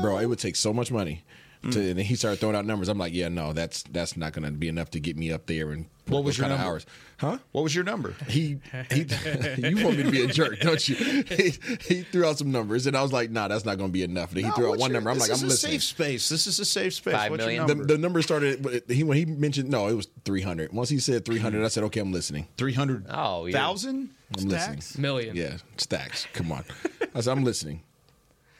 "Bro, 0.00 0.18
it 0.18 0.26
would 0.26 0.38
take 0.38 0.56
so 0.56 0.72
much 0.72 0.90
money." 0.90 1.24
Mm. 1.62 1.72
To, 1.72 1.80
and 1.80 1.98
then 1.98 2.04
he 2.04 2.14
started 2.16 2.40
throwing 2.40 2.56
out 2.56 2.64
numbers. 2.64 2.88
I'm 2.88 2.98
like, 2.98 3.12
"Yeah, 3.14 3.28
no, 3.28 3.52
that's 3.52 3.82
that's 3.84 4.16
not 4.16 4.32
going 4.32 4.44
to 4.44 4.50
be 4.50 4.68
enough 4.68 4.90
to 4.90 5.00
get 5.00 5.16
me 5.16 5.32
up 5.32 5.46
there 5.46 5.70
and 5.70 5.86
What 6.08 6.24
was 6.24 6.36
those 6.36 6.38
your 6.40 6.48
number? 6.48 6.64
hours." 6.64 6.86
Huh? 7.18 7.38
What 7.52 7.62
was 7.62 7.74
your 7.74 7.84
number? 7.84 8.14
He 8.28 8.58
he 8.90 9.00
you 9.56 9.84
want 9.84 9.96
me 9.96 10.02
to 10.02 10.10
be 10.10 10.22
a 10.22 10.26
jerk, 10.26 10.60
don't 10.60 10.86
you? 10.88 10.94
He, 11.26 11.54
he 11.80 12.02
threw 12.02 12.24
out 12.26 12.38
some 12.38 12.52
numbers 12.52 12.86
and 12.86 12.96
I 12.96 13.02
was 13.02 13.12
like, 13.12 13.30
"Nah, 13.30 13.48
that's 13.48 13.64
not 13.64 13.78
going 13.78 13.88
to 13.88 13.92
be 13.92 14.02
enough." 14.02 14.30
And 14.30 14.38
he 14.40 14.44
No, 14.46 14.52
threw 14.52 14.72
out 14.72 14.78
one 14.78 14.90
your- 14.90 15.00
number. 15.00 15.10
I'm 15.10 15.18
like, 15.18 15.30
"I'm 15.30 15.42
a 15.42 15.46
listening." 15.46 15.72
safe 15.72 15.82
space. 15.82 16.28
This 16.28 16.46
is 16.46 16.58
a 16.60 16.64
safe 16.64 16.94
space. 16.94 17.14
Five 17.14 17.30
What's 17.30 17.42
your 17.42 17.48
million? 17.52 17.66
The, 17.66 17.74
number? 17.74 17.92
the 17.94 17.98
number 17.98 18.22
started. 18.22 18.84
He 18.88 19.02
when 19.04 19.16
he 19.16 19.24
mentioned 19.24 19.70
no, 19.70 19.88
it 19.88 19.94
was 19.94 20.08
three 20.24 20.42
hundred. 20.42 20.72
Once 20.72 20.88
he 20.88 20.98
said 20.98 21.24
three 21.24 21.38
hundred, 21.38 21.64
I 21.64 21.68
said, 21.68 21.84
"Okay, 21.84 22.00
I'm 22.00 22.12
listening." 22.12 22.46
Three 22.56 22.72
hundred 22.74 23.06
oh 23.10 23.50
thousand 23.50 24.10
I'm 24.38 24.48
listening. 24.48 24.82
Million. 25.02 25.34
Yeah, 25.36 25.56
stacks. 25.78 26.26
Come 26.32 26.52
on. 26.52 26.64
I 27.14 27.20
said, 27.20 27.32
I'm 27.36 27.44
listening. 27.44 27.82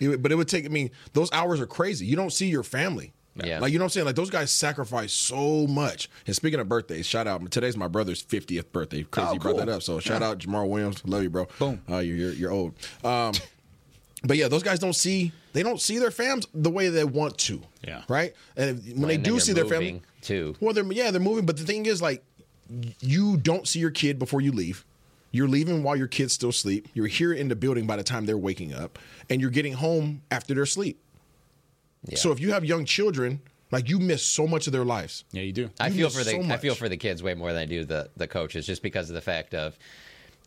It 0.00 0.22
but 0.22 0.32
it 0.32 0.34
would 0.36 0.48
take. 0.48 0.64
I 0.64 0.68
mean, 0.68 0.90
those 1.12 1.30
hours 1.32 1.60
are 1.60 1.66
crazy. 1.66 2.06
You 2.06 2.16
don't 2.16 2.32
see 2.32 2.46
your 2.48 2.62
family. 2.62 3.12
Yeah. 3.44 3.60
Like 3.60 3.72
you 3.72 3.78
know 3.78 3.84
what 3.84 3.86
I'm 3.86 3.90
saying? 3.90 4.06
Like 4.06 4.16
those 4.16 4.30
guys 4.30 4.50
sacrifice 4.50 5.12
so 5.12 5.66
much. 5.66 6.08
And 6.26 6.34
speaking 6.34 6.58
of 6.60 6.68
birthdays, 6.68 7.06
shout 7.06 7.26
out. 7.26 7.50
Today's 7.50 7.76
my 7.76 7.88
brother's 7.88 8.22
50th 8.24 8.72
birthday. 8.72 9.02
Crazy 9.04 9.28
Oh, 9.28 9.32
you 9.34 9.40
brought 9.40 9.56
that 9.58 9.68
up. 9.68 9.82
So 9.82 10.00
shout 10.00 10.20
Yeah. 10.22 10.28
out 10.28 10.38
Jamal 10.38 10.68
Williams. 10.68 11.02
Love 11.04 11.22
you, 11.22 11.30
bro. 11.30 11.46
Boom. 11.58 11.82
Uh, 11.90 11.98
you're, 11.98 12.16
you're 12.16 12.32
you're 12.32 12.50
old. 12.52 12.74
Um, 13.04 13.32
but 14.24 14.36
yeah, 14.36 14.48
those 14.48 14.62
guys 14.62 14.78
don't 14.78 14.94
see 14.96 15.32
they 15.52 15.62
don't 15.62 15.80
see 15.80 15.98
their 15.98 16.10
fams 16.10 16.46
the 16.54 16.70
way 16.70 16.88
they 16.88 17.04
want 17.04 17.36
to. 17.38 17.62
Yeah. 17.86 18.02
Right. 18.08 18.34
And 18.56 18.82
when 18.84 18.98
Well, 19.00 19.08
they 19.08 19.14
and 19.16 19.24
do 19.24 19.38
see 19.40 19.52
their 19.52 19.64
family, 19.66 20.02
too 20.22 20.54
well, 20.60 20.72
they're 20.74 20.84
yeah, 20.92 21.10
they're 21.10 21.20
moving. 21.20 21.46
But 21.46 21.56
the 21.56 21.64
thing 21.64 21.86
is, 21.86 22.00
like, 22.02 22.22
you 23.00 23.36
don't 23.36 23.66
see 23.68 23.78
your 23.78 23.90
kid 23.90 24.18
before 24.18 24.40
you 24.40 24.52
leave. 24.52 24.84
You're 25.32 25.48
leaving 25.48 25.82
while 25.82 25.96
your 25.96 26.06
kids 26.06 26.32
still 26.32 26.52
sleep. 26.52 26.88
You're 26.94 27.06
here 27.08 27.32
in 27.32 27.48
the 27.48 27.56
building 27.56 27.86
by 27.86 27.96
the 27.96 28.02
time 28.02 28.24
they're 28.26 28.38
waking 28.38 28.72
up, 28.72 28.98
and 29.28 29.40
you're 29.40 29.50
getting 29.50 29.74
home 29.74 30.22
after 30.30 30.54
their 30.54 30.64
sleep. 30.66 30.98
So 32.14 32.30
if 32.30 32.40
you 32.40 32.52
have 32.52 32.64
young 32.64 32.84
children, 32.84 33.40
like 33.70 33.88
you 33.88 33.98
miss 33.98 34.22
so 34.22 34.46
much 34.46 34.66
of 34.66 34.72
their 34.72 34.84
lives. 34.84 35.24
Yeah, 35.32 35.42
you 35.42 35.52
do. 35.52 35.70
I 35.80 35.90
feel 35.90 36.08
for 36.08 36.22
the 36.22 36.30
so 36.30 36.42
I 36.42 36.56
feel 36.56 36.74
for 36.74 36.88
the 36.88 36.96
kids 36.96 37.22
way 37.22 37.34
more 37.34 37.52
than 37.52 37.62
I 37.62 37.66
do 37.66 37.84
the 37.84 38.08
the 38.16 38.28
coaches, 38.28 38.66
just 38.66 38.82
because 38.82 39.10
of 39.10 39.14
the 39.14 39.20
fact 39.20 39.54
of 39.54 39.76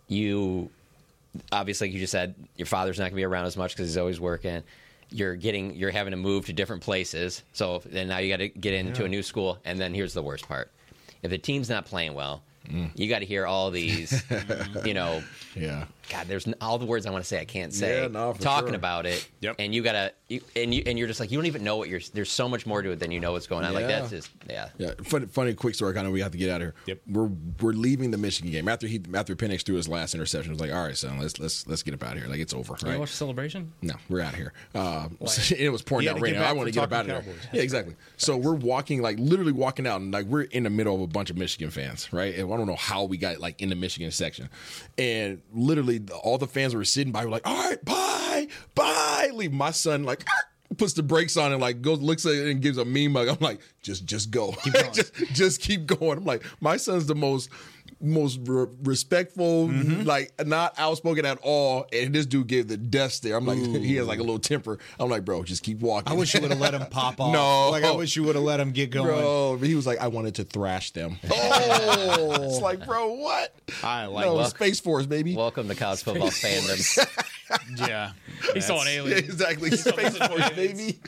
you. 0.08 0.70
Obviously, 1.52 1.88
like 1.88 1.94
you 1.94 2.00
just 2.00 2.12
said, 2.12 2.34
your 2.56 2.66
father's 2.66 2.98
not 2.98 3.04
going 3.04 3.12
to 3.12 3.18
be 3.18 3.24
around 3.24 3.46
as 3.46 3.56
much 3.56 3.74
because 3.76 3.88
he's 3.88 3.98
always 3.98 4.20
working. 4.20 4.64
You're 5.12 5.36
getting 5.36 5.76
you're 5.76 5.92
having 5.92 6.12
to 6.12 6.18
move 6.18 6.46
to 6.48 6.54
different 6.54 6.82
places, 6.82 7.44
so 7.54 7.82
then 7.86 8.08
now 8.08 8.18
you 8.18 8.32
got 8.32 8.38
to 8.38 8.48
get 8.48 8.74
into 8.74 9.02
Yeah. 9.02 9.08
a 9.08 9.10
new 9.10 9.22
school, 9.22 9.60
and 9.66 9.80
then 9.80 9.94
here's 9.94 10.14
the 10.14 10.24
worst 10.24 10.48
part: 10.48 10.72
if 11.22 11.30
the 11.30 11.38
team's 11.38 11.70
not 11.70 11.86
playing 11.86 12.14
well, 12.16 12.42
mm. 12.68 12.90
you 12.96 13.10
got 13.10 13.20
to 13.20 13.26
hear 13.26 13.46
all 13.46 13.70
these, 13.70 14.24
you 14.86 14.94
know, 14.94 15.24
Yeah. 15.56 15.86
God, 16.10 16.28
there's 16.28 16.48
n- 16.48 16.56
all 16.62 16.78
the 16.78 16.86
words 16.86 17.06
I 17.06 17.12
want 17.12 17.24
to 17.24 17.28
say 17.28 17.40
I 17.40 17.46
can't 17.46 17.74
say. 17.74 18.02
Yeah, 18.02 18.08
no, 18.08 18.34
for 18.34 18.42
talking 18.42 18.70
sure. 18.70 18.76
about 18.76 19.06
it, 19.06 19.28
Yep. 19.42 19.56
and 19.60 19.74
you 19.76 19.82
gotta, 19.84 20.12
you, 20.28 20.42
and 20.56 20.74
you, 20.74 20.84
and 20.86 20.98
you're 20.98 21.08
just 21.08 21.20
like 21.20 21.32
you 21.32 21.38
don't 21.38 21.46
even 21.46 21.64
know 21.64 21.78
what 21.78 21.88
you're. 21.90 22.00
There's 22.14 22.32
so 22.32 22.50
much 22.50 22.66
more 22.66 22.82
to 22.82 22.92
it 22.92 23.00
than 23.00 23.12
you 23.12 23.20
know 23.20 23.32
what's 23.34 23.48
going 23.48 23.64
on. 23.66 23.74
Like 23.74 23.88
that's 23.88 24.10
just, 24.10 24.30
yeah. 24.50 24.70
Yeah, 24.78 24.92
funny, 25.04 25.28
funny 25.28 25.54
quick 25.54 25.76
story. 25.76 25.94
Kind 25.94 26.08
of, 26.08 26.14
we 26.14 26.22
have 26.22 26.32
to 26.32 26.38
get 26.38 26.50
out 26.50 26.62
of 26.62 26.68
here. 26.68 26.74
Yep. 26.88 27.00
We're 27.08 27.30
we're 27.62 27.72
leaving 27.74 28.12
the 28.12 28.18
Michigan 28.18 28.52
game 28.52 28.68
after 28.68 28.88
he 28.88 29.02
after 29.14 29.36
Penix 29.36 29.64
threw 29.64 29.76
his 29.76 29.88
last 29.88 30.14
interception. 30.16 30.52
It 30.52 30.56
was 30.56 30.62
like, 30.62 30.72
all 30.74 30.84
right, 30.84 30.98
son, 30.98 31.20
let's 31.20 31.40
let's 31.40 31.68
let's 31.68 31.84
get 31.84 31.94
up 31.94 32.04
out 32.04 32.14
of 32.16 32.20
here. 32.22 32.30
Like 32.30 32.40
it's 32.40 32.54
over. 32.54 32.76
You 32.82 32.90
Right? 32.90 33.00
watch 33.00 33.12
the 33.12 33.18
celebration? 33.18 33.72
No, 33.82 33.94
we're 34.10 34.22
out 34.22 34.34
of 34.34 34.40
here. 34.40 34.54
Um, 34.76 35.18
it 35.58 35.72
was 35.72 35.82
pouring 35.82 36.06
down 36.06 36.20
rain. 36.20 36.36
I 36.38 36.54
want 36.54 36.68
to 36.68 36.74
get 36.74 36.84
up 36.84 36.92
out 36.94 37.02
of 37.02 37.08
there. 37.08 37.22
Cowboys. 37.22 37.36
Yeah, 37.54 37.62
exactly. 37.62 37.96
So 38.18 38.36
we're 38.36 38.54
walking, 38.56 39.02
like 39.02 39.18
literally 39.18 39.54
walking 39.54 39.88
out, 39.88 40.02
and 40.02 40.12
like 40.14 40.26
we're 40.26 40.42
in 40.42 40.64
the 40.64 40.70
middle 40.70 40.94
of 40.96 41.02
a 41.02 41.08
bunch 41.08 41.30
of 41.30 41.38
Michigan 41.38 41.70
fans, 41.72 42.12
right? 42.12 42.36
And 42.36 42.52
I 42.52 42.58
don't 42.58 42.68
know 42.68 42.76
how 42.76 43.06
we 43.06 43.18
got 43.18 43.40
like 43.40 43.62
in 43.62 43.70
the 43.70 43.76
Michigan 43.76 44.12
section, 44.12 44.50
and 44.98 45.42
literally 45.54 45.99
all 46.24 46.38
the 46.38 46.48
fans 46.48 46.76
were 46.76 46.86
sitting 46.86 47.12
by, 47.12 47.26
were 47.26 47.32
like, 47.32 47.48
all 47.48 47.70
right, 47.70 47.84
bye, 47.84 48.48
bye. 48.76 49.30
Leave 49.34 49.54
my 49.54 49.72
son 49.72 50.04
like. 50.04 50.26
Puts 50.78 50.94
the 50.94 51.02
brakes 51.02 51.36
on 51.36 51.52
and 51.52 51.60
like 51.60 51.82
goes 51.82 52.00
looks 52.00 52.28
at 52.28 52.34
it 52.34 52.48
and 52.48 52.62
gives 52.62 52.78
a 52.78 52.86
meme 52.86 53.14
mug. 53.14 53.28
I'm 53.28 53.40
like, 53.40 53.60
just 53.82 54.06
just 54.06 54.30
go, 54.30 54.56
just 54.94 55.14
just 55.34 55.62
keep 55.62 55.88
going. 55.88 56.20
I'm 56.20 56.26
like, 56.26 56.46
my 56.62 56.78
son's 56.78 57.08
the 57.08 57.16
most 57.16 57.50
most 58.02 58.40
re- 58.44 58.68
respectful, 58.84 59.68
Mm-hmm. 59.68 60.04
like 60.04 60.32
not 60.48 60.74
outspoken 60.78 61.26
at 61.26 61.38
all. 61.42 61.86
And 61.92 62.14
this 62.16 62.26
dude 62.26 62.48
gave 62.48 62.68
the 62.68 62.78
death 62.78 63.12
stare. 63.12 63.36
I'm 63.36 63.46
like, 63.46 63.58
he 63.60 63.96
has 63.96 64.08
like 64.08 64.20
a 64.20 64.24
little 64.24 64.40
temper. 64.40 64.80
I'm 65.00 65.10
like, 65.10 65.26
bro, 65.26 65.44
just 65.44 65.64
keep 65.64 65.80
walking. 65.80 66.12
I 66.12 66.16
wish 66.16 66.34
you 66.34 66.42
would 66.42 66.52
have 66.52 66.60
let 66.62 66.74
him 66.74 66.86
pop 66.88 67.20
off. 67.20 67.34
No. 67.34 67.70
like 67.72 67.84
I 67.84 67.92
wish 67.92 68.16
you 68.16 68.24
would 68.24 68.36
have 68.36 68.44
let 68.44 68.60
him 68.60 68.72
get 68.72 68.90
going. 68.92 69.08
Bro, 69.08 69.58
he 69.62 69.76
was 69.76 69.86
like, 69.88 70.00
I 70.00 70.08
wanted 70.08 70.36
to 70.36 70.44
thrash 70.44 70.92
them. 70.92 71.18
Oh, 71.32 72.34
it's 72.44 72.62
like, 72.62 72.86
bro, 72.86 73.14
what? 73.14 73.54
I 73.84 74.06
like 74.06 74.26
no, 74.26 74.36
Welcome- 74.36 74.50
Space 74.58 74.80
Force, 74.80 75.06
baby. 75.06 75.36
Welcome 75.36 75.68
to 75.68 75.76
college 75.76 76.04
football 76.04 76.30
fandom. 76.30 77.28
Yeah. 77.78 78.12
He 78.54 78.62
saw 78.62 78.80
an 78.82 78.88
Yeah, 78.88 78.94
alien. 78.94 79.18
exactly. 79.20 79.72
Space 79.72 80.18
Force, 80.18 80.50
baby. 80.52 81.00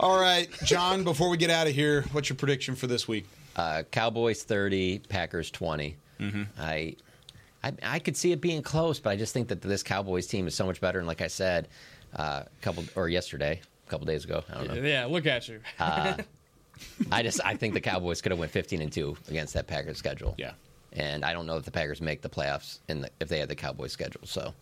All 0.00 0.18
right, 0.20 0.48
John, 0.64 1.04
before 1.04 1.28
we 1.28 1.36
get 1.36 1.50
out 1.50 1.66
of 1.66 1.74
here, 1.74 2.02
what's 2.12 2.28
your 2.28 2.36
prediction 2.36 2.74
for 2.76 2.86
this 2.86 3.06
week? 3.06 3.26
Uh, 3.56 3.82
Cowboys 3.90 4.42
30, 4.42 5.00
Packers 5.08 5.50
20. 5.50 5.96
I, 6.58 6.96
I 7.62 7.72
I 7.82 7.98
could 7.98 8.16
see 8.16 8.32
it 8.32 8.40
being 8.40 8.62
close, 8.62 9.00
but 9.00 9.10
I 9.10 9.16
just 9.16 9.32
think 9.32 9.48
that 9.48 9.60
this 9.62 9.82
Cowboys 9.82 10.26
team 10.26 10.46
is 10.46 10.54
so 10.54 10.66
much 10.66 10.80
better. 10.80 10.98
And 10.98 11.08
like 11.08 11.20
I 11.22 11.28
said, 11.28 11.68
uh, 12.16 12.42
a 12.46 12.62
couple 12.62 12.84
or 12.96 13.08
yesterday, 13.08 13.60
a 13.86 13.90
couple 13.90 14.06
days 14.06 14.24
ago, 14.24 14.42
I 14.50 14.54
don't 14.54 14.68
know. 14.68 14.74
Yeah, 14.88 15.06
look 15.06 15.26
at 15.26 15.48
you. 15.48 15.60
I 17.12 17.22
just 17.22 17.40
I 17.44 17.54
think 17.56 17.74
the 17.74 17.80
Cowboys 17.80 18.20
could 18.20 18.32
have 18.32 18.38
went 18.38 18.50
15 18.52 18.80
and 18.82 18.92
two 18.92 19.16
against 19.28 19.54
that 19.54 19.66
Packers 19.66 19.96
schedule. 19.98 20.34
Yeah. 20.38 20.52
and 20.92 21.24
I 21.24 21.32
don't 21.32 21.46
know 21.46 21.56
if 21.56 21.64
the 21.64 21.70
Packers 21.70 22.00
make 22.00 22.20
the 22.22 22.28
playoffs 22.28 22.78
in 22.88 23.00
the, 23.02 23.10
if 23.20 23.28
they 23.28 23.38
had 23.38 23.48
the 23.48 23.54
Cowboys 23.56 23.92
schedule. 23.92 24.20
So, 24.24 24.52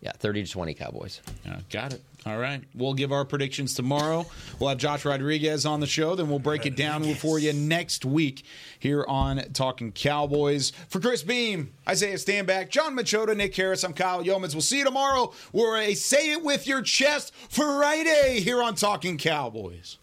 yeah, 0.00 0.12
30 0.12 0.44
to 0.44 0.50
20 0.52 0.74
Cowboys. 0.74 1.20
Uh, 1.48 1.56
got 1.70 1.92
it. 1.92 2.02
All 2.26 2.38
right. 2.38 2.62
We'll 2.74 2.94
give 2.94 3.10
our 3.10 3.24
predictions 3.24 3.74
tomorrow. 3.74 4.26
We'll 4.58 4.68
have 4.68 4.78
Josh 4.78 5.04
Rodriguez 5.04 5.64
on 5.64 5.80
the 5.80 5.86
show. 5.86 6.14
Then 6.14 6.28
we'll 6.28 6.38
break 6.38 6.66
it 6.66 6.76
down 6.76 7.02
for 7.14 7.38
you 7.38 7.52
next 7.52 8.04
week 8.04 8.44
here 8.78 9.04
on 9.08 9.38
Talking 9.54 9.92
Cowboys. 9.92 10.72
For 10.88 11.00
Chris 11.00 11.22
Beam, 11.22 11.72
Isaiah 11.88 12.16
Stanback, 12.16 12.68
John 12.68 12.96
Machota, 12.96 13.36
Nick 13.36 13.54
Harris, 13.56 13.82
I'm 13.82 13.92
Kyle 13.92 14.22
Youmans. 14.22 14.52
We'll 14.54 14.60
see 14.62 14.78
you 14.78 14.84
tomorrow. 14.84 15.32
We're 15.52 15.78
a 15.78 15.94
Say 15.94 16.32
It 16.32 16.44
With 16.44 16.66
Your 16.66 16.82
Chest 16.82 17.32
Friday 17.48 18.40
here 18.40 18.62
on 18.62 18.74
Talking 18.74 19.16
Cowboys. 19.16 19.98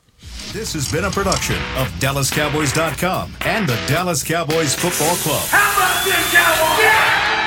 This 0.51 0.73
has 0.73 0.91
been 0.91 1.05
a 1.05 1.11
production 1.11 1.57
of 1.77 1.87
DallasCowboys.com 1.99 3.35
and 3.41 3.67
the 3.67 3.75
Dallas 3.87 4.23
Cowboys 4.23 4.73
Football 4.73 5.15
Club. 5.17 5.43
How 5.49 5.75
about 5.75 6.05
this, 6.05 6.33
Cowboys? 6.33 6.83
Yeah! 6.83 7.44